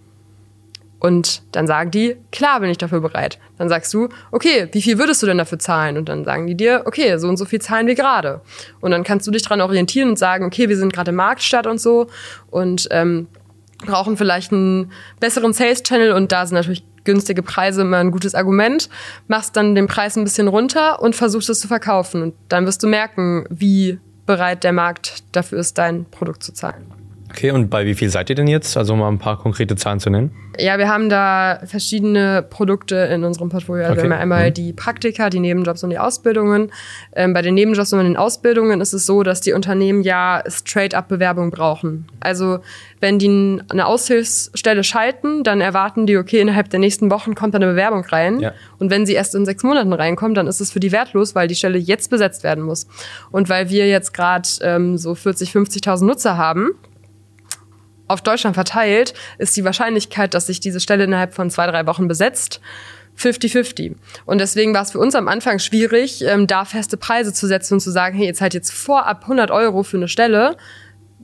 Und 0.97 1.43
dann 1.51 1.67
sagen 1.67 1.91
die, 1.91 2.17
klar 2.32 2.60
bin 2.60 2.71
ich 2.71 2.80
dafür 2.80 3.01
bereit. 3.01 3.38
Dann 3.60 3.69
sagst 3.69 3.93
du, 3.93 4.10
okay, 4.32 4.67
wie 4.71 4.82
viel 4.82 4.97
würdest 4.97 5.21
du 5.21 5.27
denn 5.27 5.38
dafür 5.38 5.60
zahlen? 5.60 5.95
Und 5.95 6.10
dann 6.10 6.25
sagen 6.25 6.47
die 6.47 6.56
dir, 6.56 6.82
okay, 6.86 7.19
so 7.19 7.27
und 7.27 7.38
so 7.38 7.45
viel 7.45 7.62
zahlen 7.62 7.86
wir 7.86 7.93
gerade. 7.93 8.41
Und 8.82 8.89
dann 8.89 9.03
kannst 9.03 9.27
du 9.27 9.32
dich 9.32 9.43
dran 9.43 9.62
orientieren 9.62 10.10
und 10.10 10.17
sagen, 10.17 10.43
okay, 10.43 10.69
wir 10.69 10.77
sind 10.77 10.93
gerade 10.93 11.12
Marktstadt 11.12 11.67
und 11.67 11.80
so 11.80 12.08
und 12.49 12.88
ähm, 12.89 13.27
brauchen 13.86 14.17
vielleicht 14.17 14.51
einen 14.51 14.91
besseren 15.19 15.53
Sales-Channel 15.53 16.13
und 16.13 16.32
da 16.32 16.47
sind 16.47 16.56
natürlich 16.56 16.84
günstige 17.08 17.41
Preise 17.41 17.82
immer 17.82 17.98
ein 17.98 18.12
gutes 18.12 18.36
Argument, 18.36 18.89
machst 19.28 19.56
dann 19.56 19.74
den 19.74 19.88
Preis 19.88 20.15
ein 20.15 20.26
bisschen 20.26 20.48
runter 20.48 21.02
und 21.02 21.15
versuchst 21.15 21.50
es 21.50 21.62
zu 21.62 21.67
verkaufen. 21.67 22.22
Und 22.22 22.36
dann 22.50 22.67
wirst 22.67 22.84
du 22.84 22.88
merken, 22.88 23.46
wie 23.50 23.98
bereit 24.28 24.63
der 24.63 24.74
Markt 24.74 25.24
dafür 25.32 25.58
ist, 25.58 25.78
dein 25.78 26.06
Produkt 26.06 26.43
zu 26.43 26.54
zahlen. 26.54 26.96
Okay, 27.29 27.51
und 27.51 27.69
bei 27.69 27.85
wie 27.85 27.93
viel 27.93 28.09
seid 28.09 28.29
ihr 28.29 28.35
denn 28.35 28.47
jetzt? 28.47 28.77
Also 28.77 28.93
um 28.93 28.99
mal 28.99 29.09
ein 29.09 29.19
paar 29.19 29.37
konkrete 29.37 29.75
Zahlen 29.75 29.99
zu 29.99 30.09
nennen. 30.09 30.31
Ja, 30.59 30.77
wir 30.79 30.87
haben 30.87 31.09
da 31.09 31.59
verschiedene 31.65 32.41
Produkte 32.41 32.95
in 32.95 33.23
unserem 33.23 33.49
Portfolio. 33.49 33.83
Also 33.83 33.99
okay. 33.99 34.09
wir 34.09 34.15
haben 34.15 34.21
einmal 34.21 34.49
mhm. 34.49 34.53
die 34.55 34.73
Praktika, 34.73 35.29
die 35.29 35.39
Nebenjobs 35.39 35.83
und 35.83 35.91
die 35.91 35.99
Ausbildungen. 35.99 36.71
Ähm, 37.15 37.33
bei 37.33 37.41
den 37.41 37.53
Nebenjobs 37.53 37.93
und 37.93 38.03
den 38.03 38.17
Ausbildungen 38.17 38.81
ist 38.81 38.93
es 38.93 39.05
so, 39.05 39.23
dass 39.23 39.41
die 39.41 39.53
Unternehmen 39.53 40.01
ja 40.01 40.43
straight-up 40.47 41.09
Bewerbung 41.09 41.51
brauchen. 41.51 42.07
Also 42.19 42.59
wenn 42.99 43.19
die 43.19 43.61
eine 43.69 43.85
Aushilfsstelle 43.85 44.83
schalten, 44.83 45.43
dann 45.43 45.61
erwarten 45.61 46.07
die, 46.07 46.17
okay, 46.17 46.39
innerhalb 46.39 46.69
der 46.69 46.79
nächsten 46.79 47.11
Wochen 47.11 47.35
kommt 47.35 47.53
da 47.53 47.57
eine 47.57 47.67
Bewerbung 47.67 48.03
rein. 48.05 48.39
Ja. 48.39 48.53
Und 48.79 48.89
wenn 48.89 49.05
sie 49.05 49.13
erst 49.13 49.35
in 49.35 49.45
sechs 49.45 49.63
Monaten 49.63 49.93
reinkommt, 49.93 50.37
dann 50.37 50.47
ist 50.47 50.61
es 50.61 50.71
für 50.71 50.79
die 50.79 50.91
wertlos, 50.91 51.35
weil 51.35 51.47
die 51.47 51.55
Stelle 51.55 51.77
jetzt 51.77 52.09
besetzt 52.09 52.43
werden 52.43 52.63
muss. 52.63 52.87
Und 53.31 53.49
weil 53.49 53.69
wir 53.69 53.87
jetzt 53.87 54.13
gerade 54.13 54.47
ähm, 54.61 54.97
so 54.97 55.13
40, 55.13 55.51
50.000 55.51 56.05
Nutzer 56.05 56.37
haben, 56.37 56.71
auf 58.08 58.22
Deutschland 58.22 58.56
verteilt, 58.56 59.13
ist 59.38 59.56
die 59.58 59.63
Wahrscheinlichkeit, 59.63 60.34
dass 60.34 60.48
sich 60.48 60.60
diese 60.60 60.80
Stelle 60.80 61.06
innerhalb 61.06 61.34
von 61.34 61.50
zwei, 61.50 61.67
drei 61.67 61.86
Wochen 61.86 62.08
besetzt, 62.08 62.62
50-50. 63.17 63.96
Und 64.26 64.39
deswegen 64.39 64.74
war 64.74 64.84
es 64.84 64.91
für 64.91 65.00
uns 65.00 65.15
am 65.15 65.28
Anfang 65.28 65.60
schwierig, 65.60 66.24
ähm, 66.24 66.48
da 66.48 66.65
feste 66.65 66.98
Preise 66.98 67.34
zu 67.34 67.48
setzen 67.48 67.76
und 67.76 67.80
zu 67.80 67.91
sagen, 67.91 68.15
hey, 68.15 68.28
jetzt 68.28 68.41
halt 68.41 68.54
jetzt 68.54 68.72
vorab 68.72 69.24
100 69.24 69.52
Euro 69.52 69.84
für 69.84 69.98
eine 69.98 70.08
Stelle 70.08 70.56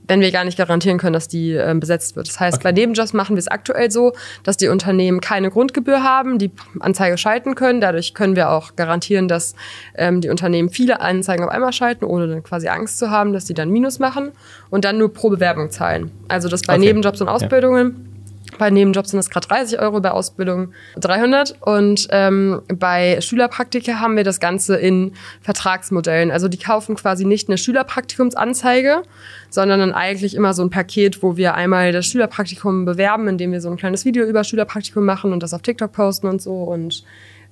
wenn 0.06 0.20
wir 0.20 0.30
gar 0.30 0.44
nicht 0.44 0.58
garantieren 0.58 0.98
können, 0.98 1.12
dass 1.12 1.28
die 1.28 1.52
äh, 1.52 1.74
besetzt 1.78 2.16
wird. 2.16 2.28
Das 2.28 2.38
heißt, 2.38 2.56
okay. 2.56 2.64
bei 2.64 2.72
Nebenjobs 2.72 3.12
machen 3.12 3.36
wir 3.36 3.40
es 3.40 3.48
aktuell 3.48 3.90
so, 3.90 4.12
dass 4.42 4.56
die 4.56 4.68
Unternehmen 4.68 5.20
keine 5.20 5.50
Grundgebühr 5.50 6.02
haben, 6.02 6.38
die 6.38 6.50
Anzeige 6.80 7.18
schalten 7.18 7.54
können. 7.54 7.80
Dadurch 7.80 8.14
können 8.14 8.36
wir 8.36 8.50
auch 8.50 8.76
garantieren, 8.76 9.28
dass 9.28 9.54
ähm, 9.96 10.20
die 10.20 10.28
Unternehmen 10.28 10.68
viele 10.68 11.00
Anzeigen 11.00 11.44
auf 11.44 11.50
einmal 11.50 11.72
schalten, 11.72 12.04
ohne 12.04 12.28
dann 12.28 12.42
quasi 12.42 12.68
Angst 12.68 12.98
zu 12.98 13.10
haben, 13.10 13.32
dass 13.32 13.44
die 13.44 13.54
dann 13.54 13.70
Minus 13.70 13.98
machen 13.98 14.32
und 14.70 14.84
dann 14.84 14.98
nur 14.98 15.12
pro 15.12 15.30
Bewerbung 15.30 15.70
zahlen. 15.70 16.10
Also 16.28 16.48
das 16.48 16.62
bei 16.62 16.74
okay. 16.74 16.86
Nebenjobs 16.86 17.20
und 17.20 17.28
Ausbildungen. 17.28 18.06
Ja 18.08 18.13
bei 18.58 18.70
Nebenjobs 18.70 19.10
sind 19.10 19.20
es 19.20 19.30
gerade 19.30 19.46
30 19.48 19.80
Euro, 19.80 20.00
bei 20.00 20.10
Ausbildung 20.10 20.72
300. 20.96 21.56
Und 21.60 22.08
ähm, 22.10 22.62
bei 22.68 23.20
Schülerpraktika 23.20 24.00
haben 24.00 24.16
wir 24.16 24.24
das 24.24 24.40
Ganze 24.40 24.76
in 24.76 25.12
Vertragsmodellen. 25.40 26.30
Also 26.30 26.48
die 26.48 26.58
kaufen 26.58 26.94
quasi 26.96 27.24
nicht 27.24 27.48
eine 27.48 27.58
Schülerpraktikumsanzeige, 27.58 29.02
sondern 29.50 29.80
dann 29.80 29.92
eigentlich 29.92 30.34
immer 30.34 30.54
so 30.54 30.62
ein 30.62 30.70
Paket, 30.70 31.22
wo 31.22 31.36
wir 31.36 31.54
einmal 31.54 31.92
das 31.92 32.06
Schülerpraktikum 32.06 32.84
bewerben, 32.84 33.28
indem 33.28 33.52
wir 33.52 33.60
so 33.60 33.70
ein 33.70 33.76
kleines 33.76 34.04
Video 34.04 34.24
über 34.24 34.44
Schülerpraktikum 34.44 35.04
machen 35.04 35.32
und 35.32 35.42
das 35.42 35.54
auf 35.54 35.62
TikTok 35.62 35.92
posten 35.92 36.26
und 36.28 36.40
so 36.40 36.62
und 36.64 37.04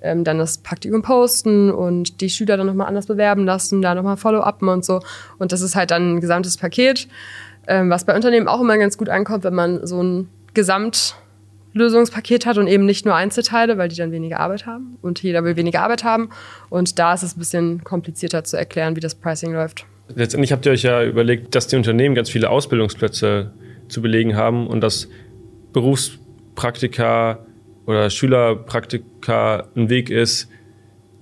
ähm, 0.02 0.24
dann 0.24 0.38
das 0.38 0.58
Praktikum 0.58 1.02
posten 1.02 1.70
und 1.70 2.20
die 2.20 2.30
Schüler 2.30 2.56
dann 2.56 2.66
nochmal 2.66 2.88
anders 2.88 3.06
bewerben 3.06 3.44
lassen, 3.44 3.82
da 3.82 3.94
nochmal 3.94 4.16
Follow-upen 4.16 4.68
und 4.68 4.84
so. 4.84 5.00
Und 5.38 5.52
das 5.52 5.60
ist 5.60 5.76
halt 5.76 5.90
dann 5.90 6.16
ein 6.16 6.20
gesamtes 6.20 6.56
Paket, 6.56 7.08
ähm, 7.66 7.88
was 7.90 8.04
bei 8.04 8.14
Unternehmen 8.14 8.48
auch 8.48 8.60
immer 8.60 8.76
ganz 8.78 8.98
gut 8.98 9.08
ankommt, 9.08 9.44
wenn 9.44 9.54
man 9.54 9.86
so 9.86 10.02
ein 10.02 10.28
Gesamtlösungspaket 10.54 12.46
hat 12.46 12.58
und 12.58 12.66
eben 12.66 12.86
nicht 12.86 13.04
nur 13.04 13.14
Einzelteile, 13.14 13.78
weil 13.78 13.88
die 13.88 13.96
dann 13.96 14.12
weniger 14.12 14.40
Arbeit 14.40 14.66
haben 14.66 14.98
und 15.02 15.22
jeder 15.22 15.44
will 15.44 15.56
weniger 15.56 15.82
Arbeit 15.82 16.04
haben. 16.04 16.30
Und 16.70 16.98
da 16.98 17.14
ist 17.14 17.22
es 17.22 17.36
ein 17.36 17.38
bisschen 17.38 17.84
komplizierter 17.84 18.44
zu 18.44 18.56
erklären, 18.56 18.96
wie 18.96 19.00
das 19.00 19.14
Pricing 19.14 19.52
läuft. 19.52 19.86
Letztendlich 20.14 20.52
habt 20.52 20.66
ihr 20.66 20.72
euch 20.72 20.82
ja 20.82 21.02
überlegt, 21.04 21.54
dass 21.54 21.68
die 21.68 21.76
Unternehmen 21.76 22.14
ganz 22.14 22.28
viele 22.28 22.50
Ausbildungsplätze 22.50 23.52
zu 23.88 24.02
belegen 24.02 24.36
haben 24.36 24.66
und 24.66 24.80
dass 24.80 25.08
Berufspraktika 25.72 27.46
oder 27.86 28.10
Schülerpraktika 28.10 29.68
ein 29.74 29.88
Weg 29.88 30.10
ist, 30.10 30.48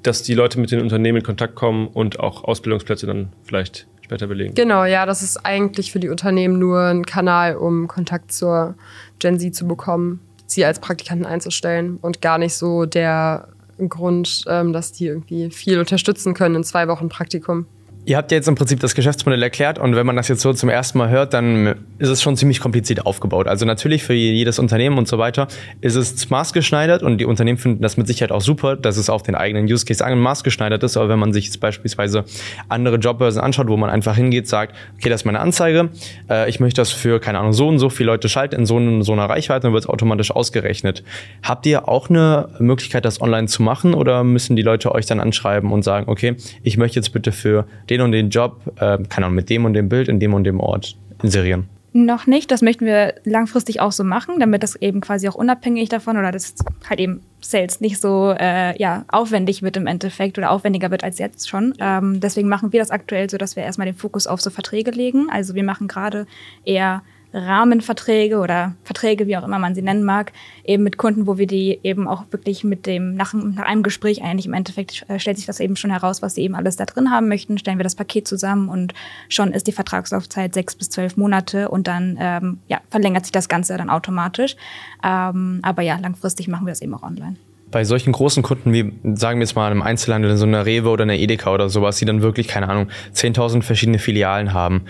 dass 0.03 0.23
die 0.23 0.35
Leute 0.35 0.59
mit 0.59 0.71
den 0.71 0.81
Unternehmen 0.81 1.19
in 1.19 1.25
Kontakt 1.25 1.55
kommen 1.55 1.87
und 1.89 2.21
auch 2.21 2.45
Ausbildungsplätze 2.45 3.07
dann 3.07 3.33
vielleicht 3.45 3.87
später 4.11 4.27
belegen. 4.27 4.55
Genau, 4.55 4.85
ja, 4.85 5.07
das 5.07 5.23
ist 5.23 5.47
eigentlich 5.47 5.93
für 5.93 6.01
die 6.01 6.09
Unternehmen 6.09 6.59
nur 6.59 6.81
ein 6.81 7.07
Kanal, 7.07 7.57
um 7.57 7.87
Kontakt 7.87 8.33
zur 8.33 8.75
Gen 9.21 9.39
Z 9.39 9.55
zu 9.55 9.69
bekommen, 9.69 10.21
sie 10.47 10.65
als 10.65 10.81
Praktikanten 10.81 11.27
einzustellen 11.27 11.99
und 12.03 12.21
gar 12.21 12.39
nicht 12.39 12.55
so 12.55 12.87
der 12.87 13.49
Grund, 13.79 14.43
ähm, 14.49 14.73
dass 14.73 14.91
die 14.91 15.07
irgendwie 15.07 15.51
viel 15.51 15.79
unterstützen 15.79 16.35
können 16.35 16.57
in 16.57 16.65
zwei 16.65 16.89
Wochen 16.89 17.09
Praktikum. 17.09 17.67
Ihr 18.07 18.17
habt 18.17 18.33
ja 18.33 18.37
jetzt 18.37 18.49
im 18.49 18.55
Prinzip 18.55 18.81
das 18.81 18.95
Geschäftsmodell 18.95 19.43
erklärt 19.43 19.79
und 19.79 19.95
wenn 19.95 20.07
man 20.07 20.17
das 20.17 20.29
jetzt 20.29 20.41
so 20.41 20.53
zum 20.55 20.71
ersten 20.71 20.97
Mal 20.97 21.11
hört, 21.11 21.35
dann 21.35 21.75
ist 21.99 22.09
es 22.09 22.23
schon 22.23 22.35
ziemlich 22.35 22.59
kompliziert 22.59 23.05
aufgebaut. 23.05 23.47
Also 23.47 23.67
natürlich 23.67 24.03
für 24.03 24.15
jedes 24.15 24.59
Unternehmen 24.59 24.97
und 24.97 25.07
so 25.07 25.19
weiter 25.19 25.49
ist 25.83 25.97
es 25.97 26.31
maßgeschneidert 26.31 27.03
und 27.03 27.19
die 27.19 27.27
Unternehmen 27.27 27.59
finden 27.59 27.83
das 27.83 27.99
mit 27.99 28.07
Sicherheit 28.07 28.33
auch 28.33 28.41
super, 28.41 28.77
dass 28.77 28.97
es 28.97 29.11
auf 29.11 29.23
den 29.23 29.35
eigenen 29.35 29.67
Use 29.67 29.85
Case 29.85 30.03
maßgeschneidert 30.17 30.83
ist. 30.83 30.97
Aber 30.97 31.11
wenn 31.11 31.19
man 31.19 31.35
sich 31.35 31.45
jetzt 31.45 31.61
beispielsweise 31.61 32.25
andere 32.69 32.97
Jobbörsen 32.97 33.43
anschaut, 33.43 33.69
wo 33.69 33.77
man 33.77 33.91
einfach 33.91 34.17
hingeht, 34.17 34.49
sagt, 34.49 34.75
okay, 34.97 35.11
das 35.11 35.21
ist 35.21 35.25
meine 35.27 35.41
Anzeige, 35.41 35.91
äh, 36.31 36.49
ich 36.49 36.59
möchte 36.59 36.81
das 36.81 36.91
für, 36.91 37.21
keine 37.21 37.39
Ahnung, 37.39 37.53
so 37.53 37.69
und 37.69 37.79
so 37.79 37.91
viele 37.91 38.07
Leute 38.07 38.31
schalten 38.31 38.55
in 38.55 38.67
so, 38.67 38.79
in 38.79 39.03
so 39.03 39.13
einer 39.13 39.27
Reichweite, 39.27 39.65
dann 39.65 39.73
wird 39.75 39.85
es 39.85 39.89
automatisch 39.89 40.31
ausgerechnet. 40.31 41.05
Habt 41.43 41.67
ihr 41.67 41.87
auch 41.87 42.09
eine 42.09 42.49
Möglichkeit, 42.61 43.05
das 43.05 43.21
online 43.21 43.47
zu 43.47 43.63
machen 43.63 43.93
oder 43.93 44.25
müssen 44.25 44.57
die 44.57 44.63
Leute 44.63 44.93
euch 44.93 45.05
dann 45.05 45.21
anschreiben 45.21 45.71
und 45.71 45.83
sagen, 45.83 46.07
okay, 46.09 46.37
ich 46.63 46.79
möchte 46.79 46.99
jetzt 46.99 47.11
bitte 47.11 47.31
für 47.31 47.67
den 47.91 48.01
und 48.01 48.13
den 48.13 48.31
Job, 48.31 48.61
äh, 48.77 48.99
keine 49.09 49.27
Ahnung, 49.27 49.35
mit 49.35 49.51
dem 49.51 49.65
und 49.65 49.75
dem 49.75 49.89
Bild 49.89 50.09
in 50.09 50.21
dem 50.21 50.35
und 50.35 50.45
dem 50.45 50.61
Ort 50.61 50.97
inserieren? 51.23 51.69
Noch 51.93 52.29
nicht. 52.29 52.53
Das 52.53 52.63
möchten 52.63 52.87
wir 52.87 53.15
langfristig 53.25 53.81
auch 53.81 53.91
so 53.91 54.05
machen, 54.05 54.39
damit 54.39 54.63
das 54.63 54.77
eben 54.77 55.01
quasi 55.01 55.29
auch 55.29 55.35
unabhängig 55.35 55.89
davon 55.89 56.17
oder 56.17 56.31
das 56.31 56.55
halt 56.89 57.01
eben 57.01 57.21
Sales 57.41 57.81
nicht 57.81 58.01
so 58.01 58.33
äh, 58.39 58.81
ja, 58.81 59.05
aufwendig 59.09 59.63
wird 59.63 59.77
im 59.77 59.89
Endeffekt 59.89 60.39
oder 60.39 60.53
aufwendiger 60.53 60.93
wird 60.93 61.03
als 61.03 61.19
jetzt 61.19 61.49
schon. 61.49 61.75
Ähm, 61.81 62.21
deswegen 62.21 62.49
machen 62.49 62.73
wir 62.73 62.79
das 62.79 62.93
aktuell 62.93 63.29
so, 63.29 63.39
dass 63.39 63.57
wir 63.57 63.65
erstmal 63.65 63.87
den 63.87 63.97
Fokus 63.97 64.29
auf 64.29 64.41
so 64.41 64.51
Verträge 64.51 64.93
legen. 64.93 65.27
Also 65.33 65.57
wir 65.57 65.65
machen 65.65 65.89
gerade 65.89 66.27
eher 66.65 67.03
Rahmenverträge 67.33 68.39
oder 68.39 68.75
Verträge, 68.85 69.27
wie 69.27 69.37
auch 69.37 69.45
immer 69.45 69.59
man 69.59 69.75
sie 69.75 69.83
nennen 69.83 70.05
mag, 70.05 70.33
eben 70.65 70.83
mit 70.83 70.97
Kunden, 70.97 71.27
wo 71.27 71.39
wir 71.39 71.47
die 71.47 71.79
eben 71.83 72.09
auch 72.09 72.25
wirklich 72.31 72.65
mit 72.65 72.87
dem, 72.87 73.15
nach, 73.15 73.35
nach 73.35 73.65
einem 73.65 73.83
Gespräch 73.83 74.23
eigentlich 74.23 74.47
im 74.47 74.55
Endeffekt 74.55 75.05
äh, 75.09 75.19
stellt 75.19 75.37
sich 75.37 75.47
das 75.47 75.61
eben 75.61 75.77
schon 75.77 75.91
heraus, 75.91 76.23
was 76.23 76.35
sie 76.35 76.43
eben 76.43 76.55
alles 76.55 76.77
da 76.77 76.85
drin 76.85 77.11
haben 77.11 77.29
möchten, 77.29 77.59
stellen 77.59 77.79
wir 77.79 77.85
das 77.85 77.95
Paket 77.95 78.27
zusammen 78.27 78.69
und 78.69 78.95
schon 79.29 79.53
ist 79.53 79.67
die 79.67 79.73
Vertragslaufzeit 79.73 80.55
sechs 80.55 80.75
bis 80.75 80.91
zwölf 80.91 81.17
Monate 81.17 81.69
und 81.69 81.87
dann 81.87 82.19
ähm, 82.21 82.59
ja, 82.69 82.81
verlängert 82.91 83.25
sich 83.25 83.33
das 83.33 83.49
Ganze 83.49 83.77
dann 83.77 83.91
automatisch. 83.91 84.57
Ähm, 85.05 85.61
aber 85.63 85.83
ja, 85.83 85.99
langfristig 85.99 86.49
machen 86.49 86.67
wir 86.67 86.73
das 86.73 86.83
eben 86.83 86.95
auch 86.95 87.03
online 87.03 87.37
bei 87.71 87.85
solchen 87.85 88.13
großen 88.13 88.43
Kunden 88.43 88.73
wie, 88.73 88.93
sagen 89.15 89.39
wir 89.39 89.45
jetzt 89.45 89.55
mal, 89.55 89.71
im 89.73 89.83
Einzelhandel, 89.83 90.33
in 90.33 90.37
so 90.37 90.47
einer 90.47 90.67
Rewe 90.67 90.89
oder 90.89 91.05
einer 91.05 91.15
Edeka 91.15 91.53
oder 91.53 91.69
sowas, 91.69 91.97
die 91.99 92.05
dann 92.05 92.23
wirklich, 92.23 92.49
keine 92.49 92.69
Ahnung, 92.69 92.89
10.000 93.15 93.63
verschiedene 93.63 93.99
Filialen 93.99 94.53
haben, 94.53 94.83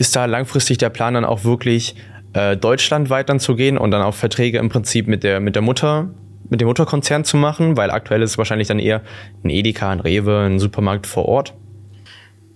ist 0.00 0.16
da 0.16 0.24
langfristig 0.24 0.78
der 0.78 0.88
Plan 0.88 1.12
dann 1.12 1.26
auch 1.26 1.44
wirklich 1.44 1.94
äh, 2.32 2.56
deutschlandweit 2.56 3.28
dann 3.28 3.38
zu 3.38 3.54
gehen 3.54 3.76
und 3.76 3.90
dann 3.90 4.00
auch 4.00 4.14
Verträge 4.14 4.56
im 4.58 4.70
Prinzip 4.70 5.06
mit 5.06 5.22
der, 5.22 5.40
mit 5.40 5.54
der 5.54 5.62
Mutter, 5.62 6.08
mit 6.48 6.62
dem 6.62 6.68
Mutterkonzern 6.68 7.22
zu 7.22 7.36
machen? 7.36 7.76
Weil 7.76 7.90
aktuell 7.90 8.22
ist 8.22 8.30
es 8.30 8.38
wahrscheinlich 8.38 8.66
dann 8.66 8.78
eher 8.78 9.02
ein 9.44 9.50
Edeka, 9.50 9.90
ein 9.90 10.00
Rewe, 10.00 10.38
ein 10.38 10.58
Supermarkt 10.58 11.06
vor 11.06 11.26
Ort. 11.26 11.54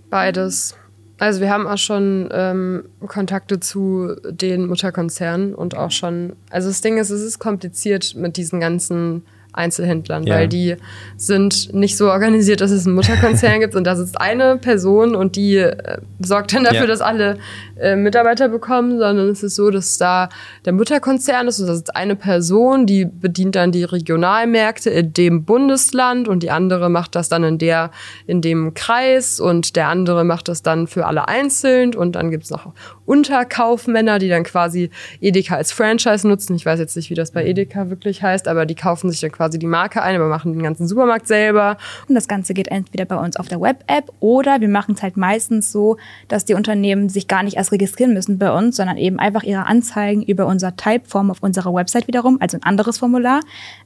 Beides. 0.08 0.74
Also 1.18 1.42
wir 1.42 1.50
haben 1.50 1.66
auch 1.66 1.78
schon 1.78 2.30
ähm, 2.32 2.84
Kontakte 3.06 3.60
zu 3.60 4.16
den 4.28 4.66
Mutterkonzernen 4.66 5.54
und 5.54 5.76
auch 5.76 5.90
schon, 5.90 6.32
also 6.50 6.68
das 6.68 6.80
Ding 6.80 6.96
ist, 6.96 7.10
es 7.10 7.20
ist 7.20 7.38
kompliziert 7.38 8.14
mit 8.16 8.38
diesen 8.38 8.58
ganzen 8.58 9.22
Einzelhändlern, 9.54 10.24
ja. 10.24 10.36
weil 10.36 10.48
die 10.48 10.76
sind 11.16 11.72
nicht 11.72 11.96
so 11.96 12.10
organisiert, 12.10 12.60
dass 12.60 12.70
es 12.70 12.86
einen 12.86 12.94
Mutterkonzern 12.94 13.60
gibt 13.60 13.76
und 13.76 13.84
da 13.84 13.96
sitzt 13.96 14.20
eine 14.20 14.56
Person 14.56 15.14
und 15.14 15.36
die 15.36 15.56
äh, 15.56 15.98
sorgt 16.20 16.54
dann 16.54 16.64
dafür, 16.64 16.80
ja. 16.80 16.86
dass 16.86 17.00
alle 17.00 17.38
äh, 17.78 17.96
Mitarbeiter 17.96 18.48
bekommen, 18.48 18.98
sondern 18.98 19.28
es 19.28 19.42
ist 19.42 19.56
so, 19.56 19.70
dass 19.70 19.98
da 19.98 20.28
der 20.64 20.72
Mutterkonzern 20.72 21.48
ist 21.48 21.60
und 21.60 21.66
das 21.66 21.76
ist 21.78 21.96
eine 21.96 22.16
Person, 22.16 22.86
die 22.86 23.04
bedient 23.04 23.54
dann 23.54 23.72
die 23.72 23.84
Regionalmärkte 23.84 24.90
in 24.90 25.12
dem 25.12 25.44
Bundesland 25.44 26.28
und 26.28 26.42
die 26.42 26.50
andere 26.50 26.88
macht 26.88 27.14
das 27.14 27.28
dann 27.28 27.44
in 27.44 27.58
der 27.58 27.90
in 28.26 28.40
dem 28.40 28.74
Kreis 28.74 29.40
und 29.40 29.76
der 29.76 29.88
andere 29.88 30.24
macht 30.24 30.48
das 30.48 30.62
dann 30.62 30.86
für 30.86 31.06
alle 31.06 31.28
einzeln 31.28 31.94
und 31.94 32.16
dann 32.16 32.30
gibt 32.30 32.44
es 32.44 32.50
noch 32.50 32.72
Unterkaufmänner, 33.06 34.18
die 34.18 34.28
dann 34.28 34.44
quasi 34.44 34.90
Edeka 35.20 35.56
als 35.56 35.72
Franchise 35.72 36.26
nutzen. 36.26 36.56
Ich 36.56 36.64
weiß 36.64 36.78
jetzt 36.78 36.96
nicht, 36.96 37.10
wie 37.10 37.14
das 37.14 37.30
bei 37.32 37.44
Edeka 37.44 37.90
wirklich 37.90 38.22
heißt, 38.22 38.48
aber 38.48 38.66
die 38.66 38.74
kaufen 38.74 39.10
sich 39.10 39.20
dann 39.20 39.32
quasi 39.32 39.43
quasi 39.44 39.58
die 39.58 39.66
Marke 39.66 40.02
ein, 40.02 40.16
aber 40.16 40.28
machen 40.28 40.54
den 40.54 40.62
ganzen 40.62 40.88
Supermarkt 40.88 41.26
selber. 41.26 41.76
Und 42.08 42.14
das 42.14 42.28
Ganze 42.28 42.54
geht 42.54 42.68
entweder 42.68 43.04
bei 43.04 43.16
uns 43.16 43.36
auf 43.36 43.46
der 43.46 43.60
Web-App 43.60 44.10
oder 44.20 44.60
wir 44.60 44.68
machen 44.68 44.94
es 44.94 45.02
halt 45.02 45.18
meistens 45.18 45.70
so, 45.70 45.98
dass 46.28 46.46
die 46.46 46.54
Unternehmen 46.54 47.10
sich 47.10 47.28
gar 47.28 47.42
nicht 47.42 47.56
erst 47.56 47.72
registrieren 47.72 48.14
müssen 48.14 48.38
bei 48.38 48.50
uns, 48.50 48.76
sondern 48.76 48.96
eben 48.96 49.18
einfach 49.18 49.42
ihre 49.42 49.66
Anzeigen 49.66 50.22
über 50.22 50.46
unser 50.46 50.76
Typeform 50.76 51.30
auf 51.30 51.42
unserer 51.42 51.74
Website 51.74 52.08
wiederum, 52.08 52.38
also 52.40 52.56
ein 52.56 52.62
anderes 52.62 52.98
Formular, 52.98 53.40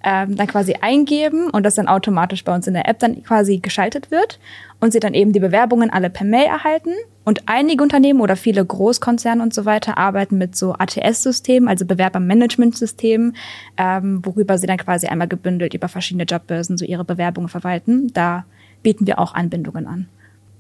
ähm, 0.04 0.36
dann 0.36 0.46
quasi 0.46 0.74
eingeben 0.80 1.50
und 1.50 1.64
das 1.64 1.74
dann 1.74 1.88
automatisch 1.88 2.44
bei 2.44 2.54
uns 2.54 2.68
in 2.68 2.74
der 2.74 2.88
App 2.88 3.00
dann 3.00 3.22
quasi 3.24 3.58
geschaltet 3.58 4.12
wird 4.12 4.38
und 4.80 4.92
sie 4.92 5.00
dann 5.00 5.14
eben 5.14 5.32
die 5.32 5.40
Bewerbungen 5.40 5.90
alle 5.90 6.08
per 6.08 6.24
Mail 6.24 6.46
erhalten. 6.46 6.90
Und 7.28 7.42
einige 7.44 7.82
Unternehmen 7.82 8.22
oder 8.22 8.36
viele 8.36 8.64
Großkonzerne 8.64 9.42
und 9.42 9.52
so 9.52 9.66
weiter 9.66 9.98
arbeiten 9.98 10.38
mit 10.38 10.56
so 10.56 10.72
ATS-Systemen, 10.72 11.68
also 11.68 11.84
Bewerbermanagement-Systemen, 11.84 13.36
ähm, 13.76 14.24
worüber 14.24 14.56
sie 14.56 14.66
dann 14.66 14.78
quasi 14.78 15.08
einmal 15.08 15.28
gebündelt 15.28 15.74
über 15.74 15.88
verschiedene 15.88 16.24
Jobbörsen 16.24 16.78
so 16.78 16.86
ihre 16.86 17.04
Bewerbungen 17.04 17.50
verwalten. 17.50 18.10
Da 18.14 18.46
bieten 18.82 19.06
wir 19.06 19.18
auch 19.18 19.34
Anbindungen 19.34 19.86
an. 19.86 20.08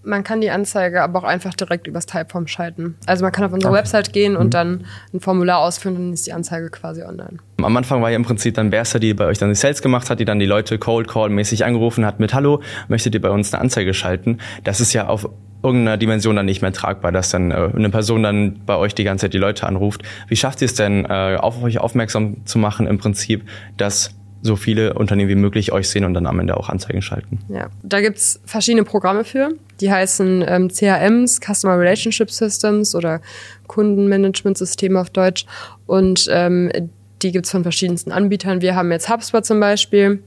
Man 0.02 0.24
kann 0.24 0.40
die 0.40 0.50
Anzeige 0.50 1.02
aber 1.02 1.18
auch 1.20 1.24
einfach 1.24 1.54
direkt 1.54 1.86
übers 1.86 2.06
Typeform 2.06 2.46
schalten. 2.46 2.96
Also 3.06 3.24
man 3.24 3.32
kann 3.32 3.44
auf 3.44 3.52
unsere 3.52 3.72
okay. 3.72 3.80
Website 3.80 4.12
gehen 4.12 4.36
und 4.36 4.46
mhm. 4.46 4.50
dann 4.50 4.84
ein 5.12 5.20
Formular 5.20 5.58
ausfüllen 5.58 5.96
und 5.96 6.04
dann 6.04 6.12
ist 6.12 6.26
die 6.26 6.32
Anzeige 6.32 6.70
quasi 6.70 7.02
online. 7.02 7.38
Am 7.58 7.76
Anfang 7.76 8.00
war 8.00 8.10
ja 8.10 8.16
im 8.16 8.24
Prinzip 8.24 8.54
dann 8.54 8.70
Berster, 8.70 9.00
die 9.00 9.12
bei 9.14 9.26
euch 9.26 9.38
dann 9.38 9.48
die 9.48 9.54
Sales 9.54 9.82
gemacht 9.82 10.10
hat, 10.10 10.20
die 10.20 10.24
dann 10.24 10.38
die 10.38 10.46
Leute 10.46 10.78
Cold 10.78 11.08
Call 11.08 11.30
mäßig 11.30 11.64
angerufen 11.64 12.06
hat 12.06 12.20
mit 12.20 12.34
Hallo, 12.34 12.62
möchtet 12.88 13.14
ihr 13.14 13.20
bei 13.20 13.30
uns 13.30 13.52
eine 13.52 13.60
Anzeige 13.60 13.92
schalten? 13.94 14.38
Das 14.64 14.80
ist 14.80 14.92
ja 14.92 15.08
auf 15.08 15.28
irgendeiner 15.62 15.96
Dimension 15.96 16.36
dann 16.36 16.46
nicht 16.46 16.62
mehr 16.62 16.72
tragbar, 16.72 17.12
dass 17.12 17.30
dann 17.30 17.50
äh, 17.50 17.70
eine 17.74 17.90
Person 17.90 18.22
dann 18.22 18.60
bei 18.64 18.76
euch 18.76 18.94
die 18.94 19.04
ganze 19.04 19.24
Zeit 19.24 19.34
die 19.34 19.38
Leute 19.38 19.66
anruft. 19.66 20.02
Wie 20.28 20.36
schafft 20.36 20.62
ihr 20.62 20.66
es 20.66 20.74
denn, 20.74 21.04
äh, 21.04 21.36
auf 21.38 21.62
euch 21.62 21.78
aufmerksam 21.78 22.46
zu 22.46 22.58
machen 22.58 22.86
im 22.86 22.98
Prinzip, 22.98 23.42
dass 23.76 24.14
so 24.42 24.56
viele 24.56 24.94
Unternehmen 24.94 25.28
wie 25.28 25.34
möglich 25.34 25.72
euch 25.72 25.88
sehen 25.88 26.04
und 26.04 26.14
dann 26.14 26.26
am 26.26 26.38
Ende 26.38 26.56
auch 26.56 26.68
Anzeigen 26.68 27.02
schalten. 27.02 27.38
Ja, 27.48 27.68
da 27.82 28.00
gibt's 28.00 28.40
verschiedene 28.44 28.84
Programme 28.84 29.24
für. 29.24 29.50
Die 29.80 29.90
heißen 29.90 30.44
ähm, 30.46 30.68
CRMs, 30.68 31.40
Customer 31.40 31.78
Relationship 31.78 32.30
Systems 32.30 32.94
oder 32.94 33.20
Kundenmanagement-Systeme 33.66 35.00
auf 35.00 35.10
Deutsch. 35.10 35.46
Und 35.86 36.28
ähm, 36.30 36.70
die 37.22 37.32
gibt's 37.32 37.50
von 37.50 37.62
verschiedensten 37.62 38.12
Anbietern. 38.12 38.60
Wir 38.60 38.74
haben 38.74 38.92
jetzt 38.92 39.08
HubSpot 39.08 39.44
zum 39.44 39.60
Beispiel. 39.60 40.22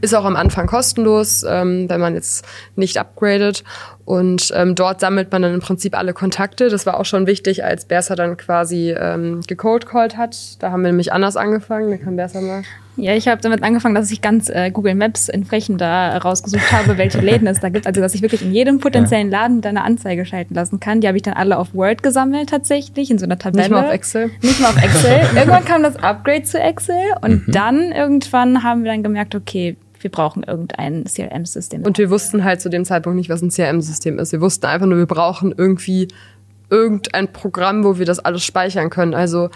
Ist 0.00 0.14
auch 0.14 0.24
am 0.24 0.36
Anfang 0.36 0.66
kostenlos, 0.66 1.44
ähm, 1.48 1.88
wenn 1.88 2.00
man 2.00 2.14
jetzt 2.14 2.44
nicht 2.76 2.98
upgradet. 2.98 3.64
Und 4.04 4.52
ähm, 4.54 4.74
dort 4.74 5.00
sammelt 5.00 5.32
man 5.32 5.42
dann 5.42 5.54
im 5.54 5.60
Prinzip 5.60 5.96
alle 5.96 6.12
Kontakte. 6.12 6.68
Das 6.68 6.86
war 6.86 7.00
auch 7.00 7.04
schon 7.04 7.26
wichtig, 7.26 7.64
als 7.64 7.84
Bersa 7.84 8.14
dann 8.14 8.36
quasi 8.36 8.90
ähm, 8.90 9.40
gecold-called 9.46 10.16
hat. 10.16 10.62
Da 10.62 10.70
haben 10.70 10.82
wir 10.82 10.88
nämlich 10.88 11.12
anders 11.12 11.36
angefangen. 11.36 11.90
Da 11.90 11.96
kann 11.96 12.16
Bersa 12.16 12.40
mal 12.40 12.62
ja, 12.98 13.14
ich 13.14 13.28
habe 13.28 13.40
damit 13.40 13.62
angefangen, 13.62 13.94
dass 13.94 14.10
ich 14.10 14.20
ganz 14.20 14.48
äh, 14.48 14.70
Google 14.70 14.94
Maps 14.94 15.28
entsprechend 15.28 15.80
da 15.80 16.18
rausgesucht 16.18 16.72
habe, 16.72 16.98
welche 16.98 17.20
Läden 17.20 17.46
es 17.46 17.60
da 17.60 17.68
gibt. 17.68 17.86
Also 17.86 18.00
dass 18.00 18.14
ich 18.14 18.22
wirklich 18.22 18.42
in 18.42 18.52
jedem 18.52 18.78
potenziellen 18.78 19.30
Laden 19.30 19.60
deine 19.60 19.82
Anzeige 19.82 20.26
schalten 20.26 20.54
lassen 20.54 20.80
kann. 20.80 21.00
Die 21.00 21.06
habe 21.06 21.16
ich 21.16 21.22
dann 21.22 21.34
alle 21.34 21.58
auf 21.58 21.74
Word 21.74 22.02
gesammelt 22.02 22.50
tatsächlich, 22.50 23.10
in 23.10 23.18
so 23.18 23.24
einer 23.24 23.38
Tabelle. 23.38 23.62
Nicht 23.62 23.70
mal 23.70 23.86
auf 23.86 23.92
Excel? 23.92 24.30
Nicht 24.42 24.60
mal 24.60 24.68
auf 24.68 24.82
Excel. 24.82 25.20
irgendwann 25.36 25.64
kam 25.64 25.82
das 25.82 25.96
Upgrade 25.96 26.42
zu 26.42 26.58
Excel 26.58 26.96
und 27.22 27.46
mhm. 27.48 27.52
dann 27.52 27.92
irgendwann 27.92 28.62
haben 28.62 28.84
wir 28.84 28.90
dann 28.90 29.02
gemerkt, 29.02 29.34
okay, 29.34 29.76
wir 30.00 30.10
brauchen 30.10 30.42
irgendein 30.42 31.04
CRM-System. 31.04 31.82
Und 31.82 31.98
wir 31.98 32.10
wussten 32.10 32.44
halt 32.44 32.60
zu 32.60 32.68
dem 32.68 32.84
Zeitpunkt 32.84 33.16
nicht, 33.16 33.30
was 33.30 33.42
ein 33.42 33.50
CRM-System 33.50 34.18
ist. 34.18 34.32
Wir 34.32 34.40
wussten 34.40 34.66
einfach 34.66 34.86
nur, 34.86 34.98
wir 34.98 35.06
brauchen 35.06 35.54
irgendwie 35.56 36.08
irgendein 36.70 37.32
Programm, 37.32 37.84
wo 37.84 37.98
wir 37.98 38.06
das 38.06 38.18
alles 38.18 38.44
speichern 38.44 38.90
können. 38.90 39.14
Also 39.14 39.50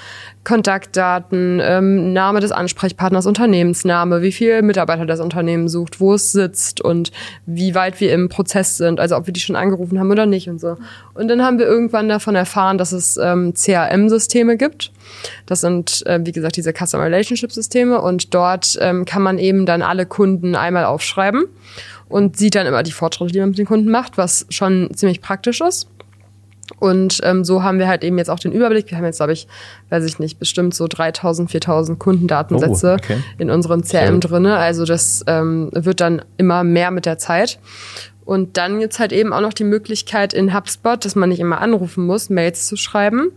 Kontaktdaten, 0.45 1.61
ähm, 1.63 2.13
Name 2.13 2.41
des 2.41 2.53
Ansprechpartners, 2.53 3.27
Unternehmensname, 3.27 4.23
wie 4.23 4.33
viele 4.33 4.63
Mitarbeiter 4.63 5.07
das 5.07 5.21
Unternehmen 5.21 5.69
sucht, 5.69 6.01
wo 6.01 6.15
es 6.15 6.33
sitzt 6.33 6.81
und 6.81 7.13
wie 7.47 7.75
weit 7.75 8.01
wir 8.01 8.13
im 8.13 8.29
Prozess 8.29 8.77
sind, 8.77 8.99
also 8.99 9.17
ob 9.17 9.27
wir 9.27 9.33
die 9.33 9.41
schon 9.41 9.57
angerufen 9.57 9.99
haben 9.99 10.11
oder 10.11 10.27
nicht 10.27 10.49
und 10.49 10.61
so. 10.61 10.77
Und 11.15 11.29
dann 11.29 11.43
haben 11.43 11.59
wir 11.59 11.67
irgendwann 11.67 12.09
davon 12.09 12.35
erfahren, 12.35 12.79
dass 12.79 12.93
es 12.93 13.17
ähm, 13.19 13.55
CRM-Systeme 13.55 14.57
gibt. 14.57 14.91
Das 15.47 15.61
sind, 15.61 16.05
äh, 16.07 16.21
wie 16.23 16.33
gesagt, 16.33 16.57
diese 16.57 16.73
Customer 16.73 17.05
Relationship 17.05 17.53
Systeme 17.53 18.01
und 18.01 18.35
dort 18.35 18.79
ähm, 18.81 19.05
kann 19.05 19.23
man 19.23 19.39
eben 19.39 19.67
dann 19.67 19.83
alle 19.83 20.07
Kunden 20.07 20.55
einmal 20.55 20.87
aufschreiben 20.87 21.45
und 22.09 22.37
sieht 22.37 22.55
dann 22.55 22.67
immer 22.67 22.83
die 22.83 22.93
Fortschritte, 22.93 23.33
die 23.33 23.41
man 23.41 23.51
mit 23.51 23.59
den 23.59 23.67
Kunden 23.67 23.91
macht, 23.91 24.19
was 24.19 24.47
schon 24.51 24.91
ziemlich 24.95 25.21
praktisch 25.21 25.61
ist. 25.61 25.89
Und 26.79 27.21
ähm, 27.23 27.45
so 27.45 27.63
haben 27.63 27.79
wir 27.79 27.89
halt 27.89 28.05
eben 28.05 28.19
jetzt 28.19 28.31
auch 28.31 28.39
den 28.39 28.53
Überblick. 28.53 28.91
Wir 28.91 28.99
haben 28.99 29.05
jetzt, 29.05 29.19
glaube 29.19 29.33
ich, 29.33 29.47
weiß 29.91 30.05
ich 30.05 30.19
nicht, 30.19 30.39
bestimmt 30.39 30.75
so 30.75 30.87
3000, 30.89 31.51
4000 31.51 31.99
Kundendatensätze 31.99 32.93
oh, 32.93 32.95
okay. 32.95 33.19
in 33.39 33.51
unserem 33.51 33.83
CRM 33.83 34.21
drinne. 34.21 34.57
Also 34.57 34.85
das 34.85 35.25
ähm, 35.27 35.71
wird 35.73 36.01
dann 36.01 36.23
immer 36.37 36.65
mehr 36.65 36.91
mit 36.91 37.07
der 37.07 37.19
Zeit. 37.19 37.59
Und 38.25 38.57
dann 38.57 38.79
gibt's 38.79 38.99
halt 38.99 39.13
eben 39.13 39.33
auch 39.33 39.41
noch 39.41 39.53
die 39.53 39.65
Möglichkeit 39.65 40.33
in 40.33 40.55
HubSpot, 40.55 41.05
dass 41.05 41.17
man 41.17 41.29
nicht 41.29 41.41
immer 41.41 41.61
anrufen 41.61 42.07
muss, 42.07 42.31
Mails 42.31 42.67
zu 42.67 42.77
schreiben. 42.77 43.33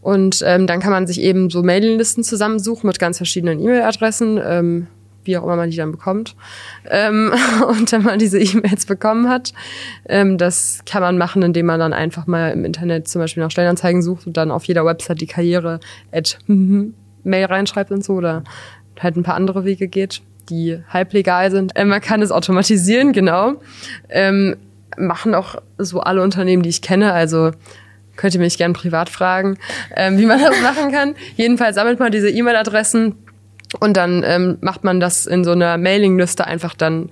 Und 0.00 0.42
ähm, 0.44 0.66
dann 0.66 0.80
kann 0.80 0.90
man 0.90 1.06
sich 1.06 1.20
eben 1.20 1.50
so 1.50 1.62
Mailinglisten 1.62 2.24
zusammensuchen 2.24 2.86
mit 2.86 2.98
ganz 2.98 3.16
verschiedenen 3.16 3.60
E-Mail-Adressen. 3.60 4.40
Ähm, 4.44 4.86
wie 5.26 5.36
auch 5.36 5.44
immer 5.44 5.56
man 5.56 5.70
die 5.70 5.76
dann 5.76 5.92
bekommt. 5.92 6.34
Ähm, 6.88 7.32
und 7.68 7.90
wenn 7.92 8.02
man 8.02 8.18
diese 8.18 8.38
E-Mails 8.38 8.86
bekommen 8.86 9.28
hat, 9.28 9.52
ähm, 10.08 10.38
das 10.38 10.80
kann 10.86 11.02
man 11.02 11.18
machen, 11.18 11.42
indem 11.42 11.66
man 11.66 11.80
dann 11.80 11.92
einfach 11.92 12.26
mal 12.26 12.52
im 12.52 12.64
Internet 12.64 13.08
zum 13.08 13.20
Beispiel 13.20 13.42
nach 13.42 13.50
Stellenanzeigen 13.50 14.02
sucht 14.02 14.26
und 14.26 14.36
dann 14.36 14.50
auf 14.50 14.64
jeder 14.64 14.84
Website 14.84 15.20
die 15.20 15.26
Karriere 15.26 15.80
at 16.12 16.38
Mail 16.46 17.44
reinschreibt 17.46 17.90
und 17.90 18.04
so 18.04 18.14
oder 18.14 18.44
halt 19.00 19.16
ein 19.16 19.22
paar 19.22 19.34
andere 19.34 19.64
Wege 19.64 19.88
geht, 19.88 20.22
die 20.48 20.78
halblegal 20.88 21.50
sind. 21.50 21.72
Ähm, 21.74 21.88
man 21.88 22.00
kann 22.00 22.22
es 22.22 22.30
automatisieren, 22.30 23.12
genau. 23.12 23.54
Ähm, 24.08 24.56
machen 24.96 25.34
auch 25.34 25.56
so 25.78 26.00
alle 26.00 26.22
Unternehmen, 26.22 26.62
die 26.62 26.70
ich 26.70 26.82
kenne, 26.82 27.12
also 27.12 27.50
könnt 28.16 28.34
ihr 28.34 28.40
mich 28.40 28.56
gerne 28.56 28.74
privat 28.74 29.10
fragen, 29.10 29.58
ähm, 29.94 30.18
wie 30.18 30.26
man 30.26 30.40
das 30.40 30.60
machen 30.62 30.90
kann. 30.90 31.14
Jedenfalls 31.36 31.76
sammelt 31.76 32.00
man 32.00 32.12
diese 32.12 32.30
E-Mail-Adressen 32.30 33.14
und 33.80 33.96
dann 33.96 34.22
ähm, 34.24 34.58
macht 34.60 34.84
man 34.84 35.00
das 35.00 35.26
in 35.26 35.44
so 35.44 35.52
einer 35.52 35.78
Mailingliste 35.78 36.46
einfach 36.46 36.74
dann 36.74 37.10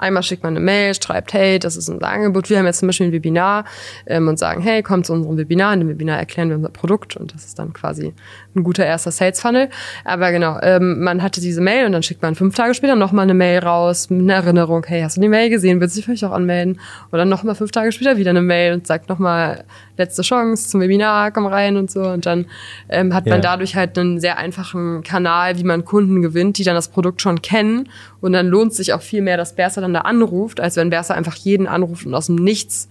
Einmal 0.00 0.22
schickt 0.22 0.42
man 0.42 0.56
eine 0.56 0.64
Mail, 0.64 0.94
schreibt, 0.94 1.34
hey, 1.34 1.58
das 1.58 1.76
ist 1.76 1.90
unser 1.90 2.08
Angebot. 2.08 2.48
Wir 2.48 2.58
haben 2.58 2.64
jetzt 2.64 2.78
zum 2.78 2.88
Beispiel 2.88 3.08
ein 3.08 3.12
Webinar 3.12 3.66
ähm, 4.06 4.28
und 4.28 4.38
sagen, 4.38 4.62
hey, 4.62 4.82
kommt 4.82 5.04
zu 5.04 5.12
unserem 5.12 5.36
Webinar. 5.36 5.74
In 5.74 5.80
dem 5.80 5.88
Webinar 5.90 6.18
erklären 6.18 6.48
wir 6.48 6.56
unser 6.56 6.70
Produkt 6.70 7.18
und 7.18 7.34
das 7.34 7.44
ist 7.44 7.58
dann 7.58 7.74
quasi 7.74 8.14
ein 8.56 8.64
guter 8.64 8.86
erster 8.86 9.10
Sales 9.10 9.42
Funnel. 9.42 9.68
Aber 10.06 10.32
genau, 10.32 10.58
ähm, 10.62 11.02
man 11.02 11.22
hatte 11.22 11.42
diese 11.42 11.60
Mail 11.60 11.84
und 11.84 11.92
dann 11.92 12.02
schickt 12.02 12.22
man 12.22 12.34
fünf 12.34 12.54
Tage 12.54 12.72
später 12.72 12.96
nochmal 12.96 13.24
eine 13.24 13.34
Mail 13.34 13.58
raus 13.58 14.08
mit 14.08 14.22
einer 14.22 14.42
Erinnerung, 14.42 14.84
hey, 14.86 15.02
hast 15.02 15.18
du 15.18 15.20
die 15.20 15.28
Mail 15.28 15.50
gesehen? 15.50 15.82
Willst 15.82 15.96
du 15.96 15.98
dich 15.98 16.06
vielleicht 16.06 16.24
auch 16.24 16.32
anmelden? 16.32 16.80
Dann 17.12 17.28
nochmal 17.28 17.54
fünf 17.54 17.70
Tage 17.70 17.92
später 17.92 18.16
wieder 18.16 18.30
eine 18.30 18.40
Mail 18.40 18.72
und 18.72 18.86
sagt 18.86 19.10
nochmal, 19.10 19.64
letzte 20.00 20.22
Chance 20.22 20.68
zum 20.68 20.80
Webinar, 20.80 21.30
komm 21.30 21.46
rein 21.46 21.76
und 21.76 21.90
so. 21.90 22.02
Und 22.02 22.26
dann 22.26 22.46
ähm, 22.88 23.14
hat 23.14 23.26
man 23.26 23.36
Ja. 23.36 23.40
dadurch 23.40 23.76
halt 23.76 23.96
einen 23.96 24.18
sehr 24.20 24.38
einfachen 24.38 25.02
Kanal, 25.04 25.56
wie 25.58 25.64
man 25.64 25.84
Kunden 25.84 26.20
gewinnt, 26.22 26.58
die 26.58 26.64
dann 26.64 26.74
das 26.74 26.88
Produkt 26.88 27.22
schon 27.22 27.40
kennen. 27.42 27.88
Und 28.20 28.32
dann 28.32 28.48
lohnt 28.48 28.74
sich 28.74 28.92
auch 28.92 29.02
viel 29.02 29.22
mehr, 29.22 29.36
dass 29.36 29.54
Berser 29.54 29.80
dann 29.80 29.94
da 29.94 30.00
anruft, 30.00 30.58
als 30.60 30.76
wenn 30.76 30.90
Berser 30.90 31.14
einfach 31.14 31.36
jeden 31.36 31.66
anruft 31.68 32.04
und 32.06 32.14
aus 32.14 32.26
dem 32.26 32.36
Nichts 32.36 32.88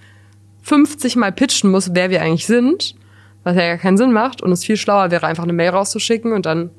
50 0.63 1.15
Mal 1.15 1.31
pitchen 1.31 1.71
muss, 1.71 1.91
wer 1.95 2.09
wir 2.09 2.21
eigentlich 2.21 2.45
sind, 2.45 2.95
was 3.43 3.55
ja 3.55 3.67
gar 3.67 3.77
keinen 3.77 3.97
Sinn 3.97 4.11
macht. 4.11 4.41
Und 4.41 4.51
es 4.51 4.63
viel 4.65 4.77
schlauer 4.77 5.11
wäre, 5.11 5.25
einfach 5.27 5.43
eine 5.43 5.53
Mail 5.53 5.69
rauszuschicken 5.69 6.33
und 6.33 6.45
dann 6.45 6.69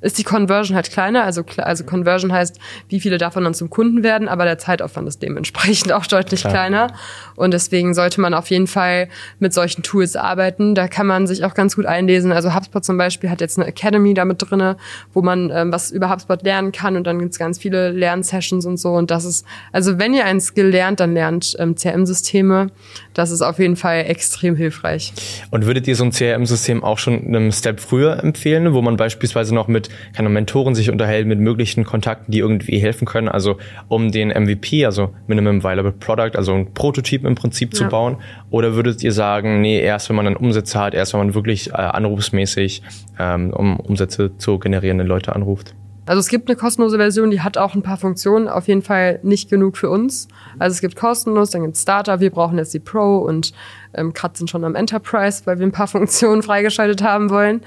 ist 0.00 0.18
die 0.18 0.24
Conversion 0.24 0.76
halt 0.76 0.90
kleiner. 0.90 1.24
Also, 1.24 1.42
also 1.58 1.84
Conversion 1.84 2.32
heißt, 2.32 2.58
wie 2.88 3.00
viele 3.00 3.18
davon 3.18 3.44
dann 3.44 3.54
zum 3.54 3.70
Kunden 3.70 4.02
werden, 4.02 4.28
aber 4.28 4.44
der 4.44 4.58
Zeitaufwand 4.58 5.08
ist 5.08 5.22
dementsprechend 5.22 5.92
auch 5.92 6.06
deutlich 6.06 6.40
Klar. 6.40 6.52
kleiner. 6.52 6.86
Und 7.34 7.52
deswegen 7.52 7.94
sollte 7.94 8.20
man 8.20 8.34
auf 8.34 8.50
jeden 8.50 8.66
Fall 8.66 9.08
mit 9.38 9.54
solchen 9.54 9.82
Tools 9.82 10.16
arbeiten. 10.16 10.74
Da 10.74 10.88
kann 10.88 11.06
man 11.06 11.26
sich 11.26 11.44
auch 11.44 11.54
ganz 11.54 11.76
gut 11.76 11.86
einlesen. 11.86 12.32
Also 12.32 12.54
HubSpot 12.54 12.84
zum 12.84 12.98
Beispiel 12.98 13.30
hat 13.30 13.40
jetzt 13.40 13.58
eine 13.58 13.66
Academy 13.66 14.14
damit 14.14 14.42
drinne, 14.48 14.76
wo 15.12 15.22
man 15.22 15.50
ähm, 15.52 15.72
was 15.72 15.90
über 15.90 16.10
HubSpot 16.10 16.42
lernen 16.42 16.72
kann 16.72 16.96
und 16.96 17.06
dann 17.06 17.18
gibt's 17.18 17.38
ganz 17.38 17.58
viele 17.58 17.90
Lernsessions 17.90 18.66
und 18.66 18.76
so. 18.76 18.92
Und 18.92 19.10
das 19.10 19.24
ist, 19.24 19.46
also 19.72 19.98
wenn 19.98 20.14
ihr 20.14 20.24
einen 20.24 20.40
Skill 20.40 20.68
lernt, 20.68 21.00
dann 21.00 21.14
lernt 21.14 21.56
ähm, 21.58 21.74
CRM-Systeme. 21.74 22.68
Das 23.14 23.30
ist 23.30 23.42
auf 23.42 23.58
jeden 23.58 23.76
Fall 23.76 24.04
extrem 24.06 24.56
hilfreich. 24.56 25.12
Und 25.50 25.66
würdet 25.66 25.88
ihr 25.88 25.96
so 25.96 26.04
ein 26.04 26.12
CRM-System 26.12 26.84
auch 26.84 26.98
schon 26.98 27.26
einen 27.26 27.50
Step 27.52 27.80
früher 27.80 28.22
empfehlen, 28.22 28.74
wo 28.74 28.82
man 28.82 28.96
beispielsweise 28.96 29.54
noch 29.54 29.68
mit 29.68 29.85
keine 30.14 30.28
Mentoren 30.28 30.74
sich 30.74 30.90
unterhält, 30.90 31.26
mit 31.26 31.38
möglichen 31.38 31.84
Kontakten, 31.84 32.32
die 32.32 32.38
irgendwie 32.38 32.78
helfen 32.78 33.06
können, 33.06 33.28
also 33.28 33.56
um 33.88 34.10
den 34.12 34.28
MVP, 34.28 34.84
also 34.84 35.10
Minimum 35.26 35.62
Viable 35.62 35.92
Product, 35.92 36.32
also 36.36 36.52
ein 36.54 36.72
Prototyp 36.74 37.24
im 37.24 37.34
Prinzip 37.34 37.74
zu 37.74 37.84
Ja. 37.84 37.88
bauen? 37.90 38.16
Oder 38.50 38.74
würdet 38.74 39.02
ihr 39.02 39.12
sagen, 39.12 39.60
nee, 39.60 39.80
erst 39.80 40.08
wenn 40.08 40.16
man 40.16 40.24
dann 40.24 40.36
Umsätze 40.36 40.78
hat, 40.80 40.94
erst 40.94 41.12
wenn 41.12 41.20
man 41.20 41.34
wirklich 41.34 41.70
äh, 41.70 41.74
anrufsmäßig, 41.74 42.82
ähm, 43.18 43.50
um 43.52 43.78
Umsätze 43.80 44.36
zu 44.38 44.58
generierende 44.58 45.04
Leute 45.04 45.34
anruft? 45.34 45.74
Also 46.08 46.20
es 46.20 46.28
gibt 46.28 46.48
eine 46.48 46.56
kostenlose 46.56 46.98
Version, 46.98 47.32
die 47.32 47.40
hat 47.40 47.58
auch 47.58 47.74
ein 47.74 47.82
paar 47.82 47.96
Funktionen, 47.96 48.46
auf 48.46 48.68
jeden 48.68 48.82
Fall 48.82 49.18
nicht 49.24 49.50
genug 49.50 49.76
für 49.76 49.90
uns. 49.90 50.28
Also 50.56 50.74
es 50.74 50.80
gibt 50.80 50.94
kostenlos, 50.94 51.50
dann 51.50 51.64
gibt 51.64 51.76
Starter, 51.76 52.20
wir 52.20 52.30
brauchen 52.30 52.58
jetzt 52.58 52.72
die 52.74 52.78
Pro 52.78 53.18
und 53.18 53.52
ähm, 53.96 54.12
kratzen 54.12 54.48
schon 54.48 54.64
am 54.64 54.74
Enterprise, 54.74 55.42
weil 55.44 55.58
wir 55.58 55.66
ein 55.66 55.72
paar 55.72 55.86
Funktionen 55.96 56.42
freigeschaltet 56.42 57.02
haben 57.02 57.30
wollen. 57.30 57.62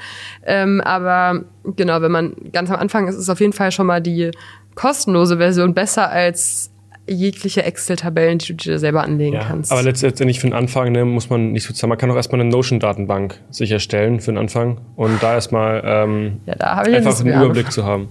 Ähm, 0.45 0.81
aber 0.81 1.43
genau, 1.75 2.01
wenn 2.01 2.11
man 2.11 2.35
ganz 2.53 2.69
am 2.69 2.77
Anfang 2.77 3.07
ist, 3.07 3.15
ist 3.15 3.29
auf 3.29 3.39
jeden 3.39 3.53
Fall 3.53 3.71
schon 3.71 3.87
mal 3.87 4.01
die 4.01 4.31
kostenlose 4.75 5.37
Version 5.37 5.73
besser 5.73 6.09
als 6.09 6.71
jegliche 7.07 7.63
Excel-Tabellen, 7.63 8.37
die 8.37 8.47
du 8.47 8.53
dir 8.55 8.79
selber 8.79 9.03
anlegen 9.03 9.33
Ja, 9.33 9.43
kannst. 9.43 9.71
aber 9.71 9.81
letztendlich 9.81 10.39
für 10.39 10.47
den 10.47 10.53
Anfang 10.53 10.91
ne, 10.91 11.05
muss 11.05 11.29
man 11.29 11.51
nicht 11.51 11.63
so 11.63 11.73
zahlen. 11.73 11.89
Man 11.89 11.97
kann 11.97 12.11
auch 12.11 12.15
erstmal 12.15 12.39
eine 12.39 12.49
Notion-Datenbank 12.49 13.39
sich 13.49 13.71
erstellen 13.71 14.19
für 14.19 14.31
den 14.31 14.37
Anfang 14.37 14.79
und 14.95 15.21
da 15.21 15.33
erstmal 15.33 15.81
ähm, 15.83 16.41
ja, 16.45 16.55
da 16.55 16.73
einfach 16.77 17.19
einen. 17.19 17.33
Überblick 17.33 17.71
zu 17.71 17.83
haben. 17.83 18.09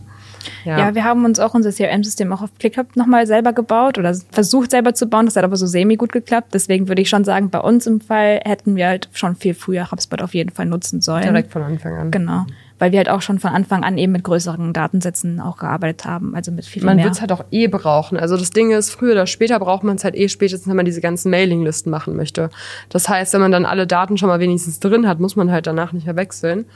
Ja. 0.64 0.78
Ja, 0.78 0.94
wir 0.94 1.04
haben 1.04 1.24
uns 1.24 1.40
auch 1.40 1.54
unser 1.54 1.70
CRM-System 1.72 2.32
auch 2.32 2.42
auf 2.42 2.50
ClickUp 2.58 2.96
nochmal 2.96 3.26
selber 3.26 3.52
gebaut 3.52 3.98
oder 3.98 4.14
versucht 4.30 4.70
selber 4.70 4.94
zu 4.94 5.06
bauen. 5.06 5.26
Das 5.26 5.36
hat 5.36 5.44
aber 5.44 5.56
so 5.56 5.66
semi 5.66 5.96
gut 5.96 6.12
geklappt. 6.12 6.48
Deswegen 6.54 6.88
würde 6.88 7.02
ich 7.02 7.08
schon 7.08 7.24
sagen, 7.24 7.50
bei 7.50 7.60
uns 7.60 7.86
im 7.86 8.00
Fall 8.00 8.40
hätten 8.44 8.76
wir 8.76 8.86
halt 8.86 9.08
schon 9.12 9.36
viel 9.36 9.54
früher 9.54 9.90
HubSpot 9.90 10.22
auf 10.22 10.34
jeden 10.34 10.50
Fall 10.50 10.66
nutzen 10.66 11.00
sollen. 11.00 11.22
direkt 11.22 11.52
von 11.52 11.62
Anfang 11.62 11.96
an. 11.96 12.10
Genau. 12.10 12.46
Weil 12.80 12.92
wir 12.92 12.98
halt 12.98 13.08
auch 13.08 13.22
schon 13.22 13.40
von 13.40 13.50
Anfang 13.50 13.82
an 13.82 13.98
eben 13.98 14.12
mit 14.12 14.22
größeren 14.22 14.72
Datensätzen 14.72 15.40
auch 15.40 15.56
gearbeitet 15.56 16.04
haben. 16.04 16.36
Also 16.36 16.52
mit 16.52 16.64
viel, 16.64 16.84
Man 16.84 16.96
mehr. 16.96 17.06
wird 17.06 17.14
es 17.16 17.20
halt 17.20 17.32
auch 17.32 17.44
eh 17.50 17.66
brauchen. 17.66 18.16
Also 18.16 18.36
das 18.36 18.50
Ding 18.50 18.70
ist, 18.70 18.90
früher 18.90 19.12
oder 19.12 19.26
später 19.26 19.58
braucht 19.58 19.82
man 19.82 19.96
es 19.96 20.04
halt 20.04 20.14
eh 20.14 20.28
spätestens, 20.28 20.68
wenn 20.68 20.76
man 20.76 20.84
diese 20.84 21.00
ganzen 21.00 21.30
Mailinglisten 21.30 21.90
machen 21.90 22.14
möchte. 22.14 22.50
Das 22.88 23.08
heißt, 23.08 23.34
wenn 23.34 23.40
man 23.40 23.50
dann 23.50 23.66
alle 23.66 23.88
Daten 23.88 24.16
schon 24.16 24.28
mal 24.28 24.38
wenigstens 24.38 24.78
drin 24.78 25.08
hat, 25.08 25.18
muss 25.18 25.34
man 25.34 25.50
halt 25.50 25.66
danach 25.66 25.92
nicht 25.92 26.06
mehr 26.06 26.14
wechseln. 26.14 26.66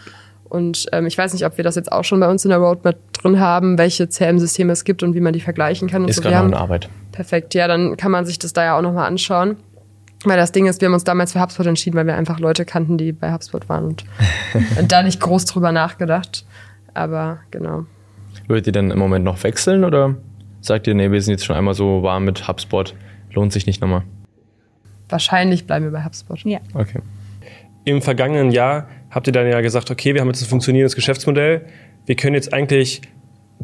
Und 0.53 0.87
ähm, 0.93 1.07
ich 1.07 1.17
weiß 1.17 1.33
nicht, 1.33 1.47
ob 1.47 1.57
wir 1.57 1.65
das 1.65 1.77
jetzt 1.77 1.91
auch 1.91 2.05
schon 2.05 2.21
bei 2.21 2.29
uns 2.29 2.45
in 2.45 2.51
der 2.51 2.59
Roadmap 2.59 2.99
drin 3.15 3.41
haben, 3.41 3.79
welche 3.79 4.07
CRM-Systeme 4.07 4.71
es 4.71 4.85
gibt 4.85 5.03
und 5.03 5.15
wie 5.15 5.21
man 5.21 5.33
die 5.33 5.41
vergleichen 5.41 5.89
kann. 5.89 6.03
Und 6.03 6.11
Ist 6.11 6.17
so. 6.17 6.23
gerade 6.23 6.45
eine 6.45 6.59
Arbeit. 6.59 6.91
perfekt, 7.11 7.55
ja, 7.55 7.67
dann 7.67 7.97
kann 7.97 8.11
man 8.11 8.27
sich 8.27 8.39
das 8.39 8.53
da 8.53 8.63
ja 8.63 8.77
auch 8.77 8.83
nochmal 8.83 9.07
anschauen. 9.07 9.57
Weil 10.27 10.37
das 10.37 10.53
Ding 10.53 10.67
ist, 10.67 10.83
wir 10.83 10.87
haben 10.89 10.93
uns 10.93 11.05
damals 11.05 11.33
für 11.33 11.41
HubSpot 11.41 11.65
entschieden, 11.67 11.97
weil 11.97 12.07
wir 12.07 12.17
einfach 12.17 12.39
Leute 12.39 12.67
kannten, 12.67 12.99
die 12.99 13.13
bei 13.13 13.33
HubSpot 13.33 13.67
waren 13.71 13.87
und 13.87 14.05
da 14.89 15.03
nicht 15.03 15.21
groß 15.21 15.47
drüber 15.47 15.73
nachgedacht. 15.73 16.45
Aber 16.93 17.39
genau. 17.51 17.87
Würdet 18.47 18.67
ihr 18.67 18.73
denn 18.75 18.91
im 18.91 18.99
Moment 18.99 19.25
noch 19.25 19.43
wechseln 19.45 19.85
oder 19.85 20.17
sagt 20.61 20.87
ihr, 20.87 20.95
nee, 20.95 21.11
wir 21.11 21.23
sind 21.23 21.33
jetzt 21.33 21.47
schon 21.47 21.57
einmal 21.57 21.73
so 21.73 22.03
warm 22.03 22.27
mit 22.27 22.47
HubSpot, 22.47 22.95
lohnt 23.33 23.55
sich 23.55 23.67
nicht 23.67 23.81
nochmal? 23.81 24.03
Wahrscheinlich 25.09 25.67
bleiben 25.67 25.87
wir 25.87 25.93
bei 25.93 26.05
HubSpot. 26.05 26.41
ja. 26.45 26.59
Okay. 26.75 27.01
Im 27.85 28.03
vergangenen 28.03 28.53
Jahr 28.53 28.87
habt 29.13 29.27
ihr 29.27 29.33
dann 29.33 29.47
ja 29.47 29.61
gesagt, 29.61 29.91
okay, 29.91 30.15
wir 30.15 30.21
haben 30.21 30.29
jetzt 30.29 30.43
ein 30.43 30.49
funktionierendes 30.49 30.97
Geschäftsmodell. 30.97 31.67
Wir 32.07 32.17
können 32.17 32.35
jetzt 32.35 32.53
eigentlich 32.53 33.03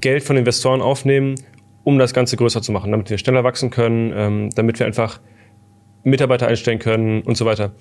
Geld 0.01 0.23
von 0.23 0.37
Investoren 0.37 0.81
aufnehmen, 0.81 1.35
um 1.83 1.99
das 1.99 2.15
Ganze 2.15 2.37
größer 2.37 2.63
zu 2.63 2.71
machen, 2.71 2.93
damit 2.93 3.11
wir 3.11 3.19
schneller 3.19 3.43
wachsen 3.43 3.71
können, 3.71 4.13
ähm, 4.15 4.51
damit 4.55 4.79
wir 4.79 4.87
einfach 4.87 5.21
Mitarbeiter 6.05 6.47
einstellen 6.47 6.79
können 6.79 7.23
und 7.23 7.37
so 7.37 7.47
weiter. 7.47 7.73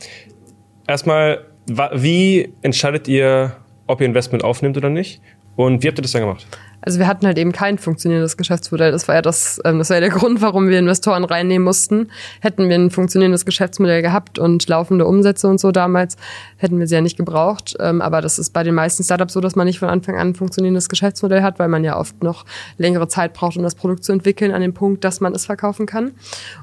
Erstmal, 0.88 1.46
wie 1.94 2.54
entscheidet 2.62 3.08
ihr, 3.10 3.58
ob 3.86 4.00
ihr 4.00 4.08
Investment 4.08 4.44
aufnimmt 4.44 4.78
oder 4.78 4.90
nicht? 4.90 5.22
Und 5.58 5.84
wie 5.84 5.88
habt 5.88 6.00
ihr 6.00 6.02
das 6.02 6.14
dann 6.14 6.22
gemacht? 6.22 6.48
Also 6.88 7.00
wir 7.00 7.08
hatten 7.08 7.26
halt 7.28 7.38
eben 7.38 7.52
kein 7.52 7.78
funktionierendes 7.78 8.38
Geschäftsmodell. 8.38 8.94
Das 8.94 9.10
war 9.10 9.16
ja 9.16 9.22
das, 9.22 9.60
ähm, 9.66 9.78
das 9.78 9.90
war 9.90 9.98
ja 9.98 10.02
der 10.02 10.10
Grund, 10.10 10.42
warum 10.42 10.70
wir 10.70 10.80
Investoren 10.80 11.26
reinnehmen 11.26 11.66
mussten. 11.66 12.08
Hätten 12.40 12.70
wir 12.70 12.76
ein 12.76 12.92
funktionierendes 12.92 13.46
Geschäftsmodell 13.46 14.02
gehabt 14.02 14.40
und 14.40 14.70
laufende 14.70 15.06
Umsätze 15.06 15.50
und 15.50 15.60
so 15.60 15.74
damals, 15.74 16.16
hätten 16.56 16.80
wir 16.80 16.88
sie 16.88 16.96
ja 16.96 17.02
nicht 17.02 17.18
gebraucht. 17.18 17.76
Ähm, 17.82 18.02
aber 18.02 18.22
das 18.22 18.40
ist 18.40 18.54
bei 18.54 18.64
den 18.64 18.74
meisten 18.74 19.04
Startups 19.04 19.34
so, 19.34 19.42
dass 19.42 19.58
man 19.58 19.68
nicht 19.68 19.80
von 19.80 19.90
Anfang 19.90 20.16
an 20.18 20.30
ein 20.30 20.34
funktionierendes 20.34 20.88
Geschäftsmodell 20.88 21.42
hat, 21.44 21.60
weil 21.60 21.68
man 21.68 21.84
ja 21.84 22.00
oft 22.00 22.24
noch 22.24 22.46
längere 22.78 23.10
Zeit 23.10 23.34
braucht, 23.34 23.58
um 23.58 23.64
das 23.64 23.76
Produkt 23.76 24.06
zu 24.06 24.14
entwickeln, 24.14 24.54
an 24.54 24.62
dem 24.62 24.74
Punkt, 24.74 25.04
dass 25.04 25.20
man 25.20 25.36
es 25.36 25.46
verkaufen 25.46 25.88
kann. 25.88 26.12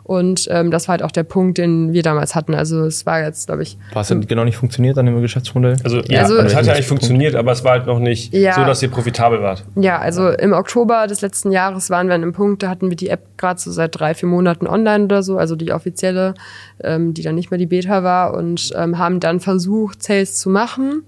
Und 0.04 0.48
ähm, 0.50 0.70
das 0.70 0.88
war 0.88 0.92
halt 0.94 1.02
auch 1.02 1.12
der 1.12 1.24
Punkt, 1.24 1.58
den 1.58 1.92
wir 1.92 2.02
damals 2.02 2.34
hatten. 2.34 2.54
Also 2.54 2.86
es 2.86 3.04
war 3.04 3.20
jetzt, 3.20 3.48
glaube 3.48 3.62
ich, 3.62 3.76
Was 3.92 4.10
hat 4.10 4.26
genau 4.26 4.44
nicht 4.44 4.56
funktioniert 4.56 4.96
an 4.96 5.04
dem 5.04 5.20
Geschäftsmodell? 5.20 5.76
Also, 5.84 6.00
Ja, 6.08 6.22
also- 6.22 6.38
es 6.38 6.54
hat 6.54 6.64
ja 6.64 6.72
eigentlich 6.72 6.86
funktioniert, 6.86 7.34
aber 7.34 7.52
es 7.52 7.62
war 7.62 7.72
halt 7.72 7.86
noch 7.86 7.98
nicht 7.98 8.32
Ja. 8.32 8.54
so, 8.54 8.64
dass 8.64 8.82
ihr 8.82 8.88
profitabel 8.90 9.42
wart. 9.42 9.64
Ja, 9.76 9.98
also 9.98 10.13
im 10.28 10.52
Oktober 10.52 11.06
des 11.06 11.20
letzten 11.20 11.52
Jahres 11.52 11.90
waren 11.90 12.08
wir 12.08 12.14
an 12.14 12.22
einem 12.22 12.32
Punkt, 12.32 12.62
da 12.62 12.68
hatten 12.68 12.90
wir 12.90 12.96
die 12.96 13.08
App 13.08 13.38
gerade 13.38 13.60
so 13.60 13.70
seit 13.70 13.98
drei, 13.98 14.14
vier 14.14 14.28
Monaten 14.28 14.66
online 14.66 15.04
oder 15.04 15.22
so, 15.22 15.38
also 15.38 15.56
die 15.56 15.72
offizielle, 15.72 16.34
ähm, 16.82 17.14
die 17.14 17.22
dann 17.22 17.34
nicht 17.34 17.50
mehr 17.50 17.58
die 17.58 17.66
Beta 17.66 18.02
war 18.02 18.34
und 18.34 18.72
ähm, 18.76 18.98
haben 18.98 19.20
dann 19.20 19.40
versucht, 19.40 20.02
Sales 20.02 20.38
zu 20.38 20.50
machen. 20.50 21.02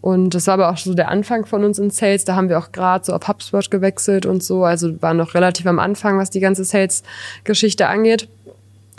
Und 0.00 0.34
das 0.34 0.46
war 0.48 0.54
aber 0.54 0.68
auch 0.68 0.76
so 0.76 0.92
der 0.92 1.08
Anfang 1.08 1.46
von 1.46 1.64
uns 1.64 1.78
in 1.78 1.88
Sales. 1.88 2.26
Da 2.26 2.36
haben 2.36 2.50
wir 2.50 2.58
auch 2.58 2.72
gerade 2.72 3.06
so 3.06 3.14
auf 3.14 3.26
HubSpot 3.26 3.70
gewechselt 3.70 4.26
und 4.26 4.42
so. 4.42 4.62
Also 4.62 5.00
waren 5.00 5.16
noch 5.16 5.32
relativ 5.32 5.66
am 5.66 5.78
Anfang, 5.78 6.18
was 6.18 6.28
die 6.28 6.40
ganze 6.40 6.62
Sales-Geschichte 6.62 7.86
angeht. 7.88 8.28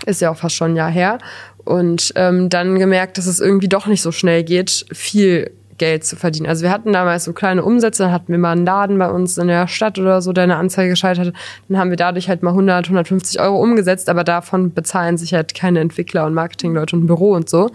Ist 0.07 0.21
ja 0.21 0.31
auch 0.31 0.37
fast 0.37 0.55
schon 0.55 0.71
ein 0.71 0.75
Jahr 0.75 0.89
her. 0.89 1.19
Und 1.63 2.11
ähm, 2.15 2.49
dann 2.49 2.79
gemerkt, 2.79 3.19
dass 3.19 3.27
es 3.27 3.39
irgendwie 3.39 3.67
doch 3.67 3.85
nicht 3.85 4.01
so 4.01 4.11
schnell 4.11 4.43
geht, 4.43 4.87
viel 4.91 5.51
Geld 5.77 6.05
zu 6.05 6.15
verdienen. 6.15 6.47
Also 6.47 6.63
wir 6.63 6.71
hatten 6.71 6.93
damals 6.93 7.25
so 7.25 7.33
kleine 7.33 7.63
Umsätze, 7.63 8.03
dann 8.03 8.11
hatten 8.11 8.31
wir 8.31 8.37
mal 8.37 8.53
einen 8.53 8.65
Laden 8.65 8.97
bei 8.97 9.09
uns 9.09 9.37
in 9.37 9.47
der 9.47 9.67
Stadt 9.67 9.99
oder 9.99 10.21
so, 10.21 10.31
der 10.31 10.45
eine 10.45 10.55
Anzeige 10.55 10.91
geschaltet 10.91 11.27
hat. 11.27 11.33
Dann 11.67 11.77
haben 11.77 11.89
wir 11.89 11.97
dadurch 11.97 12.29
halt 12.29 12.43
mal 12.43 12.51
100, 12.51 12.85
150 12.85 13.39
Euro 13.39 13.61
umgesetzt, 13.61 14.09
aber 14.09 14.23
davon 14.23 14.73
bezahlen 14.73 15.17
sich 15.17 15.33
halt 15.33 15.53
keine 15.53 15.79
Entwickler 15.79 16.25
und 16.25 16.33
Marketingleute 16.33 16.95
und 16.95 17.03
ein 17.03 17.07
Büro 17.07 17.31
und 17.31 17.49
so. 17.49 17.71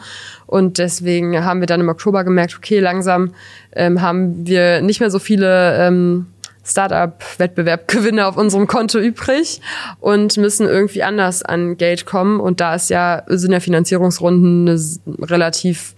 Und 0.46 0.78
deswegen 0.78 1.44
haben 1.44 1.60
wir 1.60 1.66
dann 1.66 1.80
im 1.80 1.88
Oktober 1.88 2.24
gemerkt, 2.24 2.56
okay, 2.56 2.80
langsam 2.80 3.32
ähm, 3.72 4.00
haben 4.00 4.46
wir 4.46 4.80
nicht 4.80 5.00
mehr 5.00 5.10
so 5.10 5.18
viele 5.18 5.76
ähm, 5.76 6.26
Startup-Wettbewerbgewinne 6.64 8.26
auf 8.26 8.36
unserem 8.36 8.66
Konto 8.66 8.98
übrig 8.98 9.60
und 10.00 10.36
müssen 10.36 10.66
irgendwie 10.66 11.02
anders 11.02 11.42
an 11.42 11.76
Geld 11.76 12.06
kommen. 12.06 12.40
Und 12.40 12.60
da 12.60 12.74
ist 12.74 12.90
ja, 12.90 13.22
sind 13.26 13.52
ja 13.52 13.60
Finanzierungsrunden 13.60 14.68
eine 14.68 15.30
relativ 15.30 15.94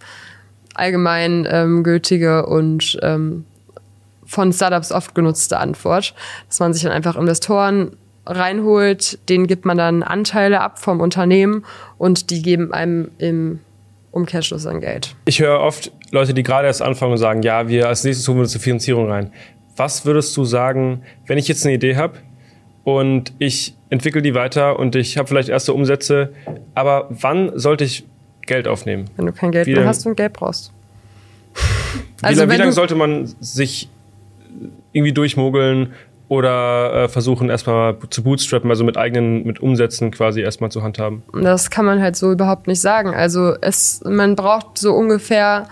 allgemein 0.75 1.47
ähm, 1.51 1.83
gültige 1.83 2.47
und 2.47 2.99
ähm, 3.03 3.45
von 4.25 4.53
Startups 4.53 4.93
oft 4.93 5.15
genutzte 5.15 5.59
Antwort, 5.59 6.15
dass 6.49 6.61
man 6.61 6.73
sich 6.73 6.83
dann 6.83 6.93
einfach 6.93 7.17
Investoren 7.17 7.97
reinholt, 8.25 9.19
denen 9.29 9.47
gibt 9.47 9.65
man 9.65 9.77
dann 9.77 10.03
Anteile 10.03 10.61
ab 10.61 10.79
vom 10.79 11.01
Unternehmen 11.01 11.65
und 11.99 12.31
die 12.31 12.43
geben 12.43 12.73
einem 12.73 13.11
im 13.19 13.61
Umkehrschluss 14.13 14.65
dann 14.65 14.81
Geld. 14.81 15.15
Ich 15.25 15.41
höre 15.41 15.61
oft 15.61 15.91
Leute, 16.11 16.35
die 16.35 16.43
gerade 16.43 16.67
erst 16.67 16.83
anfangen 16.83 17.13
und 17.13 17.19
sagen, 17.19 17.43
ja, 17.43 17.69
wir 17.69 17.89
als 17.89 18.05
nächstes 18.05 18.29
holen 18.29 18.39
wir 18.39 18.43
uns 18.43 18.55
eine 18.55 18.63
Finanzierung 18.63 19.11
rein. 19.11 19.33
Was 19.77 20.05
würdest 20.05 20.37
du 20.37 20.45
sagen, 20.45 21.03
wenn 21.27 21.39
ich 21.39 21.49
jetzt 21.49 21.65
eine 21.65 21.75
Idee 21.75 21.97
habe 21.97 22.19
und 22.85 23.33
ich 23.39 23.75
entwickle 23.91 24.23
die 24.23 24.35
weiter 24.35 24.79
und 24.79 24.95
ich 24.97 25.17
habe 25.19 25.29
vielleicht 25.29 25.49
erste 25.49 25.73
Umsätze, 25.73 26.33
aber 26.75 27.07
wann 27.11 27.59
sollte 27.59 27.85
ich 27.85 28.05
Geld 28.47 28.69
aufnehmen? 28.69 29.11
Wenn 29.17 29.27
du 29.27 29.33
kein 29.33 29.53
Geld 29.53 29.67
Wie 29.67 29.75
mehr 29.75 29.87
hast 29.87 30.07
und 30.07 30.17
Geld 30.17 30.33
brauchst. 30.33 30.73
Wie, 31.55 32.27
Also 32.27 32.49
wie 32.49 32.57
lange 32.57 32.73
sollte 32.73 32.95
man 32.95 33.27
sich 33.41 33.89
irgendwie 34.93 35.13
durchmogeln, 35.13 35.93
oder 36.33 36.95
äh, 36.95 37.09
versuchen 37.09 37.51
erstmal 37.51 37.95
zu 38.09 38.23
bootstrappen, 38.23 38.71
also 38.71 38.85
mit 38.85 38.97
eigenen, 38.97 39.45
mit 39.45 39.61
Umsätzen 39.61 40.11
quasi 40.11 40.41
erstmal 40.41 40.71
zu 40.71 40.83
handhaben? 40.83 41.23
Das 41.35 41.69
kann 41.69 41.85
man 41.85 42.01
halt 42.01 42.17
so 42.17 42.33
überhaupt 42.33 42.69
nicht 42.69 42.81
sagen. 42.81 43.15
Also 43.15 43.55
es, 43.61 44.01
man 44.03 44.35
braucht 44.35 44.79
so 44.79 44.95
ungefähr 44.95 45.69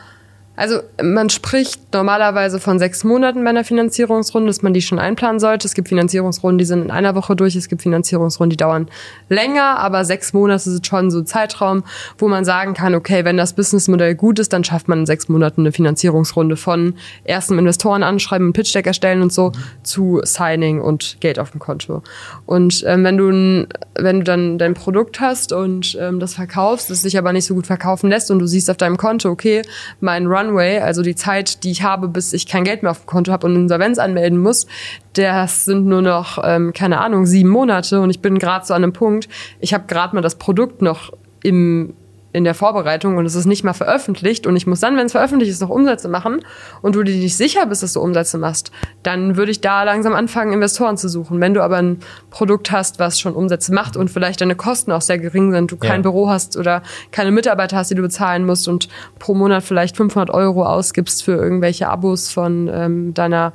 also 0.56 0.80
man 1.02 1.30
spricht 1.30 1.94
normalerweise 1.94 2.60
von 2.60 2.78
sechs 2.78 3.02
Monaten 3.02 3.42
bei 3.44 3.50
einer 3.50 3.64
Finanzierungsrunde, 3.64 4.48
dass 4.48 4.60
man 4.60 4.74
die 4.74 4.82
schon 4.82 4.98
einplanen 4.98 5.40
sollte. 5.40 5.66
Es 5.66 5.74
gibt 5.74 5.88
Finanzierungsrunden, 5.88 6.58
die 6.58 6.66
sind 6.66 6.82
in 6.82 6.90
einer 6.90 7.14
Woche 7.14 7.34
durch. 7.34 7.56
Es 7.56 7.68
gibt 7.68 7.80
Finanzierungsrunden, 7.80 8.50
die 8.50 8.56
dauern 8.58 8.88
länger, 9.28 9.78
aber 9.78 10.04
sechs 10.04 10.32
Monate 10.34 10.68
ist 10.68 10.86
schon 10.86 11.10
so 11.10 11.20
ein 11.20 11.26
Zeitraum, 11.26 11.84
wo 12.18 12.28
man 12.28 12.44
sagen 12.44 12.74
kann, 12.74 12.94
okay, 12.94 13.24
wenn 13.24 13.38
das 13.38 13.54
Businessmodell 13.54 14.14
gut 14.14 14.38
ist, 14.38 14.52
dann 14.52 14.62
schafft 14.62 14.86
man 14.86 15.00
in 15.00 15.06
sechs 15.06 15.28
Monaten 15.28 15.62
eine 15.62 15.72
Finanzierungsrunde 15.72 16.56
von 16.56 16.94
ersten 17.24 17.58
Investoren 17.58 18.02
anschreiben, 18.02 18.48
einen 18.48 18.52
Pitch 18.52 18.74
Deck 18.74 18.86
erstellen 18.86 19.22
und 19.22 19.32
so 19.32 19.52
zu 19.82 20.20
Signing 20.24 20.80
und 20.80 21.16
Geld 21.20 21.38
auf 21.38 21.52
dem 21.52 21.60
Konto. 21.60 22.02
Und 22.44 22.84
ähm, 22.86 23.04
wenn 23.04 23.16
du 23.16 23.66
wenn 23.94 24.18
du 24.18 24.24
dann 24.24 24.58
dein 24.58 24.74
Produkt 24.74 25.20
hast 25.20 25.52
und 25.52 25.96
ähm, 26.00 26.20
das 26.20 26.34
verkaufst, 26.34 26.90
es 26.90 27.02
sich 27.02 27.16
aber 27.16 27.32
nicht 27.32 27.44
so 27.44 27.54
gut 27.54 27.66
verkaufen 27.66 28.10
lässt 28.10 28.30
und 28.30 28.38
du 28.38 28.46
siehst 28.46 28.70
auf 28.70 28.76
deinem 28.76 28.96
Konto, 28.96 29.30
okay, 29.30 29.62
mein 30.00 30.26
Run 30.26 30.49
Runway, 30.50 30.80
also 30.80 31.02
die 31.02 31.14
Zeit, 31.14 31.64
die 31.64 31.70
ich 31.70 31.82
habe, 31.82 32.08
bis 32.08 32.32
ich 32.32 32.46
kein 32.46 32.64
Geld 32.64 32.82
mehr 32.82 32.90
auf 32.90 33.00
dem 33.00 33.06
Konto 33.06 33.32
habe 33.32 33.46
und 33.46 33.56
Insolvenz 33.56 33.98
anmelden 33.98 34.38
muss, 34.38 34.66
das 35.14 35.64
sind 35.64 35.86
nur 35.86 36.02
noch, 36.02 36.38
ähm, 36.44 36.72
keine 36.72 37.00
Ahnung, 37.00 37.26
sieben 37.26 37.50
Monate. 37.50 38.00
Und 38.00 38.10
ich 38.10 38.20
bin 38.20 38.38
gerade 38.38 38.66
so 38.66 38.74
an 38.74 38.82
einem 38.82 38.92
Punkt, 38.92 39.28
ich 39.60 39.74
habe 39.74 39.84
gerade 39.86 40.14
mal 40.14 40.22
das 40.22 40.36
Produkt 40.36 40.82
noch 40.82 41.12
im 41.42 41.94
in 42.32 42.44
der 42.44 42.54
Vorbereitung 42.54 43.16
und 43.16 43.26
es 43.26 43.34
ist 43.34 43.46
nicht 43.46 43.64
mal 43.64 43.72
veröffentlicht 43.72 44.46
und 44.46 44.54
ich 44.54 44.66
muss 44.66 44.80
dann, 44.80 44.96
wenn 44.96 45.06
es 45.06 45.12
veröffentlicht 45.12 45.50
ist, 45.50 45.60
noch 45.60 45.68
Umsätze 45.68 46.08
machen 46.08 46.40
und 46.80 46.94
du 46.94 47.02
dir 47.02 47.16
nicht 47.16 47.36
sicher 47.36 47.66
bist, 47.66 47.82
dass 47.82 47.94
du 47.94 48.00
Umsätze 48.00 48.38
machst, 48.38 48.70
dann 49.02 49.36
würde 49.36 49.50
ich 49.50 49.60
da 49.60 49.82
langsam 49.82 50.14
anfangen, 50.14 50.52
Investoren 50.52 50.96
zu 50.96 51.08
suchen. 51.08 51.40
Wenn 51.40 51.54
du 51.54 51.62
aber 51.62 51.78
ein 51.78 51.98
Produkt 52.30 52.70
hast, 52.70 52.98
was 52.98 53.18
schon 53.18 53.34
Umsätze 53.34 53.74
macht 53.74 53.96
und 53.96 54.10
vielleicht 54.10 54.40
deine 54.40 54.54
Kosten 54.54 54.92
auch 54.92 55.02
sehr 55.02 55.18
gering 55.18 55.50
sind, 55.50 55.72
du 55.72 55.76
kein 55.76 55.96
ja. 55.96 56.02
Büro 56.02 56.28
hast 56.28 56.56
oder 56.56 56.82
keine 57.10 57.32
Mitarbeiter 57.32 57.76
hast, 57.76 57.90
die 57.90 57.96
du 57.96 58.02
bezahlen 58.02 58.46
musst 58.46 58.68
und 58.68 58.88
pro 59.18 59.34
Monat 59.34 59.64
vielleicht 59.64 59.96
500 59.96 60.30
Euro 60.30 60.64
ausgibst 60.64 61.24
für 61.24 61.32
irgendwelche 61.32 61.88
Abos 61.88 62.30
von 62.30 62.68
ähm, 62.72 63.14
deiner 63.14 63.52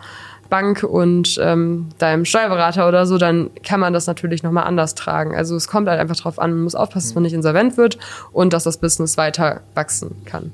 Bank 0.50 0.84
und 0.84 1.40
ähm, 1.42 1.90
deinem 1.98 2.26
Steuerberater 2.26 2.88
oder 2.88 3.06
so, 3.06 3.18
dann 3.18 3.50
kann 3.64 3.80
man 3.80 3.94
das 3.94 4.08
natürlich 4.08 4.44
nochmal 4.44 4.66
anders 4.66 4.96
tragen. 4.96 5.36
Also 5.36 5.56
es 5.56 5.68
kommt 5.68 5.88
halt 5.88 6.00
einfach 6.00 6.16
drauf 6.16 6.40
an, 6.40 6.52
man 6.52 6.64
muss 6.64 6.76
aufpassen, 6.76 7.10
dass 7.10 7.16
man 7.16 7.24
nicht 7.24 7.34
insolvent 7.34 7.78
wird 7.78 7.98
und 8.32 8.54
dass 8.54 8.64
das 8.64 8.78
Business 8.78 9.18
weiter 9.18 9.62
wachsen 9.74 10.16
kann. 10.26 10.52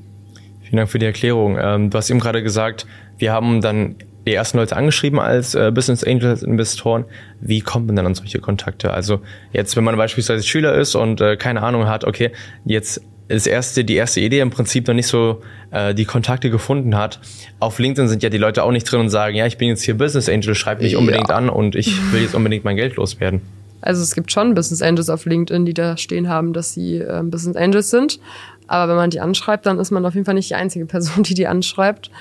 Vielen 0.62 0.78
Dank 0.78 0.90
für 0.90 1.00
die 1.00 1.06
Erklärung. 1.06 1.58
Ähm, 1.60 1.90
du 1.90 1.98
hast 1.98 2.10
eben 2.10 2.20
gerade 2.20 2.44
gesagt, 2.44 2.86
wir 3.18 3.34
haben 3.34 3.62
dann 3.62 3.96
die 4.26 4.34
ersten 4.34 4.58
Leute 4.58 4.76
angeschrieben 4.76 5.20
als 5.20 5.56
äh, 5.56 5.72
Business 5.74 6.04
Angels 6.04 6.44
Investoren. 6.44 7.06
Wie 7.40 7.62
kommt 7.62 7.88
man 7.88 7.96
dann 7.96 8.06
an 8.06 8.16
solche 8.16 8.40
Kontakte? 8.40 8.92
Also 8.94 9.22
jetzt, 9.52 9.76
wenn 9.76 9.84
man 9.84 9.98
beispielsweise 9.98 10.44
Schüler 10.44 10.76
ist 10.76 10.96
und 10.96 11.22
äh, 11.22 11.38
keine 11.38 11.64
Ahnung 11.64 11.88
hat, 11.88 12.06
okay, 12.06 12.32
jetzt 12.66 13.02
das 13.32 13.48
erste, 13.48 13.84
die 13.84 13.96
erste 13.96 14.20
Idee 14.20 14.40
im 14.40 14.50
Prinzip 14.50 14.88
noch 14.88 14.94
nicht 14.94 15.08
so 15.08 15.42
äh, 15.72 15.94
die 15.94 16.06
Kontakte 16.06 16.50
gefunden 16.50 16.96
hat. 16.96 17.20
Auf 17.60 17.80
LinkedIn 17.80 18.08
sind 18.08 18.24
ja 18.24 18.30
die 18.30 18.38
Leute 18.38 18.64
auch 18.64 18.72
nicht 18.72 18.84
drin 18.84 19.00
und 19.00 19.10
sagen, 19.10 19.36
ja, 19.36 19.46
ich 19.46 19.58
bin 19.58 19.70
jetzt 19.70 19.84
hier 19.84 19.98
Business 19.98 20.30
Angel, 20.30 20.56
schreib 20.56 20.82
mich 20.82 20.94
ja. 20.94 20.98
unbedingt 20.98 21.32
an 21.32 21.50
und 21.50 21.76
ich 21.76 22.12
will 22.12 22.22
jetzt 22.22 22.36
unbedingt 22.36 22.64
mein 22.64 22.76
Geld 22.76 22.96
loswerden. 22.96 23.42
Also 23.82 24.04
es 24.04 24.14
gibt 24.14 24.32
schon 24.32 24.54
Business 24.54 24.82
Angels 24.82 25.10
auf 25.10 25.26
LinkedIn, 25.26 25.66
die 25.66 25.74
da 25.74 25.98
stehen 25.98 26.30
haben, 26.30 26.54
dass 26.54 26.74
sie 26.74 26.98
äh, 26.98 27.22
Business 27.24 27.56
Angels 27.56 27.90
sind. 27.90 28.20
Aber 28.68 28.90
wenn 28.90 28.96
man 28.96 29.10
die 29.10 29.20
anschreibt, 29.20 29.66
dann 29.66 29.80
ist 29.80 29.92
man 29.92 30.06
auf 30.06 30.14
jeden 30.14 30.26
Fall 30.26 30.36
nicht 30.36 30.50
die 30.50 30.56
einzige 30.56 30.86
Person, 30.86 31.24
die 31.24 31.34
die 31.34 31.48
anschreibt. 31.48 32.12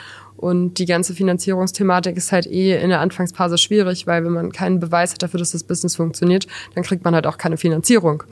Und 0.41 0.79
die 0.79 0.87
ganze 0.87 1.13
Finanzierungsthematik 1.13 2.17
ist 2.17 2.33
halt 2.33 2.47
eh 2.47 2.81
in 2.81 2.89
der 2.89 3.01
Anfangsphase 3.01 3.59
schwierig, 3.59 4.07
weil 4.07 4.25
wenn 4.25 4.33
man 4.33 4.53
keinen 4.53 4.81
Beweis 4.81 5.13
hat 5.13 5.23
dafür, 5.23 5.39
dass 5.39 5.53
das 5.53 5.65
Business 5.65 5.97
funktioniert, 5.97 6.47
dann 6.75 6.83
kriegt 6.83 7.05
man 7.05 7.15
halt 7.15 7.27
auch 7.27 7.37
keine 7.37 7.59
Finanzierung. 7.59 8.23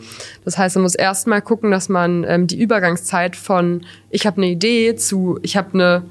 Das 0.43 0.57
heißt, 0.57 0.77
man 0.77 0.85
muss 0.85 0.95
erstmal 0.95 1.43
gucken, 1.43 1.71
dass 1.71 1.91
man 1.91 2.25
ähm, 2.27 2.47
die 2.47 2.59
Übergangszeit 2.59 3.37
von 3.37 3.83
ich 4.09 4.27
habe 4.27 4.39
eine 4.39 4.47
Idee 4.47 4.97
zu 4.97 5.39
ich 5.43 5.59
habe 5.59 5.75
eine 5.75 6.03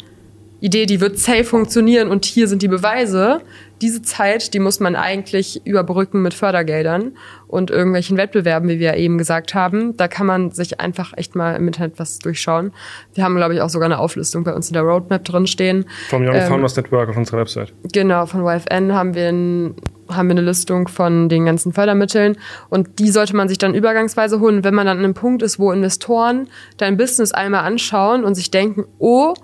Idee, 0.59 0.85
die 0.85 1.01
wird 1.01 1.19
safe 1.19 1.43
funktionieren 1.43 2.09
und 2.09 2.25
hier 2.25 2.47
sind 2.47 2.61
die 2.61 2.67
Beweise, 2.67 3.41
diese 3.81 4.01
Zeit, 4.01 4.53
die 4.53 4.59
muss 4.59 4.79
man 4.79 4.95
eigentlich 4.95 5.65
überbrücken 5.65 6.21
mit 6.23 6.33
Fördergeldern 6.33 7.15
und 7.47 7.69
irgendwelchen 7.69 8.17
Wettbewerben, 8.17 8.67
wie 8.69 8.79
wir 8.79 8.95
eben 8.95 9.19
gesagt 9.19 9.53
haben. 9.53 9.95
Da 9.97 10.07
kann 10.07 10.25
man 10.25 10.49
sich 10.51 10.79
einfach 10.79 11.13
echt 11.15 11.35
mal 11.35 11.55
im 11.55 11.67
Internet 11.67 11.99
was 11.99 12.17
durchschauen. 12.19 12.71
Wir 13.13 13.23
haben, 13.23 13.35
glaube 13.35 13.53
ich, 13.53 13.61
auch 13.61 13.69
sogar 13.69 13.85
eine 13.85 13.99
Auflistung 13.99 14.43
bei 14.43 14.53
uns 14.53 14.69
in 14.69 14.73
der 14.73 14.81
Roadmap 14.81 15.23
drinstehen. 15.23 15.85
Vom 16.09 16.25
Young 16.25 16.33
ähm, 16.33 16.47
Founders 16.47 16.75
Network 16.75 17.09
auf 17.09 17.17
unserer 17.17 17.39
Website. 17.39 17.73
Genau, 17.93 18.25
von 18.25 18.43
YFN 18.43 18.93
haben 18.93 19.13
wir, 19.13 19.29
ein, 19.29 19.75
haben 20.09 20.27
wir 20.27 20.31
eine 20.31 20.41
Listung 20.41 20.87
von 20.87 21.29
den 21.29 21.45
ganzen 21.45 21.71
Fördermitteln 21.71 22.35
und 22.69 22.97
die 22.97 23.09
sollte 23.09 23.35
man 23.35 23.47
sich 23.47 23.59
dann 23.59 23.75
übergangsweise 23.75 24.39
holen. 24.39 24.63
Wenn 24.63 24.73
man 24.73 24.87
dann 24.87 24.97
an 24.97 25.03
einem 25.03 25.13
Punkt 25.13 25.43
ist, 25.43 25.59
wo 25.59 25.71
Investoren 25.71 26.47
dein 26.77 26.97
Business 26.97 27.31
einmal 27.31 27.63
anschauen 27.63 28.23
und 28.23 28.33
sich 28.33 28.49
denken, 28.49 28.85
oh, 28.97 29.35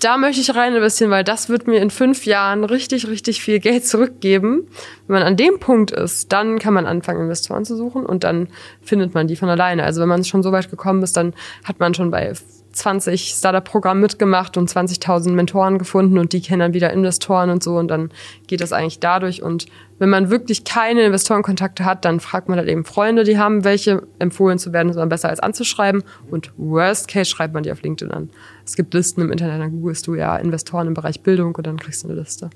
da 0.00 0.16
möchte 0.16 0.40
ich 0.40 0.54
rein 0.54 0.74
investieren, 0.74 1.10
weil 1.10 1.24
das 1.24 1.48
wird 1.48 1.66
mir 1.66 1.80
in 1.80 1.90
fünf 1.90 2.26
Jahren 2.26 2.64
richtig, 2.64 3.06
richtig 3.08 3.42
viel 3.42 3.60
Geld 3.60 3.86
zurückgeben. 3.86 4.66
Wenn 5.06 5.14
man 5.14 5.22
an 5.22 5.36
dem 5.36 5.58
Punkt 5.60 5.90
ist, 5.90 6.32
dann 6.32 6.58
kann 6.58 6.74
man 6.74 6.86
anfangen, 6.86 7.22
Investoren 7.22 7.64
zu 7.64 7.76
suchen 7.76 8.06
und 8.06 8.24
dann 8.24 8.48
findet 8.82 9.14
man 9.14 9.28
die 9.28 9.36
von 9.36 9.48
alleine. 9.48 9.84
Also 9.84 10.00
wenn 10.00 10.08
man 10.08 10.24
schon 10.24 10.42
so 10.42 10.52
weit 10.52 10.70
gekommen 10.70 11.02
ist, 11.02 11.16
dann 11.16 11.34
hat 11.64 11.80
man 11.80 11.94
schon 11.94 12.10
bei 12.10 12.32
20 12.72 13.34
Startup-Programmen 13.36 14.00
mitgemacht 14.00 14.56
und 14.56 14.70
20.000 14.70 15.32
Mentoren 15.32 15.78
gefunden 15.78 16.18
und 16.18 16.32
die 16.32 16.40
kennen 16.40 16.60
dann 16.60 16.74
wieder 16.74 16.92
Investoren 16.92 17.50
und 17.50 17.62
so 17.62 17.76
und 17.76 17.88
dann 17.88 18.10
geht 18.46 18.60
das 18.60 18.72
eigentlich 18.72 19.00
dadurch. 19.00 19.42
Und 19.42 19.66
wenn 19.98 20.08
man 20.08 20.30
wirklich 20.30 20.64
keine 20.64 21.02
Investorenkontakte 21.02 21.84
hat, 21.84 22.04
dann 22.04 22.20
fragt 22.20 22.48
man 22.48 22.58
halt 22.58 22.68
eben 22.68 22.84
Freunde, 22.84 23.24
die 23.24 23.38
haben 23.38 23.64
welche. 23.64 24.02
Empfohlen 24.18 24.58
zu 24.58 24.72
werden 24.72 24.90
ist 24.90 24.96
immer 24.96 25.06
besser 25.06 25.30
als 25.30 25.40
anzuschreiben 25.40 26.04
und 26.30 26.52
worst 26.56 27.08
case 27.08 27.30
schreibt 27.30 27.54
man 27.54 27.62
die 27.62 27.72
auf 27.72 27.82
LinkedIn 27.82 28.12
an. 28.12 28.30
Es 28.64 28.76
gibt 28.76 28.94
Listen 28.94 29.20
im 29.22 29.32
Internet, 29.32 29.60
dann 29.60 29.72
googelst 29.72 30.06
du 30.06 30.14
ja 30.14 30.36
Investoren 30.36 30.86
im 30.86 30.94
Bereich 30.94 31.22
Bildung 31.22 31.54
und 31.54 31.66
dann 31.66 31.78
kriegst 31.78 32.04
du 32.04 32.08
eine 32.08 32.18
Liste. 32.18 32.50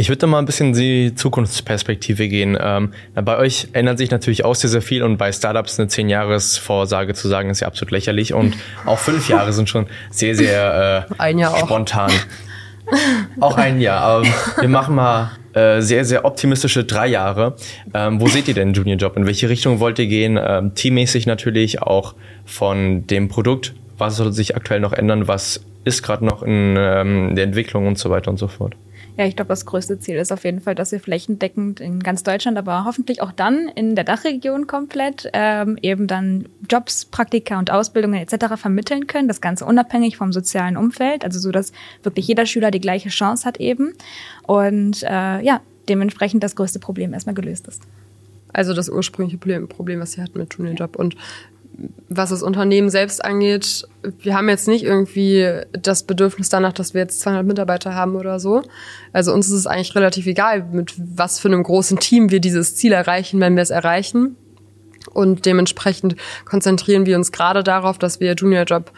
Ich 0.00 0.08
würde 0.08 0.28
mal 0.28 0.38
ein 0.38 0.46
bisschen 0.46 0.68
in 0.68 0.74
die 0.74 1.14
Zukunftsperspektive 1.16 2.28
gehen. 2.28 2.56
Ähm, 2.60 2.92
bei 3.16 3.36
euch 3.36 3.66
ändert 3.72 3.98
sich 3.98 4.12
natürlich 4.12 4.44
auch 4.44 4.54
sehr, 4.54 4.70
sehr 4.70 4.80
viel 4.80 5.02
und 5.02 5.16
bei 5.16 5.32
Startups 5.32 5.80
eine 5.80 5.88
10-Jahres-Vorsage 5.88 7.14
zu 7.14 7.26
sagen, 7.26 7.50
ist 7.50 7.60
ja 7.60 7.66
absolut 7.66 7.90
lächerlich 7.90 8.32
und 8.32 8.56
auch 8.86 8.98
fünf 8.98 9.28
Jahre 9.28 9.52
sind 9.52 9.68
schon 9.68 9.86
sehr, 10.10 10.36
sehr 10.36 11.08
äh, 11.10 11.14
ein 11.18 11.38
Jahr 11.38 11.56
spontan. 11.56 12.12
Auch. 12.12 13.40
auch 13.40 13.56
ein 13.56 13.80
Jahr. 13.80 14.00
Aber 14.02 14.26
wir 14.60 14.68
machen 14.68 14.94
mal 14.94 15.32
äh, 15.52 15.80
sehr, 15.80 16.04
sehr 16.04 16.24
optimistische 16.24 16.84
drei 16.84 17.08
Jahre. 17.08 17.56
Ähm, 17.92 18.20
wo 18.20 18.28
seht 18.28 18.46
ihr 18.46 18.54
denn 18.54 18.74
Junior 18.74 18.98
Job? 18.98 19.16
In 19.16 19.26
welche 19.26 19.48
Richtung 19.48 19.80
wollt 19.80 19.98
ihr 19.98 20.06
gehen? 20.06 20.38
Ähm, 20.40 20.76
teammäßig 20.76 21.26
natürlich, 21.26 21.82
auch 21.82 22.14
von 22.44 23.06
dem 23.08 23.28
Produkt. 23.28 23.74
Was 23.98 24.16
soll 24.16 24.32
sich 24.32 24.56
aktuell 24.56 24.80
noch 24.80 24.92
ändern? 24.92 25.28
Was 25.28 25.60
ist 25.84 26.02
gerade 26.02 26.24
noch 26.24 26.42
in 26.42 26.76
ähm, 26.78 27.34
der 27.34 27.44
Entwicklung 27.44 27.86
und 27.86 27.98
so 27.98 28.10
weiter 28.10 28.30
und 28.30 28.38
so 28.38 28.48
fort? 28.48 28.76
Ja, 29.18 29.26
ich 29.26 29.34
glaube, 29.34 29.48
das 29.48 29.66
größte 29.66 29.98
Ziel 29.98 30.16
ist 30.16 30.30
auf 30.30 30.44
jeden 30.44 30.60
Fall, 30.60 30.76
dass 30.76 30.92
wir 30.92 31.00
flächendeckend 31.00 31.80
in 31.80 31.98
ganz 31.98 32.22
Deutschland, 32.22 32.56
aber 32.56 32.84
hoffentlich 32.84 33.20
auch 33.20 33.32
dann 33.32 33.68
in 33.74 33.96
der 33.96 34.04
Dachregion 34.04 34.68
komplett 34.68 35.28
ähm, 35.32 35.76
eben 35.82 36.06
dann 36.06 36.46
Jobs, 36.70 37.04
Praktika 37.04 37.58
und 37.58 37.72
Ausbildungen 37.72 38.20
etc. 38.20 38.54
vermitteln 38.54 39.08
können. 39.08 39.26
Das 39.26 39.40
Ganze 39.40 39.64
unabhängig 39.64 40.16
vom 40.16 40.32
sozialen 40.32 40.76
Umfeld, 40.76 41.24
also 41.24 41.40
so, 41.40 41.50
dass 41.50 41.72
wirklich 42.04 42.28
jeder 42.28 42.46
Schüler 42.46 42.70
die 42.70 42.80
gleiche 42.80 43.08
Chance 43.08 43.44
hat 43.44 43.58
eben. 43.58 43.92
Und 44.46 45.02
äh, 45.02 45.42
ja, 45.42 45.62
dementsprechend 45.88 46.44
das 46.44 46.54
größte 46.54 46.78
Problem 46.78 47.12
erstmal 47.12 47.34
gelöst 47.34 47.66
ist. 47.66 47.82
Also 48.52 48.72
das 48.72 48.88
ursprüngliche 48.88 49.38
Problem, 49.66 50.00
was 50.00 50.12
sie 50.12 50.22
hatten 50.22 50.38
mit 50.38 50.54
Junior 50.54 50.76
Job. 50.76 50.94
Und 50.94 51.16
was 52.08 52.30
das 52.30 52.42
Unternehmen 52.42 52.90
selbst 52.90 53.24
angeht, 53.24 53.86
wir 54.20 54.34
haben 54.34 54.48
jetzt 54.48 54.66
nicht 54.66 54.84
irgendwie 54.84 55.48
das 55.72 56.02
Bedürfnis 56.02 56.48
danach, 56.48 56.72
dass 56.72 56.94
wir 56.94 57.02
jetzt 57.02 57.20
200 57.20 57.46
Mitarbeiter 57.46 57.94
haben 57.94 58.16
oder 58.16 58.40
so. 58.40 58.62
Also 59.12 59.32
uns 59.32 59.46
ist 59.46 59.52
es 59.52 59.66
eigentlich 59.66 59.94
relativ 59.94 60.26
egal, 60.26 60.64
mit 60.72 60.94
was 60.96 61.38
für 61.38 61.48
einem 61.48 61.62
großen 61.62 61.98
Team 61.98 62.30
wir 62.30 62.40
dieses 62.40 62.74
Ziel 62.74 62.92
erreichen, 62.92 63.40
wenn 63.40 63.54
wir 63.54 63.62
es 63.62 63.70
erreichen. 63.70 64.36
Und 65.12 65.46
dementsprechend 65.46 66.16
konzentrieren 66.44 67.06
wir 67.06 67.16
uns 67.16 67.32
gerade 67.32 67.62
darauf, 67.62 67.98
dass 67.98 68.20
wir 68.20 68.34
Junior 68.34 68.64
Job 68.64 68.92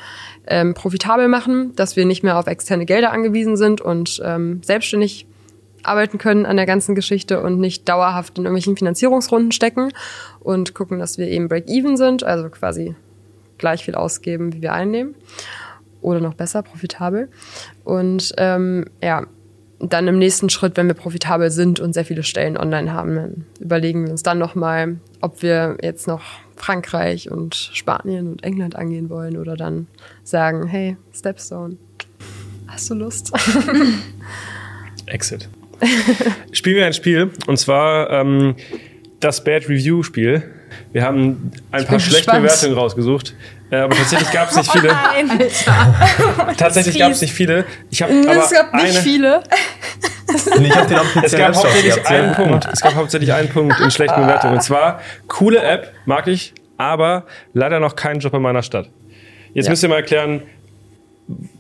ähm, 0.47 0.75
profitabel 0.75 1.29
machen, 1.29 1.75
dass 1.77 1.97
wir 1.97 2.05
nicht 2.05 2.23
mehr 2.23 2.39
auf 2.39 2.47
externe 2.47 2.87
Gelder 2.87 3.13
angewiesen 3.13 3.57
sind 3.57 3.81
und 3.81 4.21
ähm, 4.25 4.61
selbstständig 4.65 5.27
arbeiten 5.83 6.19
können 6.19 6.47
an 6.47 6.57
der 6.57 6.67
ganzen 6.67 6.95
Geschichte 6.95 7.43
und 7.43 7.59
nicht 7.59 7.89
dauerhaft 7.89 8.39
in 8.39 8.45
irgendwelchen 8.45 8.77
Finanzierungsrunden 8.77 9.53
stecken 9.53 9.93
und 10.41 10.75
gucken, 10.75 10.99
dass 10.99 11.19
wir 11.19 11.29
eben 11.29 11.49
Break-Even 11.49 11.97
sind, 11.97 12.25
also 12.25 12.49
quasi 12.49 12.95
gleich 13.59 13.85
viel 13.85 13.95
ausgeben, 13.95 14.53
wie 14.53 14.63
wir 14.63 14.73
einnehmen 14.73 15.15
oder 16.01 16.21
noch 16.21 16.35
besser, 16.35 16.63
profitabel. 16.63 17.29
Und 17.85 18.33
ähm, 18.39 18.87
ja, 19.03 19.27
dann 19.79 20.09
im 20.09 20.19
nächsten 20.19 20.51
Schritt, 20.51 20.77
wenn 20.77 20.89
wir 20.89 20.95
profitabel 20.95 21.51
sind 21.51 21.81
und 21.81 21.95
sehr 21.95 22.05
viele 22.05 22.23
Stellen 22.23 22.57
online 22.57 22.93
haben, 22.93 23.15
dann 23.17 23.47
überlegen 23.61 24.05
wir 24.05 24.11
uns 24.11 24.23
dann 24.23 24.39
nochmal, 24.39 25.01
ob 25.21 25.43
wir 25.43 25.79
jetzt 25.83 26.07
noch 26.07 26.23
Frankreich 26.57 27.31
und 27.31 27.55
Spanien 27.55 28.29
und 28.29 28.45
England 28.45 28.77
angehen 28.77 29.09
wollen 29.09 29.39
oder 29.39 29.57
dann 29.57 29.87
sagen, 30.23 30.67
hey, 30.67 30.97
Stepstone, 31.13 31.77
hast 32.67 32.91
du 32.91 32.95
Lust? 32.95 33.33
Exit. 35.07 35.49
spielen 36.53 36.77
wir 36.77 36.87
ein 36.87 36.93
Spiel 36.93 37.31
und 37.47 37.59
zwar 37.59 38.11
ähm, 38.11 38.57
das 39.21 39.45
Bad 39.45 39.69
Review 39.69 40.03
Spiel. 40.03 40.43
Wir 40.93 41.05
haben 41.05 41.53
ein 41.71 41.87
paar 41.87 42.01
schlechte 42.01 42.27
gespannt. 42.27 42.43
Bewertungen 42.43 42.75
rausgesucht. 42.75 43.35
Äh, 43.71 43.77
aber 43.77 43.95
tatsächlich 43.95 44.33
gab 44.33 44.51
es 44.51 44.57
nicht 44.57 44.73
viele. 44.73 44.89
Nein, 44.89 45.31
tatsächlich 46.57 46.99
gab 46.99 47.13
es 47.13 47.21
nicht 47.21 47.33
viele. 47.33 47.65
Ich 47.91 48.03
hab, 48.03 48.11
aber 48.11 48.45
es 48.45 48.51
gab 48.51 48.75
nicht 48.75 48.85
eine, 48.85 49.01
viele. 49.01 49.43
ich 50.29 50.77
hab 50.77 50.89
den 50.89 50.99
es 51.23 51.33
gab 51.33 51.55
hauptsächlich 51.55 52.07
einen 52.07 52.35
Punkt. 52.35 52.69
Es 52.73 52.81
gab 52.81 52.95
hauptsächlich 52.95 53.33
einen 53.33 53.49
Punkt 53.49 53.79
in 53.79 53.91
schlechten 53.91 54.21
Bewertungen. 54.21 54.55
Und 54.55 54.63
zwar, 54.63 55.01
coole 55.29 55.63
App, 55.63 55.93
mag 56.05 56.27
ich, 56.27 56.53
aber 56.79 57.27
leider 57.53 57.79
noch 57.79 57.95
keinen 57.95 58.21
Job 58.21 58.35
in 58.35 58.43
meiner 58.43 58.63
Stadt. 58.63 58.89
Jetzt 59.55 59.67
ja. 59.67 59.71
müsst 59.71 59.83
ihr 59.83 59.89
mal 59.89 59.97
erklären, 59.97 60.43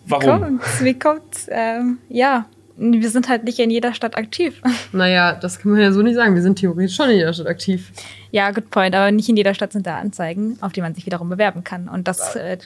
warum. 0.06 0.26
Wie 0.26 0.40
kommt's? 0.40 0.84
Wie 0.84 0.98
kommt's? 0.98 1.46
Ähm, 1.50 1.98
ja, 2.08 2.46
wir 2.80 3.10
sind 3.10 3.28
halt 3.28 3.44
nicht 3.44 3.58
in 3.58 3.70
jeder 3.70 3.94
Stadt 3.94 4.16
aktiv. 4.16 4.60
Naja, 4.92 5.34
das 5.34 5.60
kann 5.60 5.72
man 5.72 5.80
ja 5.80 5.92
so 5.92 6.02
nicht 6.02 6.14
sagen. 6.14 6.34
Wir 6.34 6.42
sind 6.42 6.58
theoretisch 6.58 6.96
schon 6.96 7.10
in 7.10 7.16
jeder 7.16 7.32
Stadt 7.32 7.46
aktiv. 7.46 7.92
Ja, 8.32 8.50
good 8.50 8.70
point. 8.70 8.94
Aber 8.94 9.10
nicht 9.12 9.28
in 9.28 9.36
jeder 9.36 9.54
Stadt 9.54 9.72
sind 9.72 9.86
da 9.86 9.98
Anzeigen, 9.98 10.58
auf 10.62 10.72
die 10.72 10.80
man 10.80 10.94
sich 10.94 11.06
wiederum 11.06 11.28
bewerben 11.28 11.62
kann. 11.62 11.88
Und 11.88 12.08
das 12.08 12.34
äh, 12.34 12.58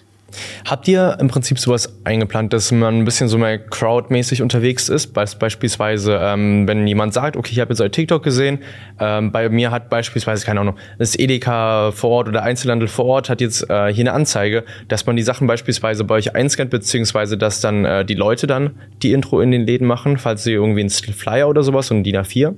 Habt 0.68 0.88
ihr 0.88 1.16
im 1.20 1.28
Prinzip 1.28 1.58
sowas 1.58 2.00
eingeplant, 2.04 2.52
dass 2.52 2.72
man 2.72 2.98
ein 2.98 3.04
bisschen 3.04 3.28
so 3.28 3.38
mal 3.38 3.58
crowdmäßig 3.58 4.42
unterwegs 4.42 4.88
ist? 4.88 5.08
Beispielsweise, 5.14 6.18
ähm, 6.20 6.66
wenn 6.68 6.86
jemand 6.86 7.14
sagt, 7.14 7.36
okay, 7.36 7.52
ich 7.52 7.60
habe 7.60 7.72
jetzt 7.72 7.80
ein 7.80 7.92
TikTok 7.92 8.22
gesehen, 8.22 8.60
ähm, 9.00 9.32
bei 9.32 9.48
mir 9.48 9.70
hat 9.70 9.90
beispielsweise, 9.90 10.44
keine 10.44 10.60
Ahnung, 10.60 10.76
das 10.98 11.18
Edeka 11.18 11.92
vor 11.92 12.10
Ort 12.10 12.28
oder 12.28 12.42
Einzelhandel 12.42 12.88
vor 12.88 13.06
Ort 13.06 13.28
hat 13.28 13.40
jetzt 13.40 13.68
äh, 13.70 13.92
hier 13.92 14.02
eine 14.02 14.12
Anzeige, 14.12 14.64
dass 14.88 15.06
man 15.06 15.16
die 15.16 15.22
Sachen 15.22 15.46
beispielsweise 15.46 16.04
bei 16.04 16.16
euch 16.16 16.34
einscannt, 16.34 16.70
beziehungsweise 16.70 17.36
dass 17.36 17.60
dann 17.60 17.84
äh, 17.84 18.04
die 18.04 18.14
Leute 18.14 18.46
dann 18.46 18.78
die 19.02 19.12
Intro 19.12 19.40
in 19.40 19.50
den 19.50 19.66
Läden 19.66 19.86
machen, 19.86 20.18
falls 20.18 20.44
sie 20.44 20.52
irgendwie 20.52 20.80
einen 20.80 20.90
Flyer 20.90 21.48
oder 21.48 21.62
sowas 21.62 21.90
und 21.90 22.04
DIN 22.04 22.16
A4 22.16 22.54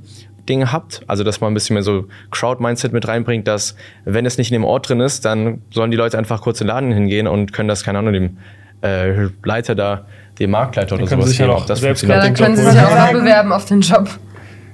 Dinge 0.48 0.72
habt. 0.72 1.02
Also, 1.06 1.24
dass 1.24 1.40
man 1.40 1.52
ein 1.52 1.54
bisschen 1.54 1.74
mehr 1.74 1.82
so 1.82 2.06
Crowd-Mindset 2.30 2.92
mit 2.92 3.06
reinbringt, 3.06 3.46
dass, 3.46 3.76
wenn 4.04 4.26
es 4.26 4.38
nicht 4.38 4.50
in 4.50 4.54
dem 4.54 4.64
Ort 4.64 4.88
drin 4.88 5.00
ist, 5.00 5.24
dann 5.24 5.62
sollen 5.70 5.90
die 5.90 5.96
Leute 5.96 6.18
einfach 6.18 6.40
kurz 6.40 6.60
in 6.60 6.66
den 6.66 6.74
Laden 6.74 6.92
hingehen 6.92 7.26
und 7.26 7.52
können 7.52 7.68
das, 7.68 7.84
keine 7.84 7.98
Ahnung, 7.98 8.12
dem 8.12 8.38
äh, 8.82 9.28
Leiter 9.44 9.74
da, 9.74 10.06
dem 10.38 10.50
Marktleiter 10.50 10.96
oder 10.96 11.06
sowas 11.06 11.36
geben. 11.36 11.54
Das 11.66 11.80
selbst 11.80 12.02
ja, 12.02 12.20
dann 12.20 12.34
können 12.34 12.56
sie 12.56 12.64
sich 12.64 12.80
auch 12.80 13.12
bewerben 13.12 13.52
auf 13.52 13.64
den 13.64 13.80
Job. 13.80 14.08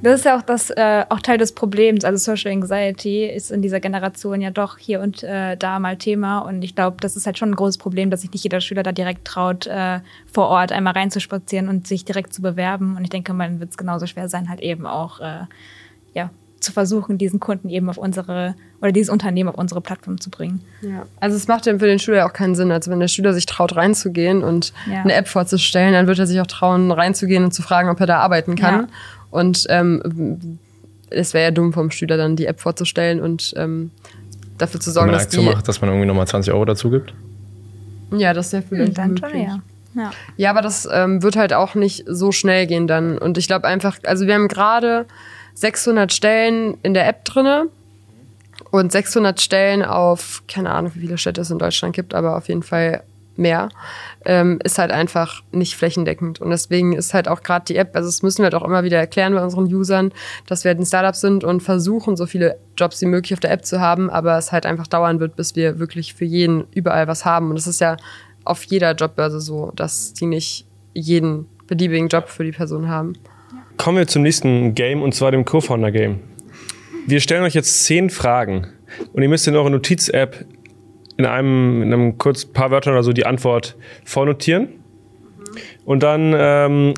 Das 0.03 0.20
ist 0.20 0.24
ja 0.24 0.36
auch, 0.36 0.42
das, 0.42 0.70
äh, 0.70 1.05
auch 1.09 1.20
Teil 1.20 1.38
des 1.38 1.53
Problems. 1.53 2.05
Also 2.05 2.32
Social 2.32 2.53
Anxiety 2.53 3.24
ist 3.26 3.50
in 3.50 3.62
dieser 3.62 3.80
Generation 3.80 4.40
ja 4.40 4.50
doch 4.50 4.78
hier 4.78 5.00
und 5.00 5.22
äh, 5.22 5.57
da 5.57 5.78
mal 5.78 5.96
Thema. 5.96 6.40
Und 6.40 6.62
ich 6.62 6.74
glaube, 6.74 6.96
das 7.00 7.16
ist 7.16 7.26
halt 7.26 7.38
schon 7.38 7.50
ein 7.50 7.57
großes 7.57 7.78
Problem, 7.78 8.11
dass 8.11 8.22
sich 8.22 8.32
nicht 8.32 8.42
jeder 8.42 8.61
Schüler 8.61 8.82
da 8.82 8.92
direkt 8.92 9.24
traut, 9.24 9.66
äh, 9.66 10.00
vor 10.30 10.48
Ort 10.48 10.72
einmal 10.72 10.94
reinzuspazieren 10.94 11.68
und 11.68 11.86
sich 11.86 12.05
direkt 12.05 12.34
zu 12.34 12.42
bewerben. 12.42 12.96
Und 12.96 13.05
ich 13.05 13.11
denke, 13.11 13.32
man 13.32 13.61
wird 13.61 13.70
es 13.70 13.76
genauso 13.76 14.07
schwer 14.07 14.28
sein, 14.28 14.48
halt 14.48 14.61
eben 14.61 14.86
auch 14.86 15.20
äh, 15.20 15.44
ja, 16.14 16.30
zu 16.59 16.72
versuchen, 16.72 17.18
diesen 17.18 17.40
Kunden 17.40 17.68
eben 17.68 17.88
auf 17.88 17.98
unsere 17.98 18.55
oder 18.80 18.90
dieses 18.90 19.11
Unternehmen 19.11 19.48
auf 19.48 19.55
unsere 19.57 19.80
Plattform 19.80 20.20
zu 20.20 20.28
bringen. 20.28 20.61
Ja. 20.80 21.07
Also 21.20 21.36
es 21.36 21.46
macht 21.46 21.66
ja 21.66 21.78
für 21.78 21.86
den 21.86 22.00
Schüler 22.00 22.18
ja 22.18 22.28
auch 22.28 22.32
keinen 22.32 22.57
Sinn. 22.57 22.72
Also 22.72 22.90
wenn 22.90 22.98
der 22.98 23.07
Schüler 23.09 23.32
sich 23.32 23.46
traut, 23.46 23.76
reinzugehen 23.76 24.42
und 24.42 24.72
ja. 24.90 25.03
eine 25.03 25.14
App 25.14 25.28
vorzustellen, 25.28 25.92
dann 25.92 26.09
wird 26.09 26.18
er 26.18 26.26
sich 26.26 26.40
auch 26.40 26.46
trauen, 26.48 26.90
reinzugehen 26.90 27.44
und 27.44 27.53
zu 27.53 27.62
fragen, 27.62 27.88
ob 27.88 28.00
er 28.00 28.07
da 28.07 28.18
arbeiten 28.18 28.57
kann. 28.57 28.80
Ja. 28.80 28.88
Und 29.33 29.66
ähm, 29.70 30.59
es 31.11 31.35
wäre 31.35 31.47
ja 31.47 31.51
dumm 31.51 31.72
vom 31.72 31.91
Schüler 31.91 32.16
dann 32.16 32.37
die 32.37 32.47
App 32.47 32.61
vorzustellen 32.61 33.20
und 33.20 33.53
ähm, 33.57 33.91
dafür 34.59 34.78
zu 34.78 34.93
sorgen, 34.93 35.11
dass 35.11 35.26
die... 35.26 35.41
macht, 35.41 35.66
dass 35.66 35.80
man 35.80 35.91
irgendwie 35.91 36.07
nochmal 36.07 36.28
20 36.28 36.53
Euro 36.53 36.64
dazu 36.64 36.91
gibt? 36.91 37.12
Ja, 38.12 38.35
das 38.35 38.47
ist 38.47 38.53
ja 38.53 38.62
vielleicht 38.62 38.99
dann 38.99 39.16
schon, 39.16 39.37
ja. 39.37 39.62
Ja. 39.95 40.11
ja, 40.37 40.51
aber 40.51 40.62
das 40.62 40.89
ähm, 40.91 41.22
wird 41.22 41.37
halt 41.37 41.53
auch 41.53 41.74
nicht 41.74 42.05
so 42.07 42.33
schnell 42.33 42.66
gehen 42.66 42.87
dann. 42.87 43.18
Und 43.18 43.37
ich 43.37 43.47
glaube 43.47 43.66
einfach, 43.66 43.99
also 44.05 44.26
wir 44.26 44.35
haben 44.35 44.49
gerade 44.49 45.07
600 45.55 46.12
Stellen 46.12 46.78
in 46.83 46.95
der 46.95 47.07
App 47.09 47.24
drinne 47.24 47.66
und 48.70 48.93
600 48.93 49.41
Stellen 49.41 49.83
auf, 49.83 50.43
keine 50.49 50.70
Ahnung, 50.70 50.93
wie 50.95 51.01
viele 51.01 51.18
Städte 51.18 51.41
es 51.41 51.51
in 51.51 51.59
Deutschland 51.59 51.95
gibt, 51.95 52.14
aber 52.14 52.37
auf 52.37 52.49
jeden 52.49 52.62
Fall 52.62 53.03
mehr, 53.37 53.68
ähm, 54.24 54.59
ist 54.62 54.78
halt 54.78 54.91
einfach 54.91 55.43
nicht 55.53 55.76
flächendeckend. 55.76 56.41
Und 56.41 56.51
deswegen 56.51 56.93
ist 56.93 57.14
halt 57.14 57.28
auch 57.28 57.43
gerade 57.43 57.64
die 57.66 57.76
App, 57.76 57.95
also 57.95 58.09
das 58.09 58.22
müssen 58.22 58.39
wir 58.39 58.45
halt 58.45 58.55
auch 58.55 58.64
immer 58.64 58.85
wieder 58.85 58.99
erklären 58.99 59.35
bei 59.35 59.43
unseren 59.43 59.72
Usern, 59.72 60.12
dass 60.47 60.64
wir 60.64 60.70
halt 60.70 60.78
ein 60.78 60.87
Startup 60.87 61.16
sind 61.16 61.45
und 61.45 61.62
versuchen, 61.62 62.16
so 62.16 62.26
viele 62.26 62.59
Jobs 62.76 63.01
wie 63.01 63.07
möglich 63.07 63.33
auf 63.35 63.41
der 63.41 63.53
App 63.53 63.64
zu 63.64 63.80
haben, 63.80 64.11
aber 64.11 64.37
es 64.39 64.53
halt 64.53 64.66
einfach 64.66 64.87
dauern 64.87 65.20
wird, 65.20 65.37
bis 65.37 65.57
wir 65.57 65.78
wirklich 65.78 66.14
für 66.14 66.24
jeden 66.24 66.64
überall 66.74 67.09
was 67.09 67.24
haben. 67.24 67.51
Und 67.51 67.59
es 67.59 67.66
ist 67.66 67.80
ja 67.80 67.97
auf 68.45 68.64
jeder 68.64 68.95
Jobbörse 68.95 69.41
so, 69.41 69.72
dass 69.76 70.14
die 70.14 70.26
nicht 70.26 70.66
jeden 70.95 71.47
beliebigen 71.66 72.09
Job 72.09 72.28
für 72.28 72.45
die 72.45 72.53
Person 72.53 72.89
haben. 72.89 73.14
Kommen 73.76 73.99
wir 73.99 74.07
zum 74.07 74.22
nächsten 74.22 74.74
Game 74.74 75.03
und 75.03 75.14
zwar 75.14 75.30
dem 75.30 75.45
Co-Founder-Game. 75.45 76.20
Wir 77.07 77.20
stellen 77.20 77.43
euch 77.43 77.55
jetzt 77.55 77.85
zehn 77.85 78.11
Fragen 78.11 78.68
und 79.12 79.22
ihr 79.22 79.28
müsst 79.28 79.49
in 79.49 79.57
eurer 79.57 79.70
Notiz-App 79.70 80.45
in 81.17 81.27
einem, 81.27 81.83
in 81.83 81.93
einem 81.93 82.19
kurz 82.19 82.45
paar 82.45 82.71
Wörtern 82.71 82.95
oder 82.95 83.03
so 83.03 83.13
die 83.13 83.27
Antwort 83.27 83.77
vornotieren 84.05 84.69
und 85.85 86.03
dann 86.03 86.35
ähm, 86.37 86.95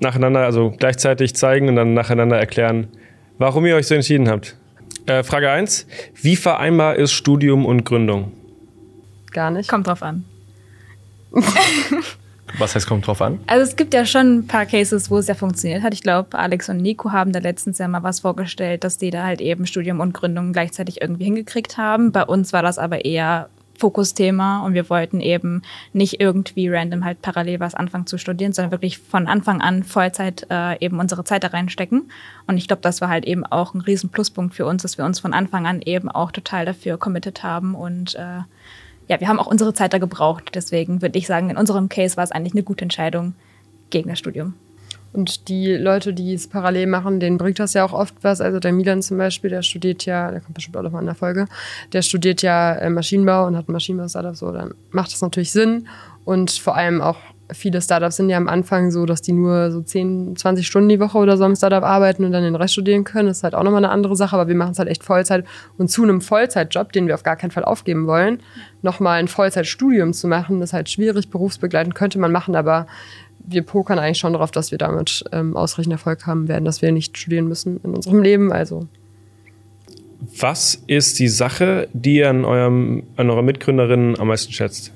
nacheinander, 0.00 0.40
also 0.40 0.74
gleichzeitig 0.76 1.34
zeigen 1.34 1.68
und 1.68 1.76
dann 1.76 1.94
nacheinander 1.94 2.38
erklären, 2.38 2.88
warum 3.38 3.66
ihr 3.66 3.76
euch 3.76 3.86
so 3.86 3.94
entschieden 3.94 4.28
habt. 4.28 4.56
Äh, 5.06 5.22
Frage 5.22 5.50
1. 5.50 5.86
Wie 6.14 6.36
vereinbar 6.36 6.96
ist 6.96 7.12
Studium 7.12 7.64
und 7.64 7.84
Gründung? 7.84 8.32
Gar 9.32 9.50
nicht. 9.50 9.68
Kommt 9.68 9.86
drauf 9.86 10.02
an. 10.02 10.24
Was 12.58 12.74
heißt, 12.74 12.86
kommt 12.86 13.06
drauf 13.06 13.20
an? 13.20 13.38
Also 13.46 13.62
es 13.62 13.76
gibt 13.76 13.92
ja 13.92 14.06
schon 14.06 14.38
ein 14.38 14.46
paar 14.46 14.66
Cases, 14.66 15.10
wo 15.10 15.18
es 15.18 15.26
ja 15.26 15.34
funktioniert 15.34 15.82
hat. 15.82 15.92
Ich 15.92 16.02
glaube, 16.02 16.38
Alex 16.38 16.68
und 16.68 16.78
Nico 16.78 17.12
haben 17.12 17.32
da 17.32 17.40
letztens 17.40 17.78
ja 17.78 17.88
mal 17.88 18.02
was 18.02 18.20
vorgestellt, 18.20 18.84
dass 18.84 18.98
die 18.98 19.10
da 19.10 19.24
halt 19.24 19.40
eben 19.40 19.66
Studium 19.66 20.00
und 20.00 20.14
Gründung 20.14 20.52
gleichzeitig 20.52 21.00
irgendwie 21.00 21.24
hingekriegt 21.24 21.76
haben. 21.76 22.12
Bei 22.12 22.24
uns 22.24 22.52
war 22.52 22.62
das 22.62 22.78
aber 22.78 23.04
eher 23.04 23.48
Fokusthema 23.78 24.64
und 24.64 24.74
wir 24.74 24.88
wollten 24.88 25.20
eben 25.20 25.62
nicht 25.92 26.20
irgendwie 26.20 26.68
random 26.68 27.04
halt 27.04 27.22
parallel 27.22 27.60
was 27.60 27.74
anfangen 27.74 28.06
zu 28.06 28.18
studieren, 28.18 28.52
sondern 28.52 28.72
wirklich 28.72 28.98
von 28.98 29.26
Anfang 29.26 29.60
an 29.60 29.82
Vollzeit 29.82 30.46
äh, 30.50 30.82
eben 30.84 30.98
unsere 30.98 31.24
Zeit 31.24 31.44
da 31.44 31.48
reinstecken. 31.48 32.10
Und 32.46 32.56
ich 32.56 32.68
glaube, 32.68 32.82
das 32.82 33.00
war 33.00 33.08
halt 33.08 33.24
eben 33.24 33.44
auch 33.44 33.74
ein 33.74 33.80
riesen 33.80 34.10
Pluspunkt 34.10 34.54
für 34.54 34.66
uns, 34.66 34.82
dass 34.82 34.98
wir 34.98 35.04
uns 35.04 35.20
von 35.20 35.34
Anfang 35.34 35.66
an 35.66 35.82
eben 35.82 36.08
auch 36.08 36.32
total 36.32 36.64
dafür 36.64 36.96
committed 36.96 37.42
haben 37.42 37.74
und 37.74 38.14
äh, 38.14 38.40
ja, 39.08 39.20
wir 39.20 39.28
haben 39.28 39.38
auch 39.38 39.46
unsere 39.46 39.74
Zeit 39.74 39.92
da 39.92 39.98
gebraucht. 39.98 40.50
Deswegen 40.54 41.02
würde 41.02 41.18
ich 41.18 41.26
sagen, 41.26 41.50
in 41.50 41.56
unserem 41.56 41.88
Case 41.88 42.16
war 42.16 42.24
es 42.24 42.32
eigentlich 42.32 42.54
eine 42.54 42.62
gute 42.62 42.82
Entscheidung 42.82 43.34
gegen 43.90 44.08
das 44.08 44.18
Studium. 44.18 44.54
Und 45.12 45.48
die 45.48 45.72
Leute, 45.72 46.12
die 46.12 46.34
es 46.34 46.46
parallel 46.46 46.88
machen, 46.88 47.20
denen 47.20 47.38
bringt 47.38 47.58
das 47.58 47.72
ja 47.72 47.84
auch 47.84 47.94
oft 47.94 48.14
was. 48.22 48.42
Also 48.42 48.58
der 48.58 48.72
Milan 48.72 49.00
zum 49.00 49.16
Beispiel, 49.16 49.48
der 49.48 49.62
studiert 49.62 50.04
ja, 50.04 50.30
der 50.30 50.40
kommt 50.40 50.54
bestimmt 50.54 50.76
auch 50.76 50.82
noch 50.82 50.92
mal 50.92 51.00
in 51.00 51.06
der 51.06 51.14
Folge, 51.14 51.46
der 51.92 52.02
studiert 52.02 52.42
ja 52.42 52.74
äh, 52.74 52.90
Maschinenbau 52.90 53.46
und 53.46 53.56
hat 53.56 53.68
ein 53.68 53.72
Maschinenbau-Startup, 53.72 54.36
so, 54.36 54.52
dann 54.52 54.74
macht 54.90 55.12
das 55.12 55.22
natürlich 55.22 55.52
Sinn. 55.52 55.88
Und 56.26 56.50
vor 56.50 56.76
allem 56.76 57.00
auch 57.00 57.16
viele 57.52 57.80
Startups 57.80 58.16
sind 58.16 58.28
ja 58.28 58.36
am 58.36 58.48
Anfang 58.48 58.90
so, 58.90 59.06
dass 59.06 59.22
die 59.22 59.32
nur 59.32 59.70
so 59.70 59.80
10, 59.80 60.36
20 60.36 60.66
Stunden 60.66 60.88
die 60.88 61.00
Woche 61.00 61.18
oder 61.18 61.36
so 61.36 61.44
im 61.44 61.54
Startup 61.54 61.82
arbeiten 61.82 62.24
und 62.24 62.32
dann 62.32 62.42
den 62.42 62.56
Rest 62.56 62.74
studieren 62.74 63.04
können. 63.04 63.28
Das 63.28 63.38
ist 63.38 63.44
halt 63.44 63.54
auch 63.54 63.62
nochmal 63.62 63.84
eine 63.84 63.92
andere 63.92 64.16
Sache, 64.16 64.34
aber 64.34 64.48
wir 64.48 64.54
machen 64.54 64.72
es 64.72 64.78
halt 64.78 64.88
echt 64.88 65.04
Vollzeit. 65.04 65.44
Und 65.78 65.88
zu 65.88 66.02
einem 66.02 66.20
Vollzeitjob, 66.20 66.92
den 66.92 67.06
wir 67.06 67.14
auf 67.14 67.22
gar 67.22 67.36
keinen 67.36 67.50
Fall 67.52 67.64
aufgeben 67.64 68.06
wollen, 68.06 68.40
nochmal 68.86 69.18
ein 69.18 69.28
Vollzeitstudium 69.28 70.14
zu 70.14 70.28
machen, 70.28 70.62
ist 70.62 70.72
halt 70.72 70.88
schwierig. 70.88 71.28
Berufsbegleitend 71.28 71.94
könnte 71.94 72.18
man 72.18 72.32
machen, 72.32 72.56
aber 72.56 72.86
wir 73.38 73.62
pokern 73.62 73.98
eigentlich 73.98 74.18
schon 74.18 74.32
darauf, 74.32 74.50
dass 74.50 74.70
wir 74.70 74.78
damit 74.78 75.24
ähm, 75.32 75.56
ausreichend 75.56 75.92
Erfolg 75.92 76.26
haben 76.26 76.48
werden, 76.48 76.64
dass 76.64 76.80
wir 76.80 76.90
nicht 76.92 77.18
studieren 77.18 77.46
müssen 77.48 77.80
in 77.84 77.94
unserem 77.94 78.22
Leben. 78.22 78.52
Also. 78.52 78.88
Was 80.40 80.82
ist 80.86 81.18
die 81.18 81.28
Sache, 81.28 81.88
die 81.92 82.16
ihr 82.16 82.30
an, 82.30 82.44
eurem, 82.44 83.02
an 83.16 83.28
eurer 83.28 83.42
Mitgründerin 83.42 84.18
am 84.18 84.28
meisten 84.28 84.52
schätzt? 84.52 84.92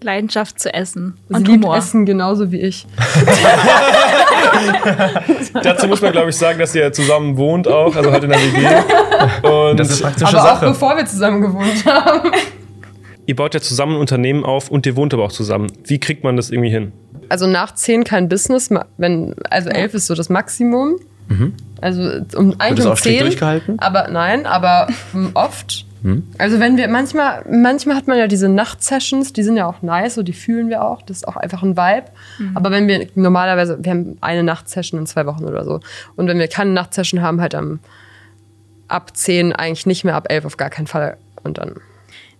Leidenschaft 0.00 0.58
zu 0.58 0.74
essen 0.74 1.16
Sie 1.28 1.34
und 1.34 1.48
Humor. 1.48 1.76
Essen 1.76 2.04
genauso 2.04 2.50
wie 2.50 2.60
ich. 2.60 2.86
Dazu 5.62 5.86
muss 5.86 6.00
man, 6.00 6.12
glaube 6.12 6.30
ich, 6.30 6.36
sagen, 6.36 6.58
dass 6.58 6.74
ihr 6.74 6.92
zusammen 6.92 7.36
wohnt 7.36 7.68
auch, 7.68 7.94
also 7.94 8.12
halt 8.12 8.24
in 8.24 8.30
der 8.30 8.38
WG. 8.38 9.48
Und 9.48 9.80
das 9.80 9.90
ist 9.90 10.02
praktische 10.02 10.38
aber 10.38 10.48
Sache. 10.48 10.66
auch 10.66 10.72
bevor 10.72 10.96
wir 10.96 11.06
zusammen 11.06 11.40
gewohnt 11.40 11.84
haben. 11.86 12.30
Ihr 13.26 13.36
baut 13.36 13.54
ja 13.54 13.60
zusammen 13.60 13.94
ein 13.94 14.00
Unternehmen 14.00 14.44
auf 14.44 14.70
und 14.70 14.84
ihr 14.84 14.96
wohnt 14.96 15.14
aber 15.14 15.24
auch 15.24 15.32
zusammen. 15.32 15.70
Wie 15.84 15.98
kriegt 15.98 16.24
man 16.24 16.36
das 16.36 16.50
irgendwie 16.50 16.70
hin? 16.70 16.92
Also 17.28 17.46
nach 17.46 17.74
zehn 17.74 18.04
kein 18.04 18.28
Business, 18.28 18.70
wenn, 18.96 19.34
also 19.48 19.70
elf 19.70 19.94
ist 19.94 20.06
so 20.06 20.14
das 20.14 20.28
Maximum. 20.28 20.96
Mhm. 21.28 21.54
Also 21.80 22.02
um 22.36 22.54
eigentlich 22.58 22.86
um 22.86 22.96
zehn. 22.96 23.20
durchgehalten? 23.20 23.78
Aber 23.78 24.08
nein, 24.08 24.44
aber 24.46 24.88
oft. 25.34 25.86
Hm? 26.02 26.24
Also 26.38 26.58
wenn 26.58 26.76
wir 26.76 26.88
manchmal, 26.88 27.44
manchmal 27.48 27.96
hat 27.96 28.08
man 28.08 28.18
ja 28.18 28.26
diese 28.26 28.48
Nachtsessions, 28.48 29.32
die 29.32 29.42
sind 29.42 29.56
ja 29.56 29.66
auch 29.66 29.82
nice, 29.82 30.14
so 30.14 30.22
die 30.22 30.32
fühlen 30.32 30.68
wir 30.68 30.84
auch. 30.84 31.02
Das 31.02 31.18
ist 31.18 31.28
auch 31.28 31.36
einfach 31.36 31.62
ein 31.62 31.76
Vibe. 31.76 32.06
Mhm. 32.38 32.56
Aber 32.56 32.70
wenn 32.70 32.88
wir 32.88 33.06
normalerweise, 33.14 33.78
wir 33.80 33.90
haben 33.90 34.18
eine 34.20 34.42
Nachtsession 34.42 35.00
in 35.00 35.06
zwei 35.06 35.26
Wochen 35.26 35.44
oder 35.44 35.64
so. 35.64 35.80
Und 36.16 36.26
wenn 36.26 36.38
wir 36.38 36.48
keine 36.48 36.72
Nachtsession 36.72 37.22
haben, 37.22 37.40
halt 37.40 37.54
am 37.54 37.78
ab 38.88 39.16
10 39.16 39.52
eigentlich 39.52 39.86
nicht 39.86 40.04
mehr, 40.04 40.14
ab 40.14 40.26
11 40.28 40.44
auf 40.44 40.56
gar 40.56 40.70
keinen 40.70 40.86
Fall. 40.86 41.16
Und 41.42 41.58
dann. 41.58 41.76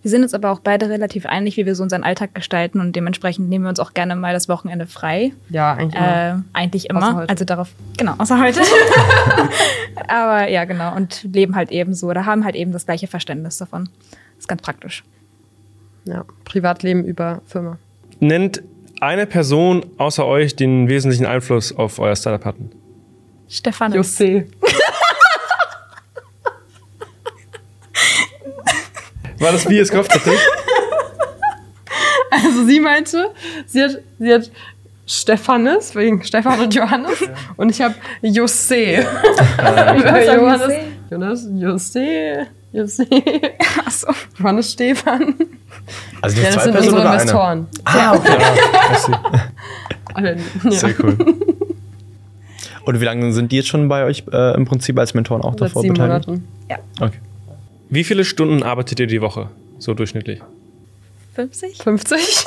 Wir 0.03 0.11
sind 0.11 0.22
uns 0.22 0.34
aber 0.34 0.50
auch 0.50 0.59
beide 0.59 0.88
relativ 0.88 1.26
einig, 1.26 1.57
wie 1.57 1.64
wir 1.64 1.76
so 1.76 1.82
unseren 1.82 2.03
Alltag 2.03 2.34
gestalten 2.34 2.80
und 2.80 2.96
dementsprechend 2.96 3.48
nehmen 3.48 3.64
wir 3.64 3.68
uns 3.68 3.78
auch 3.78 3.94
gerne 3.94 4.16
mal 4.16 4.32
das 4.32 4.48
Wochenende 4.48 4.86
frei. 4.86 5.32
Ja, 5.48 5.74
eigentlich 5.74 5.94
immer. 5.94 6.26
Äh, 6.26 6.59
eigentlich 6.59 6.90
Außer 6.90 7.09
immer. 7.09 7.16
heute. 7.20 7.28
Also 7.28 7.44
darauf, 7.44 7.68
genau, 7.96 8.14
außer 8.18 8.40
heute. 8.40 8.61
aber 10.09 10.48
ja, 10.48 10.64
genau. 10.64 10.96
Und 10.96 11.22
leben 11.22 11.55
halt 11.55 11.70
eben 11.70 11.94
so 11.94 12.09
oder 12.09 12.26
haben 12.26 12.44
halt 12.44 12.57
eben 12.57 12.72
das 12.72 12.84
gleiche 12.86 13.07
Verständnis 13.07 13.59
davon. 13.59 13.88
ist 14.38 14.48
ganz 14.48 14.62
praktisch. 14.62 15.05
Ja, 16.05 16.24
Privatleben 16.44 17.05
über 17.05 17.40
Firma. 17.46 17.78
Nennt 18.18 18.61
eine 19.00 19.26
Person 19.26 19.86
außer 19.98 20.26
euch, 20.26 20.61
einen 20.61 20.88
wesentlichen 20.88 21.26
Einfluss 21.26 21.76
auf 21.76 22.00
euer 22.00 22.16
Startup 22.16 22.44
hatten. 22.44 22.70
Stefan. 23.48 23.92
Jose. 23.92 24.46
War 29.43 29.53
das, 29.53 29.68
wie 29.68 29.76
ihr 29.76 29.82
es 29.82 29.90
gehofft 29.90 30.14
hattet? 30.14 30.38
Also 32.30 32.64
sie 32.64 32.80
meinte, 32.80 33.30
sie 33.66 33.82
hat, 33.82 33.99
sie 34.18 34.32
hat 34.32 34.51
Stephanes, 35.07 35.95
wegen 35.95 36.22
Stefan 36.22 36.61
und 36.61 36.74
Johannes. 36.74 37.22
Und 37.57 37.70
ich 37.70 37.82
habe 37.82 37.95
Jose. 38.22 39.05
Johannes, 39.59 40.72
Jonas, 41.11 41.47
Jose, 41.55 42.47
Jose. 42.72 43.07
Achso. 43.84 44.12
Johannes 44.38 44.72
Stefan. 44.72 45.34
Also 46.22 46.36
Ja, 46.40 46.43
nicht 46.45 46.47
das 46.47 46.55
zwei 46.55 46.62
sind 46.62 46.72
Personen 46.72 46.95
unsere? 46.97 47.12
Investoren. 47.14 47.66
Ah, 47.84 48.14
okay. 48.14 48.38
Alle, 50.14 50.36
Sehr 50.70 50.90
ja. 50.90 50.95
cool. 51.03 51.16
Und 52.84 53.01
wie 53.01 53.05
lange 53.05 53.32
sind 53.32 53.53
die 53.53 53.57
jetzt 53.57 53.68
schon 53.68 53.88
bei 53.88 54.05
euch 54.05 54.24
äh, 54.32 54.55
im 54.57 54.64
Prinzip 54.64 54.99
als 54.99 55.14
Mentoren 55.14 55.43
auch 55.43 55.53
Seit 55.53 55.62
davor 55.68 55.82
sieben 55.82 55.95
beteiligt? 55.95 56.28
Monaten. 56.28 56.49
Okay. 57.01 57.18
Wie 57.93 58.05
viele 58.05 58.24
Stunden 58.24 58.62
arbeitet 58.62 59.01
ihr 59.01 59.07
die 59.07 59.20
Woche? 59.20 59.51
So 59.78 59.93
durchschnittlich. 59.93 60.40
50? 61.34 61.76
50? 61.82 62.18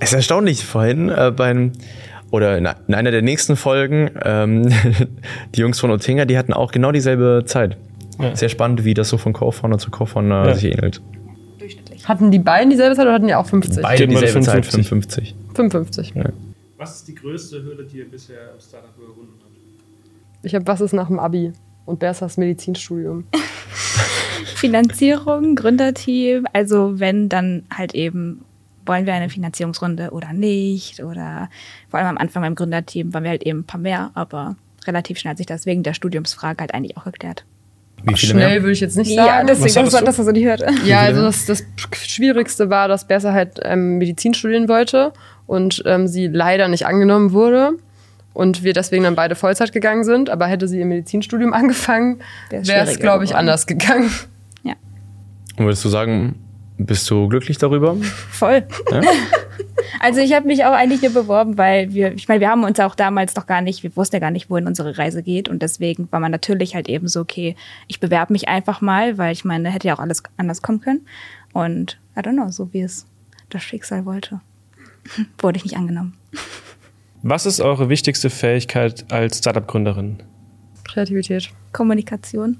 Es 0.00 0.10
ist 0.10 0.14
erstaunlich, 0.14 0.64
vorhin 0.64 1.08
äh, 1.08 1.32
beim 1.36 1.72
oder 2.30 2.56
in, 2.56 2.68
in 2.86 2.94
einer 2.94 3.10
der 3.10 3.20
nächsten 3.20 3.56
Folgen, 3.56 4.10
ähm, 4.22 4.72
die 5.54 5.60
Jungs 5.60 5.80
von 5.80 5.90
Otinga, 5.90 6.24
die 6.24 6.38
hatten 6.38 6.52
auch 6.52 6.70
genau 6.70 6.92
dieselbe 6.92 7.42
Zeit. 7.44 7.76
Ja. 8.20 8.34
Sehr 8.36 8.48
spannend, 8.48 8.84
wie 8.84 8.94
das 8.94 9.08
so 9.08 9.18
von 9.18 9.32
Co-Founder 9.32 9.76
zu 9.78 9.90
Co-Founder 9.90 10.46
Ja. 10.46 10.54
sich 10.54 10.72
ähnelt. 10.72 11.02
Durchschnittlich. 11.58 12.08
Hatten 12.08 12.30
die 12.30 12.38
beiden 12.38 12.70
dieselbe 12.70 12.94
Zeit 12.94 13.06
oder 13.06 13.14
hatten 13.14 13.26
die 13.26 13.34
auch 13.34 13.46
50? 13.46 13.82
Beide 13.82 14.06
mal 14.06 14.20
dieselbe 14.20 14.40
Zeit, 14.40 14.64
55. 14.64 15.34
55. 15.54 16.12
55. 16.12 16.14
Was 16.78 16.96
ist 16.96 17.08
die 17.08 17.16
größte 17.16 17.62
Hürde, 17.64 17.84
die 17.84 17.98
ihr 17.98 18.08
bisher 18.08 18.52
im 18.54 18.60
Startup 18.60 18.96
überwunden 18.96 19.34
habt? 19.42 20.44
Ich 20.44 20.54
habe 20.54 20.66
was 20.68 20.80
ist 20.80 20.92
nach 20.92 21.08
dem 21.08 21.18
Abi 21.18 21.52
und 21.88 21.98
Bersas 21.98 22.36
Medizinstudium. 22.36 23.24
Finanzierung, 24.54 25.54
Gründerteam. 25.54 26.46
Also 26.52 26.98
wenn 27.00 27.28
dann 27.28 27.64
halt 27.74 27.94
eben 27.94 28.44
wollen 28.86 29.04
wir 29.04 29.12
eine 29.12 29.28
Finanzierungsrunde 29.28 30.10
oder 30.12 30.32
nicht 30.32 31.02
oder 31.02 31.50
vor 31.90 31.98
allem 32.00 32.08
am 32.08 32.16
Anfang 32.18 32.42
beim 32.42 32.54
Gründerteam 32.54 33.12
waren 33.12 33.22
wir 33.22 33.30
halt 33.30 33.42
eben 33.42 33.60
ein 33.60 33.64
paar 33.64 33.78
mehr, 33.80 34.10
aber 34.14 34.56
relativ 34.86 35.18
schnell 35.18 35.32
hat 35.32 35.36
sich 35.36 35.46
das 35.46 35.66
wegen 35.66 35.82
der 35.82 35.92
Studiumsfrage 35.92 36.60
halt 36.60 36.72
eigentlich 36.72 36.96
auch 36.96 37.04
geklärt. 37.04 37.44
Wie 38.02 38.14
viele 38.16 38.32
Schnell 38.32 38.48
mehr? 38.48 38.62
würde 38.62 38.72
ich 38.72 38.80
jetzt 38.80 38.96
nicht 38.96 39.10
Ja, 39.10 39.26
sagen. 39.26 39.46
deswegen, 39.46 39.66
Was 39.66 39.74
das 39.74 40.00
du? 40.00 40.06
das, 40.06 40.18
was 40.18 40.28
ich 40.28 40.44
hörte. 40.44 40.66
Ja, 40.86 41.00
viele 41.04 41.16
also 41.18 41.20
das, 41.22 41.44
das 41.44 41.64
Schwierigste 41.92 42.70
war, 42.70 42.88
dass 42.88 43.06
Bersa 43.06 43.34
halt 43.34 43.60
ähm, 43.62 43.98
Medizin 43.98 44.32
studieren 44.32 44.68
wollte 44.70 45.12
und 45.46 45.82
ähm, 45.84 46.06
sie 46.08 46.26
leider 46.28 46.68
nicht 46.68 46.86
angenommen 46.86 47.32
wurde. 47.32 47.72
Und 48.38 48.62
wir 48.62 48.72
deswegen 48.72 49.02
dann 49.02 49.16
beide 49.16 49.34
Vollzeit 49.34 49.72
gegangen 49.72 50.04
sind. 50.04 50.30
Aber 50.30 50.46
hätte 50.46 50.68
sie 50.68 50.78
ihr 50.78 50.86
Medizinstudium 50.86 51.52
angefangen, 51.54 52.20
Wär's 52.50 52.68
wäre 52.68 52.86
es, 52.86 53.00
glaube 53.00 53.24
ich, 53.24 53.30
geworden. 53.30 53.40
anders 53.40 53.66
gegangen. 53.66 54.10
Und 55.58 55.64
würdest 55.64 55.84
du 55.84 55.88
sagen, 55.88 56.36
bist 56.76 57.10
du 57.10 57.26
glücklich 57.26 57.58
darüber? 57.58 57.96
Voll. 58.30 58.64
Ja? 58.90 59.00
Also 60.00 60.20
ich 60.20 60.32
habe 60.32 60.46
mich 60.46 60.64
auch 60.64 60.72
eigentlich 60.72 61.02
nur 61.02 61.12
beworben, 61.12 61.58
weil 61.58 61.92
wir, 61.92 62.12
ich 62.12 62.28
meine, 62.28 62.40
wir 62.40 62.50
haben 62.50 62.62
uns 62.62 62.78
auch 62.78 62.94
damals 62.94 63.34
doch 63.34 63.46
gar 63.46 63.62
nicht, 63.62 63.82
wir 63.82 63.96
wussten 63.96 64.16
ja 64.16 64.20
gar 64.20 64.30
nicht, 64.30 64.48
wohin 64.48 64.66
unsere 64.66 64.96
Reise 64.96 65.22
geht 65.22 65.48
und 65.48 65.60
deswegen 65.60 66.06
war 66.12 66.20
man 66.20 66.30
natürlich 66.30 66.74
halt 66.74 66.88
eben 66.88 67.08
so, 67.08 67.20
okay, 67.20 67.56
ich 67.88 67.98
bewerbe 67.98 68.32
mich 68.32 68.48
einfach 68.48 68.80
mal, 68.80 69.18
weil 69.18 69.32
ich 69.32 69.44
meine, 69.44 69.70
hätte 69.70 69.88
ja 69.88 69.94
auch 69.94 69.98
alles 69.98 70.22
anders 70.36 70.62
kommen 70.62 70.80
können 70.80 71.06
und 71.52 71.98
I 72.16 72.20
don't 72.20 72.34
know, 72.34 72.50
so 72.50 72.72
wie 72.72 72.82
es 72.82 73.06
das 73.50 73.62
Schicksal 73.62 74.04
wollte, 74.04 74.40
wurde 75.38 75.56
ich 75.56 75.64
nicht 75.64 75.76
angenommen. 75.76 76.16
Was 77.22 77.46
ist 77.46 77.60
eure 77.60 77.88
wichtigste 77.88 78.30
Fähigkeit 78.30 79.04
als 79.10 79.38
Startup-Gründerin? 79.38 80.22
Kreativität. 80.84 81.50
Kommunikation, 81.72 82.58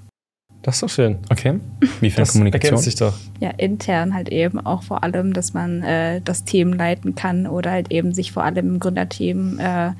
Das 0.62 0.76
ist 0.76 0.82
doch 0.82 0.88
schön. 0.90 1.18
Okay. 1.30 1.60
Wie 2.00 2.10
viel 2.10 2.16
Das 2.22 2.32
Kommunikation? 2.32 2.74
ergänzt 2.78 2.84
sich 2.84 2.96
doch. 2.96 3.14
ja 3.40 3.50
intern 3.50 4.14
halt 4.14 4.28
eben 4.28 4.58
auch 4.64 4.82
vor 4.82 5.02
allem, 5.04 5.32
dass 5.32 5.54
man 5.54 5.82
äh, 5.82 6.20
das 6.22 6.44
Team 6.44 6.72
leiten 6.72 7.14
kann 7.14 7.46
oder 7.46 7.70
halt 7.70 7.90
eben 7.92 8.12
sich 8.12 8.32
vor 8.32 8.44
allem 8.44 8.74
im 8.74 8.80
Gründerteam 8.80 9.58
äh, 9.60 9.92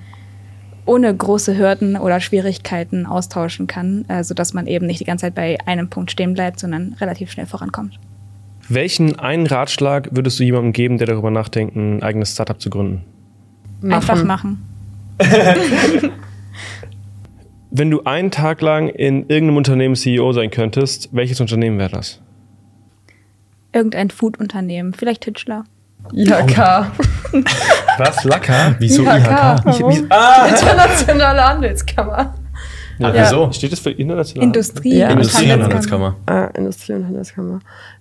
ohne 0.84 1.14
große 1.14 1.56
Hürden 1.56 1.96
oder 1.96 2.18
Schwierigkeiten 2.20 3.06
austauschen 3.06 3.66
kann, 3.66 4.04
äh, 4.08 4.24
sodass 4.24 4.54
man 4.54 4.66
eben 4.66 4.86
nicht 4.86 5.00
die 5.00 5.04
ganze 5.04 5.26
Zeit 5.26 5.34
bei 5.34 5.56
einem 5.66 5.88
Punkt 5.88 6.10
stehen 6.10 6.34
bleibt, 6.34 6.58
sondern 6.60 6.94
relativ 6.94 7.30
schnell 7.30 7.46
vorankommt. 7.46 7.98
Welchen 8.68 9.18
einen 9.18 9.46
Ratschlag 9.46 10.08
würdest 10.12 10.38
du 10.40 10.44
jemandem 10.44 10.72
geben, 10.72 10.98
der 10.98 11.06
darüber 11.06 11.30
nachdenkt, 11.30 11.76
ein 11.76 12.02
eigenes 12.02 12.32
Startup 12.32 12.60
zu 12.60 12.68
gründen? 12.70 13.04
Einfach 13.82 14.24
machen. 14.24 14.64
Wenn 17.70 17.90
du 17.90 18.02
einen 18.04 18.30
Tag 18.30 18.60
lang 18.62 18.88
in 18.88 19.28
irgendeinem 19.28 19.58
Unternehmen 19.58 19.94
CEO 19.94 20.32
sein 20.32 20.50
könntest, 20.50 21.10
welches 21.12 21.40
Unternehmen 21.40 21.78
wäre 21.78 21.90
das? 21.90 22.20
Irgendein 23.72 24.10
Food-Unternehmen, 24.10 24.94
vielleicht 24.94 25.24
Hitchler. 25.26 25.64
IHK. 26.12 26.56
Was? 27.98 28.24
Lacker? 28.24 28.74
Wieso 28.78 29.02
IHK? 29.02 29.10
IHK? 29.18 29.64
Warum? 29.64 29.90
Internationale 30.48 31.44
Handelskammer. 31.46 32.34
Ja, 32.98 33.14
Ja. 33.14 33.22
wieso? 33.24 33.52
Steht 33.52 33.72
das 33.72 33.80
für 33.80 33.90
international? 33.90 34.44
Industrie, 34.46 34.98
Ja, 34.98 35.10
Industrie- 35.10 35.52
und 35.52 35.62
Handelskammer. 35.64 36.16
Handelskammer. 36.26 36.50
Ah, 36.54 36.58
Industrie- 36.58 36.94
und 36.94 37.04
Handelskammer. 37.06 37.60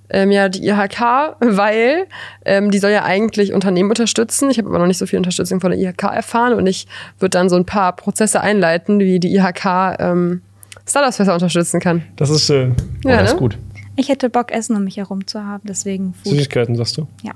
Ähm, 0.09 0.31
ja, 0.31 0.47
die 0.49 0.65
IHK, 0.67 1.35
weil 1.39 2.07
ähm, 2.45 2.71
die 2.71 2.79
soll 2.79 2.91
ja 2.91 3.03
eigentlich 3.03 3.53
Unternehmen 3.53 3.89
unterstützen. 3.89 4.49
Ich 4.49 4.57
habe 4.57 4.69
aber 4.69 4.79
noch 4.79 4.87
nicht 4.87 4.97
so 4.97 5.05
viel 5.05 5.17
Unterstützung 5.17 5.59
von 5.59 5.71
der 5.71 5.79
IHK 5.79 6.03
erfahren 6.03 6.53
und 6.53 6.65
ich 6.67 6.87
würde 7.19 7.31
dann 7.31 7.49
so 7.49 7.55
ein 7.57 7.65
paar 7.65 7.95
Prozesse 7.95 8.39
einleiten, 8.41 8.99
wie 8.99 9.19
die 9.19 9.35
IHK 9.35 9.97
ähm, 9.99 10.41
Startups 10.87 11.17
besser 11.17 11.33
unterstützen 11.33 11.79
kann. 11.81 12.03
Das 12.15 12.29
ist 12.29 12.45
schön. 12.45 12.75
Oh, 13.05 13.09
Ja, 13.09 13.17
das 13.17 13.23
ne? 13.23 13.29
ist 13.33 13.37
gut. 13.37 13.57
Ich 13.97 14.09
hätte 14.09 14.29
Bock, 14.29 14.51
Essen 14.51 14.75
um 14.75 14.83
mich 14.83 14.97
herum 14.97 15.25
zu 15.27 15.43
haben, 15.43 15.63
deswegen 15.67 16.13
Food. 16.13 16.33
Süßigkeiten, 16.33 16.75
sagst 16.75 16.97
du? 16.97 17.07
Ja. 17.23 17.33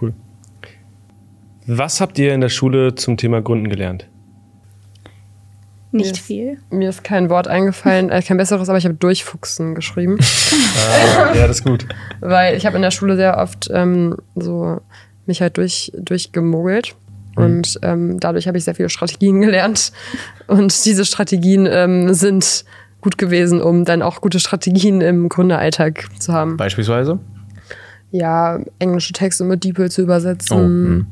Cool. 0.00 0.12
Was 1.66 2.00
habt 2.00 2.18
ihr 2.18 2.34
in 2.34 2.40
der 2.40 2.48
Schule 2.50 2.94
zum 2.94 3.16
Thema 3.16 3.40
Gründen 3.40 3.68
gelernt? 3.68 4.06
Nicht 5.92 6.16
Yes. 6.16 6.18
viel. 6.26 6.58
Mir 6.70 6.88
ist 6.88 7.04
kein 7.04 7.28
Wort 7.30 7.46
eingefallen, 7.48 8.10
äh, 8.10 8.22
kein 8.22 8.38
besseres, 8.38 8.68
aber 8.68 8.78
ich 8.78 8.84
habe 8.86 8.94
Durchfuchsen 8.94 9.74
geschrieben. 9.74 10.18
ja, 11.34 11.46
das 11.46 11.58
ist 11.58 11.64
gut. 11.64 11.86
weil 12.20 12.56
ich 12.56 12.64
habe 12.66 12.76
in 12.76 12.82
der 12.82 12.90
Schule 12.90 13.14
sehr 13.16 13.36
oft 13.38 13.68
ähm, 13.72 14.16
so 14.34 14.80
mich 15.26 15.40
halt 15.42 15.56
durch, 15.58 15.92
durchgemogelt. 15.96 16.94
Und 17.36 17.78
ähm, 17.82 18.20
dadurch 18.20 18.46
habe 18.46 18.58
ich 18.58 18.64
sehr 18.64 18.74
viele 18.74 18.90
Strategien 18.90 19.40
gelernt. 19.40 19.92
Und 20.48 20.84
diese 20.84 21.04
Strategien 21.06 21.66
ähm, 21.70 22.12
sind 22.12 22.64
gut 23.00 23.16
gewesen, 23.18 23.60
um 23.62 23.84
dann 23.86 24.02
auch 24.02 24.20
gute 24.20 24.38
Strategien 24.38 25.00
im 25.00 25.28
Gründeralltag 25.30 26.08
zu 26.18 26.32
haben. 26.34 26.56
Beispielsweise? 26.58 27.18
Ja, 28.10 28.60
englische 28.78 29.12
Texte 29.14 29.44
mit 29.44 29.64
DeepL 29.64 29.90
zu 29.90 30.02
Oh, 30.02 30.04
übersetzen. 30.04 30.58
hm. 30.58 31.06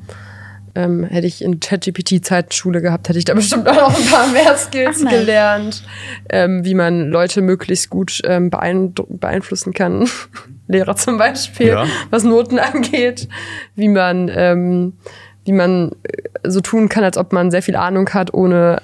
Ähm, 0.85 1.05
hätte 1.05 1.27
ich 1.27 1.43
in 1.43 1.61
ChatGPT-Zeit 1.61 2.55
Schule 2.55 2.81
gehabt, 2.81 3.09
hätte 3.09 3.19
ich 3.19 3.25
da 3.25 3.35
bestimmt 3.43 3.69
auch 3.69 3.75
noch 3.75 3.99
ein 3.99 4.07
paar 4.07 4.27
mehr 4.29 4.57
Skills 4.57 5.03
Ach, 5.07 5.11
gelernt, 5.11 5.83
ähm, 6.29 6.65
wie 6.65 6.75
man 6.75 7.09
Leute 7.09 7.43
möglichst 7.43 7.91
gut 7.91 8.21
ähm, 8.25 8.51
beeinflussen 8.51 9.73
kann. 9.73 10.09
Lehrer 10.69 10.97
zum 10.97 11.19
Beispiel, 11.19 11.69
Ja. 11.69 11.87
was 12.11 12.25
Noten 12.25 12.59
angeht, 12.59 13.29
wie 13.75 13.89
man, 13.89 14.31
ähm, 14.33 14.93
wie 15.45 15.53
man 15.53 15.93
äh, 16.05 16.49
so 16.49 16.61
tun 16.61 16.89
kann, 16.89 17.05
als 17.05 17.17
ob 17.19 17.33
man 17.33 17.51
sehr 17.51 17.63
viel 17.63 17.77
Ahnung 17.77 18.09
hat, 18.11 18.33
ohne 18.33 18.81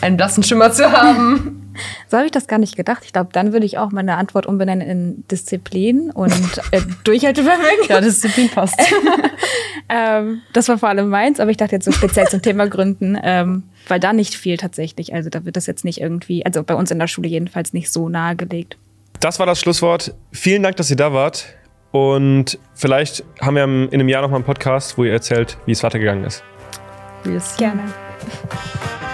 einen 0.00 0.16
blassen 0.16 0.42
Schimmer 0.42 0.72
zu 0.72 0.90
haben. 0.90 1.60
So 2.08 2.18
habe 2.18 2.26
ich 2.26 2.30
das 2.30 2.46
gar 2.46 2.58
nicht 2.60 2.76
gedacht. 2.76 3.02
Ich 3.04 3.12
glaube, 3.12 3.30
dann 3.32 3.52
würde 3.52 3.66
ich 3.66 3.78
auch 3.78 3.90
meine 3.90 4.16
Antwort 4.16 4.46
umbenennen 4.46 4.88
in 4.88 5.24
Disziplin 5.28 6.12
und 6.12 6.32
äh, 6.70 6.80
Durchhaltevermögen. 7.02 7.88
ja, 7.88 8.00
Disziplin 8.00 8.48
passt. 8.48 8.78
Ähm, 9.88 10.40
das 10.52 10.68
war 10.68 10.78
vor 10.78 10.88
allem 10.88 11.08
meins, 11.08 11.40
aber 11.40 11.50
ich 11.50 11.58
dachte 11.58 11.74
jetzt 11.74 11.84
so 11.84 11.92
speziell 11.92 12.26
zum 12.28 12.40
Thema 12.40 12.66
Gründen, 12.68 13.18
ähm, 13.22 13.64
weil 13.86 14.00
da 14.00 14.14
nicht 14.14 14.34
viel 14.34 14.56
tatsächlich. 14.56 15.12
Also 15.12 15.28
da 15.28 15.44
wird 15.44 15.56
das 15.56 15.66
jetzt 15.66 15.84
nicht 15.84 16.00
irgendwie, 16.00 16.44
also 16.46 16.62
bei 16.62 16.74
uns 16.74 16.90
in 16.90 16.98
der 16.98 17.06
Schule 17.06 17.28
jedenfalls 17.28 17.72
nicht 17.74 17.92
so 17.92 18.08
nahegelegt. 18.08 18.78
Das 19.20 19.38
war 19.38 19.46
das 19.46 19.60
Schlusswort. 19.60 20.14
Vielen 20.32 20.62
Dank, 20.62 20.76
dass 20.76 20.90
ihr 20.90 20.96
da 20.96 21.12
wart. 21.12 21.44
Und 21.92 22.58
vielleicht 22.74 23.24
haben 23.40 23.56
wir 23.56 23.64
in 23.64 23.92
einem 23.92 24.08
Jahr 24.08 24.22
nochmal 24.22 24.38
einen 24.38 24.46
Podcast, 24.46 24.98
wo 24.98 25.04
ihr 25.04 25.12
erzählt, 25.12 25.58
wie 25.66 25.72
es 25.72 25.82
weitergegangen 25.82 26.24
ist. 26.24 26.42
Yes. 27.24 27.54
Gerne. 27.56 27.82